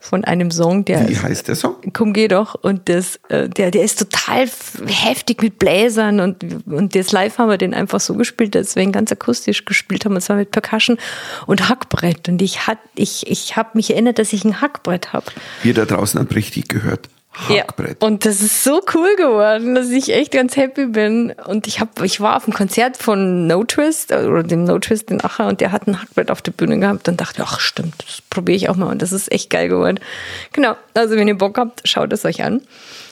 von 0.00 0.24
einem 0.24 0.50
Song, 0.50 0.84
der 0.84 1.08
Wie 1.08 1.16
heißt 1.16 1.46
der 1.46 1.54
Song? 1.54 1.76
Komm, 1.92 2.12
geh 2.12 2.26
doch. 2.26 2.56
Und 2.56 2.88
das, 2.88 3.20
äh, 3.28 3.48
der, 3.48 3.70
der 3.70 3.84
ist 3.84 4.00
total 4.00 4.50
heftig 4.86 5.40
mit 5.40 5.60
Bläsern 5.60 6.18
und, 6.18 6.66
und 6.66 6.96
das 6.96 7.12
Live 7.12 7.38
haben 7.38 7.48
wir 7.48 7.58
den 7.58 7.72
einfach 7.72 8.00
so 8.00 8.14
gespielt, 8.14 8.56
als 8.56 8.74
wir 8.74 8.82
ihn 8.82 8.90
ganz 8.90 9.12
akustisch 9.12 9.64
gespielt 9.64 10.04
haben, 10.04 10.16
und 10.16 10.20
zwar 10.20 10.36
mit 10.36 10.50
Percussion 10.50 10.98
und 11.46 11.68
Hackbrett. 11.68 12.28
Und 12.28 12.42
ich 12.42 12.66
hat, 12.66 12.78
ich, 12.96 13.28
ich 13.28 13.56
habe 13.56 13.70
mich 13.74 13.92
erinnert, 13.92 14.18
dass 14.18 14.32
ich 14.32 14.44
ein 14.44 14.60
Hackbrett 14.60 15.12
habe. 15.12 15.26
Wir 15.62 15.74
da 15.74 15.84
draußen 15.84 16.18
haben 16.18 16.28
richtig 16.34 16.66
gehört. 16.66 17.08
Hackbrett. 17.32 18.02
Ja. 18.02 18.06
Und 18.06 18.26
das 18.26 18.42
ist 18.42 18.62
so 18.62 18.82
cool 18.94 19.16
geworden, 19.16 19.74
dass 19.74 19.90
ich 19.90 20.14
echt 20.14 20.32
ganz 20.32 20.56
happy 20.56 20.86
bin. 20.86 21.32
Und 21.46 21.66
ich 21.66 21.80
hab, 21.80 22.02
ich 22.02 22.20
war 22.20 22.36
auf 22.36 22.44
dem 22.44 22.52
Konzert 22.52 22.96
von 22.98 23.46
No 23.46 23.64
Twist 23.64 24.12
oder 24.12 24.42
dem 24.42 24.64
No 24.64 24.78
Twist 24.78 25.10
in 25.10 25.24
Acher 25.24 25.48
und 25.48 25.60
der 25.60 25.72
hat 25.72 25.86
ein 25.86 26.00
Hackbrett 26.00 26.30
auf 26.30 26.42
der 26.42 26.52
Bühne 26.52 26.78
gehabt 26.78 27.08
und 27.08 27.20
dachte, 27.20 27.42
ach 27.44 27.58
stimmt, 27.58 27.94
das 28.06 28.20
probiere 28.28 28.56
ich 28.56 28.68
auch 28.68 28.76
mal 28.76 28.90
und 28.90 29.00
das 29.00 29.12
ist 29.12 29.32
echt 29.32 29.48
geil 29.50 29.68
geworden. 29.68 29.98
Genau, 30.52 30.76
also 30.94 31.16
wenn 31.16 31.28
ihr 31.28 31.38
Bock 31.38 31.56
habt, 31.56 31.88
schaut 31.88 32.12
es 32.12 32.24
euch 32.24 32.42
an. 32.42 32.60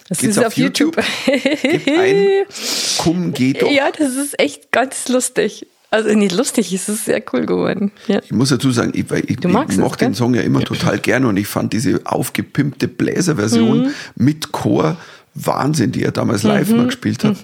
Das 0.09 0.19
Geht's 0.19 0.37
ist 0.37 0.39
auf 0.41 0.47
auf 0.49 0.57
YouTube. 0.57 0.97
Gib 1.25 1.89
ein, 1.89 2.45
komm, 2.99 3.33
geh 3.33 3.53
doch. 3.53 3.71
ja, 3.71 3.91
das 3.97 4.17
ist 4.17 4.39
echt 4.41 4.73
ganz 4.73 5.09
lustig. 5.09 5.67
Also 5.93 6.11
nicht 6.15 6.37
lustig, 6.37 6.73
es 6.73 6.89
ist 6.89 7.05
sehr 7.07 7.21
cool 7.33 7.47
geworden. 7.47 7.91
Ja. 8.07 8.21
Ich 8.25 8.33
muss 8.33 8.51
dazu 8.51 8.71
sagen, 8.71 8.93
ich, 8.95 9.11
ich, 9.11 9.31
ich 9.31 9.45
es, 9.45 9.77
mochte 9.77 10.05
den? 10.05 10.15
Song 10.15 10.35
ja 10.35 10.43
immer 10.43 10.61
total 10.61 10.99
gerne 10.99 11.27
und 11.27 11.37
ich 11.37 11.49
fand 11.49 11.73
diese 11.73 12.01
aufgepimpte 12.05 12.87
Bläserversion 12.87 13.83
Mhm. 13.85 13.91
mit 14.15 14.53
Chor 14.53 14.97
Wahnsinn, 15.35 15.91
die 15.93 16.03
er 16.05 16.13
damals 16.13 16.43
live 16.45 16.69
Mhm. 16.71 16.77
mal 16.77 16.87
gespielt 16.87 17.25
hat. 17.25 17.37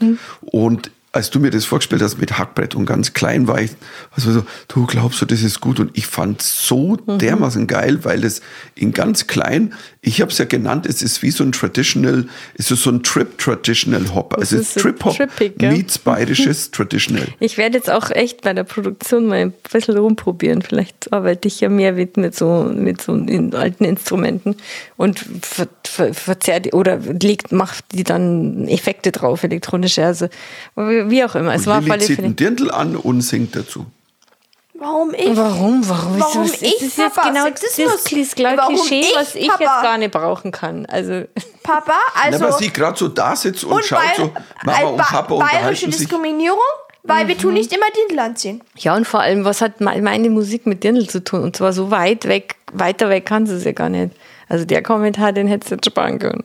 Und 0.42 0.90
als 1.16 1.30
du 1.30 1.40
mir 1.40 1.50
das 1.50 1.64
vorgespielt 1.64 2.02
hast 2.02 2.18
mit 2.18 2.38
Hackbrett 2.38 2.74
und 2.74 2.86
ganz 2.86 3.12
klein 3.14 3.48
war 3.48 3.60
ich, 3.60 3.72
also 4.12 4.30
so, 4.32 4.42
du 4.68 4.86
glaubst 4.86 5.20
du, 5.20 5.26
das 5.26 5.42
ist 5.42 5.60
gut 5.60 5.80
und 5.80 5.90
ich 5.96 6.06
fand 6.06 6.42
so 6.42 6.96
Mhm. 7.06 7.18
dermaßen 7.18 7.66
geil, 7.66 8.00
weil 8.04 8.24
es 8.24 8.40
in 8.74 8.92
ganz 8.92 9.26
klein, 9.26 9.74
ich 10.00 10.20
habe 10.20 10.30
es 10.30 10.38
ja 10.38 10.44
genannt, 10.44 10.86
es 10.86 11.02
ist 11.02 11.22
wie 11.22 11.30
so 11.30 11.42
ein 11.42 11.52
Traditional, 11.52 12.26
es 12.56 12.70
ist 12.70 12.82
so 12.82 12.90
ein 12.90 13.02
Trip 13.02 13.36
Traditional 13.38 14.14
Hop, 14.14 14.34
also 14.34 14.56
es 14.56 14.62
ist 14.62 14.76
ist 14.76 14.82
Trip 14.82 15.04
Hop 15.04 15.16
trippig, 15.16 15.60
meets 15.60 15.98
bayerisches 15.98 16.70
Traditional. 16.76 17.26
Ich 17.40 17.58
werde 17.58 17.76
jetzt 17.78 17.90
auch 17.90 18.10
echt 18.10 18.42
bei 18.42 18.52
der 18.52 18.64
Produktion 18.64 19.26
mal 19.26 19.38
ein 19.38 19.54
bisschen 19.72 19.96
rumprobieren. 19.96 20.62
Vielleicht 20.62 21.12
arbeite 21.12 21.48
ich 21.48 21.60
ja 21.60 21.68
mehr 21.68 21.92
mit, 21.92 22.16
mit 22.16 22.34
so, 22.36 22.70
mit 22.74 23.00
so 23.00 23.14
in 23.14 23.54
alten 23.54 23.84
Instrumenten 23.84 24.56
und 24.96 25.24
ver, 25.42 25.68
ver, 25.84 26.12
verzerrt 26.14 26.74
oder 26.74 26.98
legt, 26.98 27.52
macht 27.52 27.84
die 27.92 28.04
dann 28.04 28.68
Effekte 28.68 29.12
drauf, 29.12 29.42
elektronische, 29.44 30.04
also 30.04 30.28
wie 30.76 31.05
wie 31.10 31.24
auch 31.24 31.34
immer. 31.34 31.54
Es 31.54 31.62
Und 31.62 31.66
war 31.68 31.80
Lilly 31.80 31.92
alle 31.92 32.02
zieht 32.04 32.18
einen 32.18 32.36
Dirndl 32.36 32.70
an 32.70 32.96
und 32.96 33.20
singt 33.22 33.54
dazu. 33.56 33.86
Warum 34.78 35.14
ich? 35.14 35.34
Warum? 35.34 35.88
Warum? 35.88 36.20
Warum 36.20 36.42
ist 36.44 36.54
das, 36.54 36.62
ich, 36.62 36.74
das 36.74 36.82
ist 36.82 36.98
jetzt 36.98 37.14
Papa? 37.14 37.28
genau 37.28 37.44
Sexismus. 37.44 38.04
das 38.04 38.56
Warum 38.58 38.74
Klischee, 38.76 39.00
ich, 39.00 39.16
was 39.16 39.34
ich 39.34 39.48
Papa? 39.48 39.62
jetzt 39.62 39.82
gar 39.82 39.98
nicht 39.98 40.10
brauchen 40.12 40.50
kann. 40.52 40.84
Also 40.86 41.22
Papa, 41.62 41.94
also. 42.22 42.38
Na, 42.38 42.50
weil 42.52 42.58
sie 42.58 42.70
gerade 42.70 42.98
so 42.98 43.08
da 43.08 43.34
sitzt 43.34 43.64
und, 43.64 43.72
und 43.72 43.84
schaut 43.84 44.00
bei, 44.00 44.14
so, 44.22 44.30
Mama 44.64 44.78
äh, 44.80 44.84
und 44.84 44.96
ba- 44.98 45.02
Papa 45.04 45.34
bayerische 45.36 45.86
sich. 45.86 45.96
Diskriminierung, 46.00 46.58
weil 47.04 47.26
wir 47.26 47.38
tun 47.38 47.54
nicht 47.54 47.72
immer 47.72 47.86
Dirndl 47.96 48.18
anziehen. 48.18 48.60
ja 48.76 48.94
und 48.94 49.06
vor 49.06 49.20
allem, 49.20 49.46
was 49.46 49.62
hat 49.62 49.80
me- 49.80 50.00
meine 50.02 50.28
Musik 50.28 50.66
mit 50.66 50.84
Dirndl 50.84 51.08
zu 51.08 51.24
tun? 51.24 51.42
Und 51.42 51.56
zwar 51.56 51.72
so 51.72 51.90
weit 51.90 52.28
weg, 52.28 52.56
weiter 52.74 53.08
weg 53.08 53.24
kann 53.24 53.46
sie 53.46 53.54
es 53.54 53.64
ja 53.64 53.72
gar 53.72 53.88
nicht. 53.88 54.14
Also 54.48 54.66
der 54.66 54.82
Kommentar, 54.82 55.32
den 55.32 55.48
hättest 55.48 55.70
du 55.70 55.74
jetzt 55.76 55.86
sparen 55.86 56.18
können. 56.18 56.44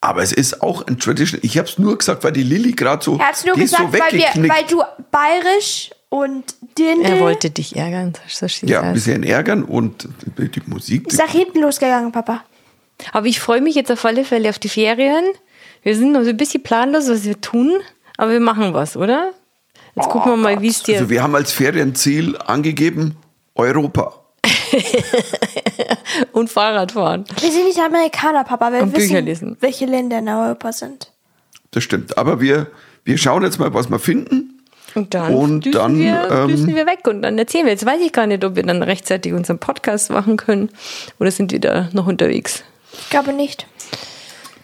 Aber 0.00 0.22
es 0.22 0.32
ist 0.32 0.62
auch 0.62 0.86
ein 0.86 0.98
Tradition. 0.98 1.40
Ich 1.42 1.58
habe 1.58 1.68
es 1.68 1.78
nur 1.78 1.98
gesagt, 1.98 2.24
weil 2.24 2.32
die 2.32 2.42
Lilly 2.42 2.72
gerade 2.72 3.04
so, 3.04 3.18
Er 3.18 3.28
hat 3.28 3.34
es 3.34 3.44
nur 3.44 3.54
gesagt, 3.54 3.92
so 3.92 3.98
weil, 3.98 4.12
wir, 4.12 4.48
weil 4.48 4.64
du 4.64 4.82
bayerisch 5.10 5.90
und 6.08 6.54
Dirndl. 6.78 7.04
Er 7.04 7.20
wollte 7.20 7.50
dich 7.50 7.76
ärgern, 7.76 8.14
so 8.26 8.46
ja, 8.66 8.80
ein 8.80 8.94
bisschen 8.94 9.22
ärgern 9.22 9.62
und 9.62 10.08
die, 10.38 10.62
Musik. 10.66 11.08
ist 11.08 11.18
nach 11.18 11.30
hinten 11.30 11.60
losgegangen, 11.60 12.12
Papa. 12.12 12.44
Aber 13.12 13.26
ich 13.26 13.40
freue 13.40 13.60
mich 13.60 13.74
jetzt 13.74 13.90
auf 13.90 14.04
alle 14.04 14.24
Fälle 14.24 14.48
auf 14.48 14.58
die 14.58 14.68
Ferien. 14.68 15.24
Wir 15.82 15.94
sind 15.96 16.12
noch 16.12 16.22
so 16.22 16.30
ein 16.30 16.36
bisschen 16.36 16.62
planlos, 16.62 17.08
was 17.08 17.24
wir 17.24 17.40
tun, 17.40 17.80
aber 18.16 18.32
wir 18.32 18.40
machen 18.40 18.74
was, 18.74 18.96
oder? 18.96 19.32
Jetzt 19.94 20.08
gucken 20.08 20.32
wir 20.32 20.36
mal, 20.36 20.62
wie 20.62 20.68
es 20.68 20.82
dir. 20.82 20.96
Also 20.96 21.10
wir 21.10 21.22
haben 21.22 21.34
als 21.34 21.52
Ferienziel 21.52 22.36
angegeben 22.38 23.16
Europa. 23.54 24.19
und 26.32 26.50
Fahrradfahren. 26.50 27.24
Wir 27.40 27.50
sind 27.52 27.64
nicht 27.66 27.78
Amerikaner, 27.80 28.44
Papa. 28.44 28.72
Wir 28.72 28.82
Und 28.82 28.92
Bücher 28.92 29.14
wissen, 29.14 29.24
lesen. 29.24 29.56
welche 29.60 29.86
Länder 29.86 30.18
in 30.18 30.28
Europa 30.28 30.72
sind. 30.72 31.10
Das 31.70 31.84
stimmt. 31.84 32.16
Aber 32.18 32.40
wir, 32.40 32.68
wir 33.04 33.18
schauen 33.18 33.42
jetzt 33.42 33.58
mal, 33.58 33.72
was 33.74 33.88
wir 33.90 33.98
finden. 33.98 34.56
Und 34.96 35.14
dann, 35.14 35.32
Und 35.34 35.64
düsen, 35.66 35.72
dann, 35.78 35.98
wir, 35.98 36.28
ähm, 36.32 36.48
düsen 36.48 36.74
wir 36.74 36.84
weg 36.86 37.06
und 37.06 37.22
dann 37.22 37.38
erzählen 37.38 37.64
wir. 37.64 37.72
Jetzt 37.72 37.86
weiß 37.86 38.00
ich 38.04 38.12
gar 38.12 38.26
nicht, 38.26 38.44
ob 38.44 38.56
wir 38.56 38.64
dann 38.64 38.82
rechtzeitig 38.82 39.32
unseren 39.32 39.58
Podcast 39.58 40.10
machen 40.10 40.36
können 40.36 40.68
oder 41.20 41.30
sind 41.30 41.52
wir 41.52 41.60
da 41.60 41.88
noch 41.92 42.08
unterwegs. 42.08 42.64
Ich 42.92 43.08
glaube 43.10 43.32
nicht. 43.32 43.66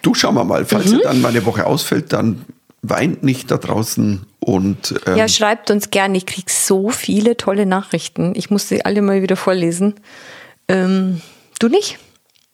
Du 0.03 0.15
schauen 0.15 0.35
wir 0.35 0.43
mal, 0.45 0.65
falls 0.65 0.87
Mhm. 0.91 0.99
ihr 0.99 1.03
dann 1.05 1.21
mal 1.21 1.29
eine 1.29 1.47
Woche 1.47 1.65
ausfällt, 1.65 2.13
dann 2.13 2.45
weint 2.89 3.23
nicht 3.23 3.51
da 3.51 3.57
draußen 3.59 4.25
und 4.41 4.95
ähm, 5.07 5.17
Ja, 5.17 5.29
schreibt 5.29 5.71
uns 5.71 5.91
gerne. 5.91 6.17
Ich 6.19 6.27
kriege 6.27 6.51
so 6.51 6.91
viele 6.91 7.37
tolle 7.37 7.67
Nachrichten. 7.67 8.33
Ich 8.37 8.51
muss 8.51 8.69
sie 8.69 8.85
alle 8.85 9.03
mal 9.03 9.23
wieder 9.23 9.37
vorlesen. 9.37 9.95
Ähm, 10.69 11.21
du 11.59 11.69
nicht? 11.69 11.99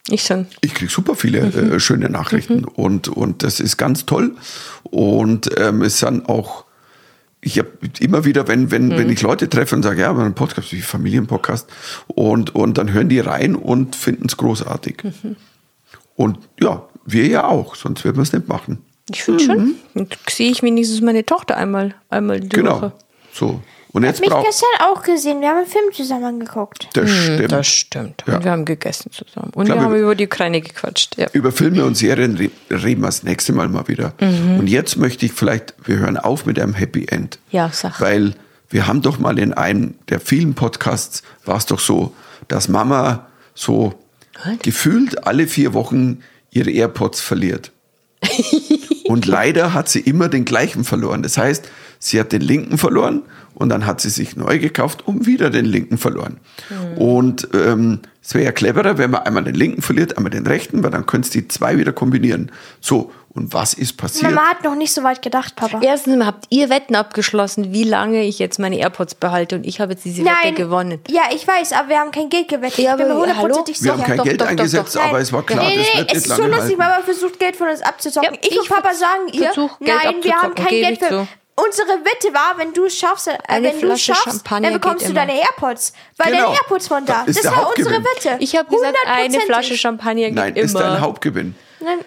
Ich 0.08 0.22
schon. 0.24 0.46
Ich 0.62 0.74
kriege 0.74 0.90
super 0.90 1.14
viele 1.14 1.42
Mhm. 1.46 1.72
äh, 1.74 1.80
schöne 1.80 2.08
Nachrichten 2.10 2.64
und, 2.64 3.08
und 3.08 3.42
das 3.44 3.60
ist 3.60 3.76
ganz 3.76 4.04
toll. 4.06 4.34
Und 4.82 5.50
ähm, 5.58 5.82
es 5.82 5.98
sind 5.98 6.28
auch, 6.28 6.64
ich 7.40 7.58
habe 7.58 7.68
immer 8.00 8.24
wieder, 8.24 8.48
wenn, 8.48 8.70
wenn, 8.70 8.88
Mhm. 8.88 8.96
wenn 8.98 9.10
ich 9.10 9.22
Leute 9.22 9.48
treffe 9.48 9.76
und 9.76 9.82
sage, 9.82 10.00
ja, 10.00 10.12
wir 10.12 10.18
haben 10.18 10.24
einen 10.24 10.34
Podcast, 10.34 10.72
wie 10.72 10.80
Familienpodcast, 10.82 11.68
und, 12.08 12.54
und 12.54 12.78
dann 12.78 12.92
hören 12.92 13.08
die 13.08 13.20
rein 13.20 13.54
und 13.54 13.94
finden 13.94 14.26
es 14.26 14.36
großartig. 14.36 15.04
Mhm. 15.04 15.36
Und 16.16 16.38
ja, 16.60 16.86
wir 17.06 17.26
ja 17.26 17.44
auch, 17.46 17.74
sonst 17.76 18.04
würden 18.04 18.16
wir 18.16 18.22
es 18.22 18.32
nicht 18.32 18.48
machen. 18.48 18.78
Ich 19.10 19.22
finde 19.24 19.44
schon. 19.44 19.74
Und 19.94 20.16
sehe 20.30 20.50
ich 20.50 20.62
wenigstens 20.62 21.00
meine 21.00 21.24
Tochter 21.26 21.56
einmal, 21.56 21.94
einmal 22.08 22.40
die 22.40 22.48
Genau. 22.48 22.76
Woche. 22.76 22.92
So. 23.32 23.60
Und 23.94 24.04
jetzt 24.04 24.20
Mich 24.20 24.30
braucht 24.30 24.46
gestern 24.46 24.68
auch 24.90 25.02
gesehen. 25.02 25.42
Wir 25.42 25.48
haben 25.50 25.58
einen 25.58 25.66
Film 25.66 25.92
zusammen 25.92 26.24
angeguckt. 26.24 26.88
das 26.94 27.10
stimmt. 27.10 27.52
Das 27.52 27.66
stimmt. 27.66 28.24
Ja. 28.26 28.36
Und 28.36 28.44
wir 28.44 28.50
haben 28.50 28.64
gegessen 28.64 29.10
zusammen. 29.12 29.50
Und 29.54 29.66
Klar, 29.66 29.76
wir 29.78 29.84
haben 29.84 29.92
wir- 29.94 30.00
über 30.00 30.14
die 30.14 30.24
Ukraine 30.24 30.62
gequatscht. 30.62 31.18
Ja. 31.18 31.26
Über 31.34 31.52
Filme 31.52 31.84
und 31.84 31.94
Serien 31.94 32.36
re- 32.38 32.50
reden 32.70 33.02
wir 33.02 33.06
das 33.08 33.22
nächste 33.22 33.52
Mal 33.52 33.68
mal 33.68 33.86
wieder. 33.88 34.14
Mhm. 34.18 34.60
Und 34.60 34.66
jetzt 34.68 34.96
möchte 34.96 35.26
ich 35.26 35.32
vielleicht, 35.32 35.74
wir 35.84 35.98
hören 35.98 36.16
auf 36.16 36.46
mit 36.46 36.58
einem 36.58 36.72
Happy 36.72 37.06
End. 37.10 37.38
Ja, 37.50 37.68
sag. 37.70 38.00
Weil 38.00 38.34
wir 38.70 38.86
haben 38.86 39.02
doch 39.02 39.18
mal 39.18 39.38
in 39.38 39.52
einem 39.52 39.94
der 40.08 40.20
vielen 40.20 40.54
Podcasts, 40.54 41.22
war 41.44 41.58
es 41.58 41.66
doch 41.66 41.80
so, 41.80 42.14
dass 42.48 42.68
Mama 42.68 43.26
so 43.54 43.92
gefühlt 44.62 45.26
alle 45.26 45.46
vier 45.46 45.74
Wochen 45.74 46.22
ihre 46.50 46.70
AirPods 46.70 47.20
verliert. 47.20 47.72
und 49.12 49.26
leider 49.26 49.74
hat 49.74 49.90
sie 49.90 50.00
immer 50.00 50.30
den 50.30 50.46
gleichen 50.46 50.84
verloren. 50.84 51.22
Das 51.22 51.36
heißt, 51.36 51.68
sie 51.98 52.18
hat 52.18 52.32
den 52.32 52.40
linken 52.40 52.78
verloren 52.78 53.20
und 53.52 53.68
dann 53.68 53.84
hat 53.84 54.00
sie 54.00 54.08
sich 54.08 54.36
neu 54.36 54.58
gekauft 54.58 55.06
und 55.06 55.26
wieder 55.26 55.50
den 55.50 55.66
linken 55.66 55.98
verloren. 55.98 56.40
Und 56.96 57.46
ähm, 57.52 58.00
es 58.22 58.32
wäre 58.32 58.46
ja 58.46 58.52
cleverer, 58.52 58.96
wenn 58.96 59.10
man 59.10 59.24
einmal 59.24 59.44
den 59.44 59.54
linken 59.54 59.82
verliert, 59.82 60.16
einmal 60.16 60.30
den 60.30 60.46
rechten, 60.46 60.82
weil 60.82 60.90
dann 60.90 61.04
könntest 61.04 61.34
du 61.34 61.42
die 61.42 61.48
zwei 61.48 61.76
wieder 61.76 61.92
kombinieren. 61.92 62.50
So, 62.80 63.12
und 63.34 63.52
was 63.54 63.72
ist 63.74 63.96
passiert? 63.96 64.30
Mama 64.32 64.48
hat 64.50 64.62
noch 64.62 64.74
nicht 64.74 64.92
so 64.92 65.02
weit 65.02 65.22
gedacht, 65.22 65.56
Papa. 65.56 65.80
Erstens 65.82 66.16
mal 66.16 66.26
habt 66.26 66.44
ihr 66.50 66.68
Wetten 66.70 66.94
abgeschlossen, 66.94 67.72
wie 67.72 67.84
lange 67.84 68.22
ich 68.24 68.38
jetzt 68.38 68.58
meine 68.58 68.76
AirPods 68.78 69.14
behalte 69.14 69.56
und 69.56 69.66
ich 69.66 69.80
habe 69.80 69.92
jetzt 69.92 70.04
diese 70.04 70.24
Wette 70.24 70.52
gewonnen. 70.52 71.00
Ja, 71.08 71.22
ich 71.32 71.46
weiß, 71.48 71.72
aber 71.72 71.88
wir 71.88 71.98
haben 71.98 72.10
kein 72.10 72.28
Geld 72.28 72.48
gewettet. 72.48 72.78
Ja, 72.78 72.92
ich 72.92 72.98
bin 72.98 73.08
mir 73.08 73.16
hundertprozentig 73.16 73.82
Wir 73.82 73.92
haben 73.92 73.98
sicher. 73.98 74.08
kein 74.08 74.16
Doch, 74.18 74.24
Geld 74.24 74.40
doch, 74.40 74.46
eingesetzt, 74.46 74.96
doch. 74.96 75.02
aber 75.04 75.20
es 75.20 75.32
war 75.32 75.42
klar, 75.44 75.64
nee, 75.64 75.76
das 75.76 75.86
nee, 75.86 75.98
wird 76.00 76.08
es 76.12 76.14
nicht 76.16 76.26
ist 76.26 76.36
so 76.36 76.42
lange 76.42 76.56
lustig, 76.56 76.78
halten. 76.78 76.92
Mama 76.92 77.02
versucht 77.04 77.38
Geld 77.40 77.56
von 77.56 77.68
uns 77.68 77.82
abzuzocken. 77.82 78.34
Ja, 78.34 78.40
ich, 78.42 78.56
und 78.58 78.64
ich 78.64 78.68
Papa 78.68 78.94
sagen 78.94 79.28
ihr, 79.32 79.50
nein, 79.80 80.14
wir 80.22 80.34
haben 80.34 80.54
kein 80.54 80.68
Geld 80.68 80.98
für... 81.04 81.26
Unsere 81.54 81.88
Wette 81.88 82.32
war, 82.32 82.56
wenn 82.56 82.72
du 82.72 82.86
es 82.86 82.96
schaffst, 82.96 83.28
äh, 83.28 83.32
Eine 83.46 83.68
wenn 83.68 83.72
du 83.72 83.76
es 83.88 84.02
Flasche 84.02 84.14
schaffst, 84.14 84.24
Champagner 84.38 84.70
dann 84.70 84.80
bekommst 84.80 85.06
du 85.06 85.12
deine 85.12 85.38
AirPods. 85.38 85.92
Weil 86.16 86.32
Genau. 86.32 86.44
deine 86.46 86.56
AirPods 86.56 86.88
von 86.88 87.04
da. 87.04 87.24
Das 87.26 87.36
ist 87.36 87.44
Das, 87.44 87.52
der 87.52 87.52
war 87.62 87.68
unsere 87.76 87.94
Hauptgewinn. 87.96 88.16
Wette. 88.32 88.36
Ich 88.42 88.56
habe 88.56 88.74
gesagt, 88.74 88.96
eine. 89.06 89.40
Flasche 89.40 89.76
Champagner 89.76 90.22
geht 90.28 90.34
Nein, 90.34 90.54
immer. 90.56 90.64
ist 90.64 90.74
dein 90.74 91.00
Hauptgewinn. 91.02 91.54
Nein, 91.80 91.98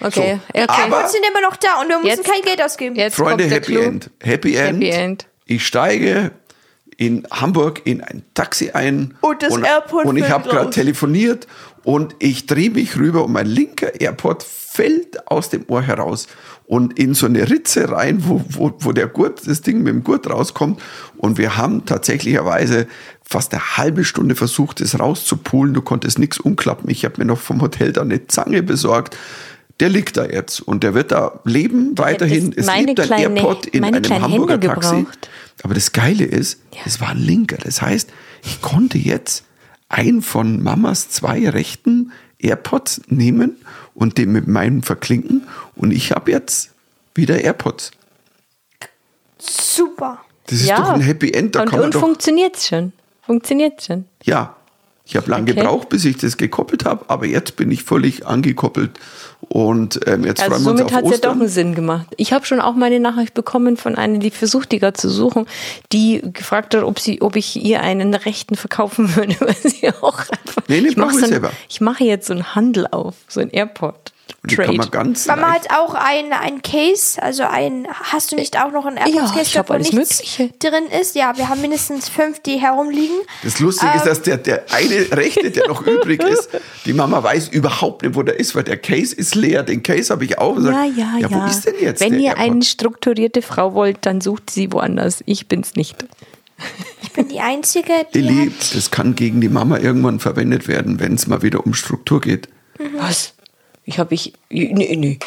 Okay, 0.00 0.10
So. 0.54 0.60
okay. 0.62 0.64
Aber- 0.66 0.78
AirPods 0.96 1.12
sind 1.12 1.24
immer 1.28 1.40
noch 1.40 1.56
da 1.56 1.80
und 1.80 1.88
wir 1.88 1.98
müssen 1.98 2.08
Jetzt- 2.18 2.24
kein 2.24 2.42
Geld 2.42 2.62
ausgeben. 2.62 2.96
Jetzt 2.96 3.16
Freunde, 3.16 3.44
Happy. 3.44 3.76
End. 3.76 4.10
Happy 4.22 4.54
End. 4.56 4.76
Happy 4.82 4.90
End. 4.90 5.26
Ich 5.46 5.66
steige 5.66 6.30
in 6.96 7.26
Hamburg 7.30 7.82
in 7.84 8.00
ein 8.02 8.22
Taxi 8.34 8.70
ein. 8.70 9.14
Und 9.20 9.42
das 9.42 9.56
AirPod 9.56 10.04
Und 10.06 10.16
ich 10.16 10.28
habe 10.30 10.48
gerade 10.48 10.70
telefoniert 10.70 11.46
und 11.82 12.14
ich 12.20 12.46
drehe 12.46 12.70
mich 12.70 12.96
rüber 12.96 13.24
und 13.24 13.32
mein 13.32 13.46
linker 13.46 14.00
AirPod 14.00 14.42
fällt 14.44 15.28
aus 15.28 15.50
dem 15.50 15.64
Ohr 15.68 15.82
heraus 15.82 16.26
und 16.66 16.98
in 16.98 17.14
so 17.14 17.26
eine 17.26 17.50
Ritze 17.50 17.90
rein, 17.90 18.22
wo, 18.26 18.42
wo, 18.48 18.72
wo 18.78 18.92
der 18.92 19.06
Gurt, 19.08 19.46
das 19.46 19.60
Ding 19.60 19.78
mit 19.82 19.88
dem 19.92 20.02
Gurt 20.04 20.30
rauskommt. 20.30 20.80
Und 21.18 21.36
wir 21.36 21.56
haben 21.56 21.84
tatsächlicherweise 21.84 22.86
fast 23.22 23.52
eine 23.52 23.76
halbe 23.76 24.04
Stunde 24.04 24.34
versucht, 24.34 24.80
das 24.80 24.98
rauszupulen. 24.98 25.74
Du 25.74 25.82
konntest 25.82 26.18
nichts 26.18 26.38
umklappen. 26.38 26.88
Ich 26.90 27.04
habe 27.04 27.14
mir 27.18 27.24
noch 27.24 27.38
vom 27.40 27.60
Hotel 27.60 27.92
da 27.92 28.02
eine 28.02 28.26
Zange 28.28 28.62
besorgt. 28.62 29.16
Der 29.80 29.88
liegt 29.88 30.16
da 30.16 30.24
jetzt 30.24 30.60
und 30.60 30.84
der 30.84 30.94
wird 30.94 31.10
da 31.10 31.40
leben 31.44 31.98
weiterhin. 31.98 32.52
Es 32.56 32.66
lebt 32.66 33.00
ein 33.00 33.06
kleine- 33.06 33.40
AirPod 33.40 33.66
in 33.66 33.84
einem 33.84 34.02
kleinen 34.02 34.22
Hamburger 34.22 34.54
Hände 34.54 34.66
Taxi. 34.68 34.96
gebraucht. 34.96 35.28
Aber 35.62 35.74
das 35.74 35.92
Geile 35.92 36.24
ist, 36.24 36.60
es 36.84 37.00
war 37.00 37.08
ein 37.10 37.18
linker. 37.18 37.56
Das 37.56 37.82
heißt, 37.82 38.08
ich 38.44 38.60
konnte 38.62 38.98
jetzt 38.98 39.44
einen 39.88 40.22
von 40.22 40.62
Mamas 40.62 41.08
zwei 41.10 41.48
rechten 41.48 42.12
AirPods 42.38 43.02
nehmen 43.08 43.56
und 43.94 44.18
den 44.18 44.32
mit 44.32 44.46
meinem 44.46 44.82
verklinken 44.82 45.46
und 45.76 45.90
ich 45.92 46.12
habe 46.12 46.30
jetzt 46.30 46.70
wieder 47.14 47.40
AirPods. 47.42 47.90
Super. 49.38 50.20
Das 50.46 50.60
ist 50.60 50.70
doch 50.70 50.90
ein 50.90 51.00
Happy 51.00 51.32
End. 51.32 51.54
Da 51.54 51.62
und 51.62 51.68
kann 51.70 51.78
man 51.78 51.86
und 51.86 51.94
doch, 51.94 52.00
funktioniert's 52.00 52.68
schon. 52.68 52.92
Funktioniert's 53.22 53.86
schon. 53.86 54.04
ja, 54.22 54.56
ich 55.06 55.16
habe 55.16 55.30
lange 55.30 55.50
Okay. 55.50 55.60
gebraucht, 55.60 55.88
bis 55.90 56.04
ich 56.06 56.16
das 56.16 56.36
gekoppelt 56.38 56.84
habe, 56.86 57.04
aber 57.08 57.26
jetzt 57.26 57.56
bin 57.56 57.70
ich 57.70 57.84
völlig 57.84 58.26
angekoppelt 58.26 58.98
und 59.48 60.00
ähm, 60.06 60.24
jetzt 60.24 60.42
Also 60.42 60.54
freuen 60.56 60.64
wir 60.64 60.70
uns 60.70 60.78
somit 60.80 60.84
auf 60.86 60.92
hat 60.92 61.04
es 61.04 61.10
ja 61.10 61.16
doch 61.16 61.30
Ostern. 61.30 61.40
einen 61.40 61.48
Sinn 61.48 61.74
gemacht. 61.74 62.06
Ich 62.16 62.32
habe 62.32 62.44
schon 62.46 62.60
auch 62.60 62.74
meine 62.74 63.00
Nachricht 63.00 63.34
bekommen 63.34 63.76
von 63.76 63.94
einer, 63.96 64.18
die 64.18 64.30
versucht, 64.30 64.72
die 64.72 64.78
gerade 64.78 64.94
zu 64.94 65.08
suchen, 65.08 65.46
die 65.92 66.22
gefragt 66.24 66.74
hat, 66.74 66.82
ob 66.82 66.98
sie, 66.98 67.22
ob 67.22 67.36
ich 67.36 67.56
ihr 67.62 67.80
einen 67.80 68.14
Rechten 68.14 68.56
verkaufen 68.56 69.14
würde, 69.16 69.36
weil 69.40 69.56
sie 69.56 69.88
auch 70.00 70.18
einfach. 70.18 70.62
Nee, 70.68 70.80
nee, 70.80 70.88
ich 70.88 70.96
mache 70.96 71.14
so 71.14 71.24
ein, 71.24 71.30
selber. 71.30 71.50
ich 71.68 71.80
mache 71.80 72.04
jetzt 72.04 72.26
so 72.26 72.32
einen 72.32 72.54
Handel 72.54 72.86
auf, 72.90 73.14
so 73.28 73.40
ein 73.40 73.50
Airport. 73.50 74.12
Die 74.46 74.56
kann 74.56 74.76
man 74.76 74.90
Trade. 74.90 75.04
ganz 75.08 75.26
Mama 75.26 75.52
hat 75.52 75.70
auch 75.70 75.94
ein, 75.94 76.32
ein 76.32 76.60
Case, 76.60 77.22
also 77.22 77.44
ein, 77.44 77.86
hast 77.90 78.30
du 78.32 78.36
nicht 78.36 78.58
auch 78.62 78.72
noch 78.72 78.84
ein 78.84 78.96
Ja, 78.98 79.06
AirPods-Case, 79.06 79.64
wo 79.66 79.74
nichts 79.74 79.92
Mögliche. 79.94 80.50
drin 80.58 80.84
ist? 81.00 81.14
Ja, 81.14 81.36
wir 81.38 81.48
haben 81.48 81.62
mindestens 81.62 82.10
fünf, 82.10 82.40
die 82.40 82.56
herumliegen. 82.58 83.16
Das 83.42 83.58
Lustige 83.60 83.90
Ähm. 83.92 83.98
ist, 83.98 84.06
dass 84.06 84.22
der, 84.22 84.36
der 84.36 84.64
eine 84.70 85.10
Rechte, 85.16 85.50
der 85.50 85.68
noch 85.68 85.82
übrig 85.86 86.22
ist, 86.22 86.50
die 86.84 86.92
Mama 86.92 87.22
weiß 87.22 87.48
überhaupt 87.48 88.02
nicht, 88.02 88.14
wo 88.16 88.22
der 88.22 88.38
ist, 88.38 88.54
weil 88.54 88.64
der 88.64 88.76
Case 88.76 89.14
ist 89.14 89.34
leer. 89.34 89.62
Den 89.62 89.82
Case 89.82 90.12
habe 90.12 90.24
ich 90.26 90.38
auch. 90.38 90.56
Und 90.56 90.66
Ja, 90.66 90.72
sag, 90.72 90.96
ja, 90.96 91.18
ja. 91.20 91.30
Wo 91.30 91.44
ist 91.46 91.62
denn 91.66 91.74
jetzt 91.80 92.00
Wenn 92.00 92.12
der 92.12 92.20
ihr 92.20 92.28
AirPod? 92.36 92.44
eine 92.44 92.62
strukturierte 92.64 93.40
Frau 93.42 93.72
wollt, 93.74 93.98
dann 94.04 94.20
sucht 94.20 94.50
sie 94.50 94.70
woanders. 94.72 95.22
Ich 95.26 95.48
bin's 95.48 95.74
nicht. 95.74 96.04
Ich 97.02 97.12
bin 97.12 97.28
die 97.28 97.40
Einzige, 97.40 97.92
die 98.14 98.20
Lilly, 98.20 98.52
das 98.74 98.90
kann 98.90 99.14
gegen 99.16 99.40
die 99.40 99.48
Mama 99.48 99.78
irgendwann 99.78 100.20
verwendet 100.20 100.68
werden, 100.68 101.00
wenn 101.00 101.14
es 101.14 101.26
mal 101.26 101.42
wieder 101.42 101.64
um 101.66 101.74
Struktur 101.74 102.20
geht. 102.20 102.48
Was? 102.98 103.34
Ich 103.84 103.98
habe 103.98 104.14
ich. 104.14 104.32
Nee, 104.50 104.96
nee. 104.96 105.18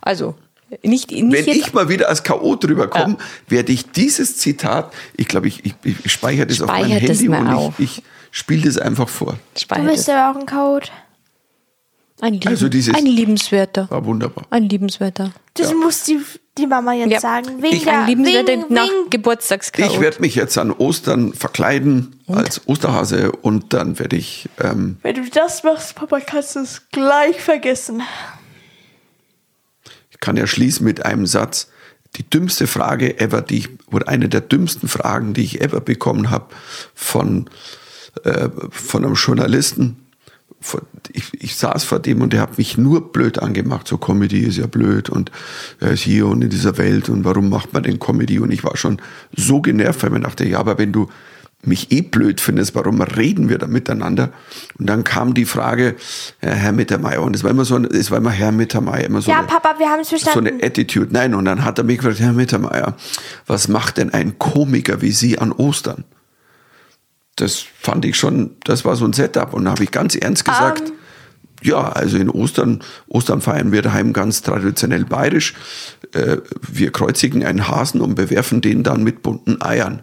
Also, 0.00 0.34
nicht, 0.82 1.10
nicht 1.10 1.22
Wenn 1.32 1.44
jetzt. 1.44 1.56
ich 1.68 1.72
mal 1.72 1.88
wieder 1.88 2.08
als 2.08 2.22
K.O. 2.22 2.56
drüber 2.56 2.88
komme, 2.88 3.16
werde 3.48 3.72
ich 3.72 3.90
dieses 3.92 4.36
Zitat, 4.38 4.92
ich 5.16 5.28
glaube, 5.28 5.48
ich, 5.48 5.64
ich, 5.64 5.74
ich 5.84 6.10
speichere 6.12 6.46
das 6.46 6.60
auf 6.60 6.68
mein 6.68 6.84
Speichert 6.86 7.08
das 7.10 7.18
Handy 7.20 7.28
und 7.28 7.48
auf. 7.48 7.78
ich, 7.78 7.98
ich 7.98 8.02
spiele 8.30 8.62
das 8.62 8.78
einfach 8.78 9.08
vor. 9.08 9.38
du 9.54 9.60
Speichert 9.60 9.86
bist 9.86 10.00
es. 10.00 10.08
aber 10.08 10.30
auch 10.30 10.40
ein 10.40 10.46
Code. 10.46 10.86
ein, 12.20 12.34
Lieben, 12.34 12.48
Also 12.48 12.68
dieses- 12.68 12.94
ein 12.94 13.06
liebenswerter. 13.06 13.88
War 13.90 14.04
wunderbar. 14.04 14.44
Ein 14.50 14.64
liebenswerter. 14.68 15.32
Das 15.54 15.72
muss 15.74 16.02
die 16.04 16.18
die 16.56 16.66
Mama 16.66 16.92
jetzt 16.92 17.10
Ja. 17.10 17.20
sagen. 17.20 17.62
Wegen 17.62 17.76
Ich 17.76 17.84
der, 17.84 18.06
liebenswerte 18.06 18.52
wegen, 18.52 18.72
nach 18.74 18.84
wegen, 18.88 19.10
Geburtstagschaot. 19.10 19.90
Ich 19.90 20.00
werde 20.00 20.20
mich 20.20 20.34
jetzt 20.34 20.56
an 20.58 20.70
Ostern 20.70 21.32
verkleiden 21.32 22.20
als 22.28 22.62
Osterhase 22.66 23.32
und 23.32 23.72
dann 23.72 23.98
werde 23.98 24.16
ich, 24.16 24.48
ähm, 24.60 24.98
wenn 25.02 25.16
du 25.16 25.28
das 25.28 25.64
machst, 25.64 25.94
Papa, 25.96 26.20
kannst 26.20 26.54
du 26.56 26.60
es 26.60 26.82
gleich 26.92 27.40
vergessen. 27.40 28.02
ich 30.10 30.20
kann 30.20 30.36
ja 30.36 30.46
schließen 30.46 30.84
mit 30.84 31.04
einem 31.04 31.26
Satz. 31.26 31.68
Die 32.16 32.22
dümmste 32.28 32.68
Frage 32.68 33.18
ever, 33.18 33.42
die 33.42 33.58
ich, 33.58 33.68
oder 33.90 34.06
eine 34.08 34.28
der 34.28 34.40
dümmsten 34.40 34.88
Fragen, 34.88 35.34
die 35.34 35.42
ich 35.42 35.60
ever 35.60 35.80
bekommen 35.80 36.30
habe 36.30 36.54
von, 36.94 37.50
äh, 38.22 38.48
von 38.70 39.04
einem 39.04 39.14
Journalisten. 39.14 40.03
Ich, 41.12 41.30
ich 41.42 41.56
saß 41.56 41.84
vor 41.84 41.98
dem 42.00 42.22
und 42.22 42.32
der 42.32 42.40
hat 42.40 42.56
mich 42.58 42.78
nur 42.78 43.12
blöd 43.12 43.38
angemacht. 43.38 43.86
So 43.86 43.98
Comedy 43.98 44.40
ist 44.40 44.56
ja 44.56 44.66
blöd 44.66 45.10
und 45.10 45.30
er 45.80 45.90
ist 45.92 46.00
hier 46.02 46.26
und 46.26 46.42
in 46.42 46.50
dieser 46.50 46.78
Welt 46.78 47.08
und 47.08 47.24
warum 47.24 47.48
macht 47.50 47.72
man 47.72 47.82
denn 47.82 47.98
Comedy? 47.98 48.38
Und 48.38 48.50
ich 48.50 48.64
war 48.64 48.76
schon 48.76 49.00
so 49.36 49.60
genervt, 49.60 50.02
weil 50.02 50.10
ich 50.10 50.14
mir 50.14 50.20
dachte, 50.20 50.46
ja, 50.48 50.58
aber 50.58 50.78
wenn 50.78 50.92
du 50.92 51.08
mich 51.66 51.90
eh 51.92 52.02
blöd 52.02 52.42
findest, 52.42 52.74
warum 52.74 53.00
reden 53.00 53.48
wir 53.48 53.56
da 53.56 53.66
miteinander? 53.66 54.30
Und 54.78 54.86
dann 54.86 55.02
kam 55.02 55.32
die 55.32 55.46
Frage, 55.46 55.94
äh, 56.42 56.50
Herr 56.50 56.72
Mittermeier, 56.72 57.22
und 57.22 57.34
es 57.34 57.42
war 57.42 57.50
immer 57.50 57.64
so, 57.64 57.76
ein- 57.76 57.86
es 57.86 58.10
war 58.10 58.18
immer 58.18 58.30
Herr 58.32 58.52
Mittermeier, 58.52 59.04
immer 59.04 59.22
so 59.22 59.30
ja, 59.30 59.38
eine, 59.38 59.46
Papa, 59.46 59.74
wir 59.78 59.88
haben 59.88 60.00
es 60.00 60.10
so 60.10 60.18
verstanden. 60.18 60.54
eine 60.58 60.62
Attitude. 60.62 61.08
Nein, 61.10 61.34
und 61.34 61.46
dann 61.46 61.64
hat 61.64 61.78
er 61.78 61.84
mich 61.84 61.98
gefragt, 61.98 62.20
Herr 62.20 62.34
Mittermeier, 62.34 62.96
was 63.46 63.68
macht 63.68 63.96
denn 63.96 64.12
ein 64.12 64.38
Komiker 64.38 65.00
wie 65.00 65.10
Sie 65.12 65.38
an 65.38 65.52
Ostern? 65.52 66.04
Das 67.36 67.64
fand 67.80 68.04
ich 68.04 68.16
schon, 68.16 68.56
das 68.64 68.84
war 68.84 68.96
so 68.96 69.04
ein 69.04 69.12
Setup. 69.12 69.54
Und 69.54 69.64
da 69.64 69.72
habe 69.72 69.84
ich 69.84 69.90
ganz 69.90 70.14
ernst 70.14 70.44
gesagt, 70.44 70.82
Ähm. 70.88 70.92
ja, 71.62 71.88
also 71.88 72.16
in 72.16 72.30
Ostern, 72.30 72.82
Ostern 73.08 73.40
feiern 73.40 73.72
wir 73.72 73.82
daheim 73.82 74.12
ganz 74.12 74.42
traditionell 74.42 75.04
bayerisch. 75.04 75.54
Äh, 76.12 76.38
wir 76.60 76.92
kreuzigen 76.92 77.44
einen 77.44 77.68
Hasen 77.68 78.00
und 78.00 78.14
bewerfen 78.14 78.60
den 78.60 78.82
dann 78.82 79.02
mit 79.02 79.22
bunten 79.22 79.60
Eiern. 79.60 80.02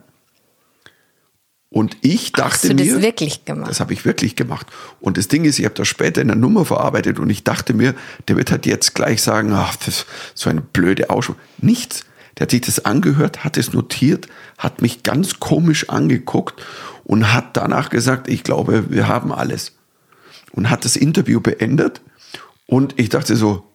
Und 1.73 1.95
ich 2.01 2.33
dachte 2.33 2.53
Hast 2.53 2.63
du 2.65 2.73
mir, 2.73 2.93
das 2.93 3.01
wirklich 3.01 3.45
gemacht? 3.45 3.69
das 3.69 3.79
habe 3.79 3.93
ich 3.93 4.03
wirklich 4.03 4.35
gemacht. 4.35 4.67
Und 4.99 5.17
das 5.17 5.29
Ding 5.29 5.45
ist, 5.45 5.57
ich 5.57 5.63
habe 5.63 5.75
das 5.75 5.87
später 5.87 6.21
in 6.21 6.27
der 6.27 6.35
Nummer 6.35 6.65
verarbeitet 6.65 7.17
und 7.17 7.29
ich 7.29 7.45
dachte 7.45 7.73
mir, 7.73 7.95
der 8.27 8.35
wird 8.35 8.51
halt 8.51 8.65
jetzt 8.65 8.93
gleich 8.93 9.21
sagen, 9.21 9.53
ach, 9.53 9.77
das 9.77 9.87
ist 9.99 10.05
so 10.35 10.49
eine 10.49 10.59
blöde 10.59 11.09
Ausschuss. 11.09 11.37
Nichts. 11.59 12.03
Der 12.37 12.43
hat 12.43 12.51
sich 12.51 12.61
das 12.61 12.83
angehört, 12.83 13.45
hat 13.45 13.55
es 13.57 13.71
notiert, 13.71 14.27
hat 14.57 14.81
mich 14.81 15.03
ganz 15.03 15.39
komisch 15.39 15.89
angeguckt 15.89 16.61
und 17.11 17.33
hat 17.33 17.57
danach 17.57 17.89
gesagt, 17.89 18.29
ich 18.29 18.41
glaube, 18.41 18.89
wir 18.89 19.09
haben 19.09 19.33
alles. 19.33 19.73
Und 20.53 20.69
hat 20.69 20.85
das 20.85 20.95
Interview 20.95 21.41
beendet. 21.41 21.99
Und 22.67 22.97
ich 22.97 23.09
dachte 23.09 23.35
so, 23.35 23.65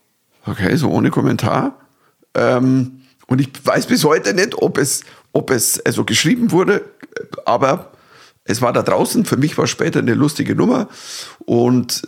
okay, 0.46 0.74
so 0.76 0.88
ohne 0.88 1.10
Kommentar. 1.10 1.78
Ähm, 2.32 3.02
und 3.26 3.42
ich 3.42 3.50
weiß 3.62 3.88
bis 3.88 4.04
heute 4.04 4.32
nicht, 4.32 4.54
ob 4.54 4.78
es, 4.78 5.02
ob 5.34 5.50
es 5.50 5.84
also 5.84 6.06
geschrieben 6.06 6.50
wurde, 6.50 6.86
aber 7.44 7.92
es 8.44 8.62
war 8.62 8.72
da 8.72 8.82
draußen. 8.82 9.26
Für 9.26 9.36
mich 9.36 9.58
war 9.58 9.66
später 9.66 9.98
eine 9.98 10.14
lustige 10.14 10.54
Nummer. 10.54 10.88
Und 11.40 12.04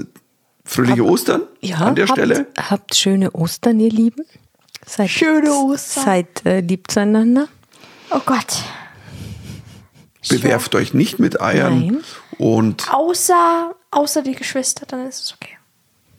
fröhliche 0.65 1.05
Ostern 1.05 1.43
ja, 1.61 1.77
an 1.77 1.95
der 1.95 2.07
habt, 2.07 2.19
Stelle. 2.19 2.47
Habt 2.57 2.97
schöne 2.97 3.33
Ostern, 3.33 3.81
ihr 3.81 3.91
Lieben. 3.91 4.25
Seid, 4.87 5.11
Schöne 5.11 5.53
Ostern. 5.53 6.05
Seid 6.07 6.47
äh, 6.47 6.61
lieb 6.61 6.91
zueinander. 6.91 7.49
Oh 8.09 8.21
Gott. 8.25 8.65
Bewerft 10.29 10.75
euch 10.75 10.95
nicht 10.95 11.19
mit 11.19 11.41
Eiern. 11.41 11.81
Nein. 11.81 12.01
Und 12.39 12.93
Außer, 12.93 13.75
außer 13.91 14.23
die 14.23 14.35
Geschwister, 14.35 14.87
dann 14.87 15.07
ist 15.07 15.23
es 15.25 15.35
okay. 15.35 15.57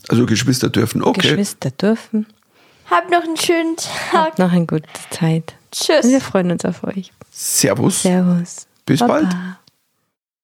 also 0.10 0.26
Geschwister 0.26 0.70
dürfen, 0.70 1.02
okay. 1.04 1.22
Geschwister 1.22 1.72
dürfen. 1.72 2.26
Habt 2.90 3.12
noch 3.12 3.24
einen 3.24 3.38
schönen 3.38 3.76
Tag. 3.76 4.14
Habt 4.14 4.40
noch 4.40 4.52
eine 4.52 4.66
gute 4.66 4.90
Zeit. 5.12 5.54
Tschüss. 5.72 6.04
Und 6.06 6.12
wir 6.12 6.22
freuen 6.22 6.52
uns 6.52 6.66
auf 6.66 6.84
euch. 6.84 7.12
Servus. 7.32 8.02
Servus. 8.02 8.68
Bis 8.86 9.00
Baba. 9.00 9.14
bald. 9.22 9.36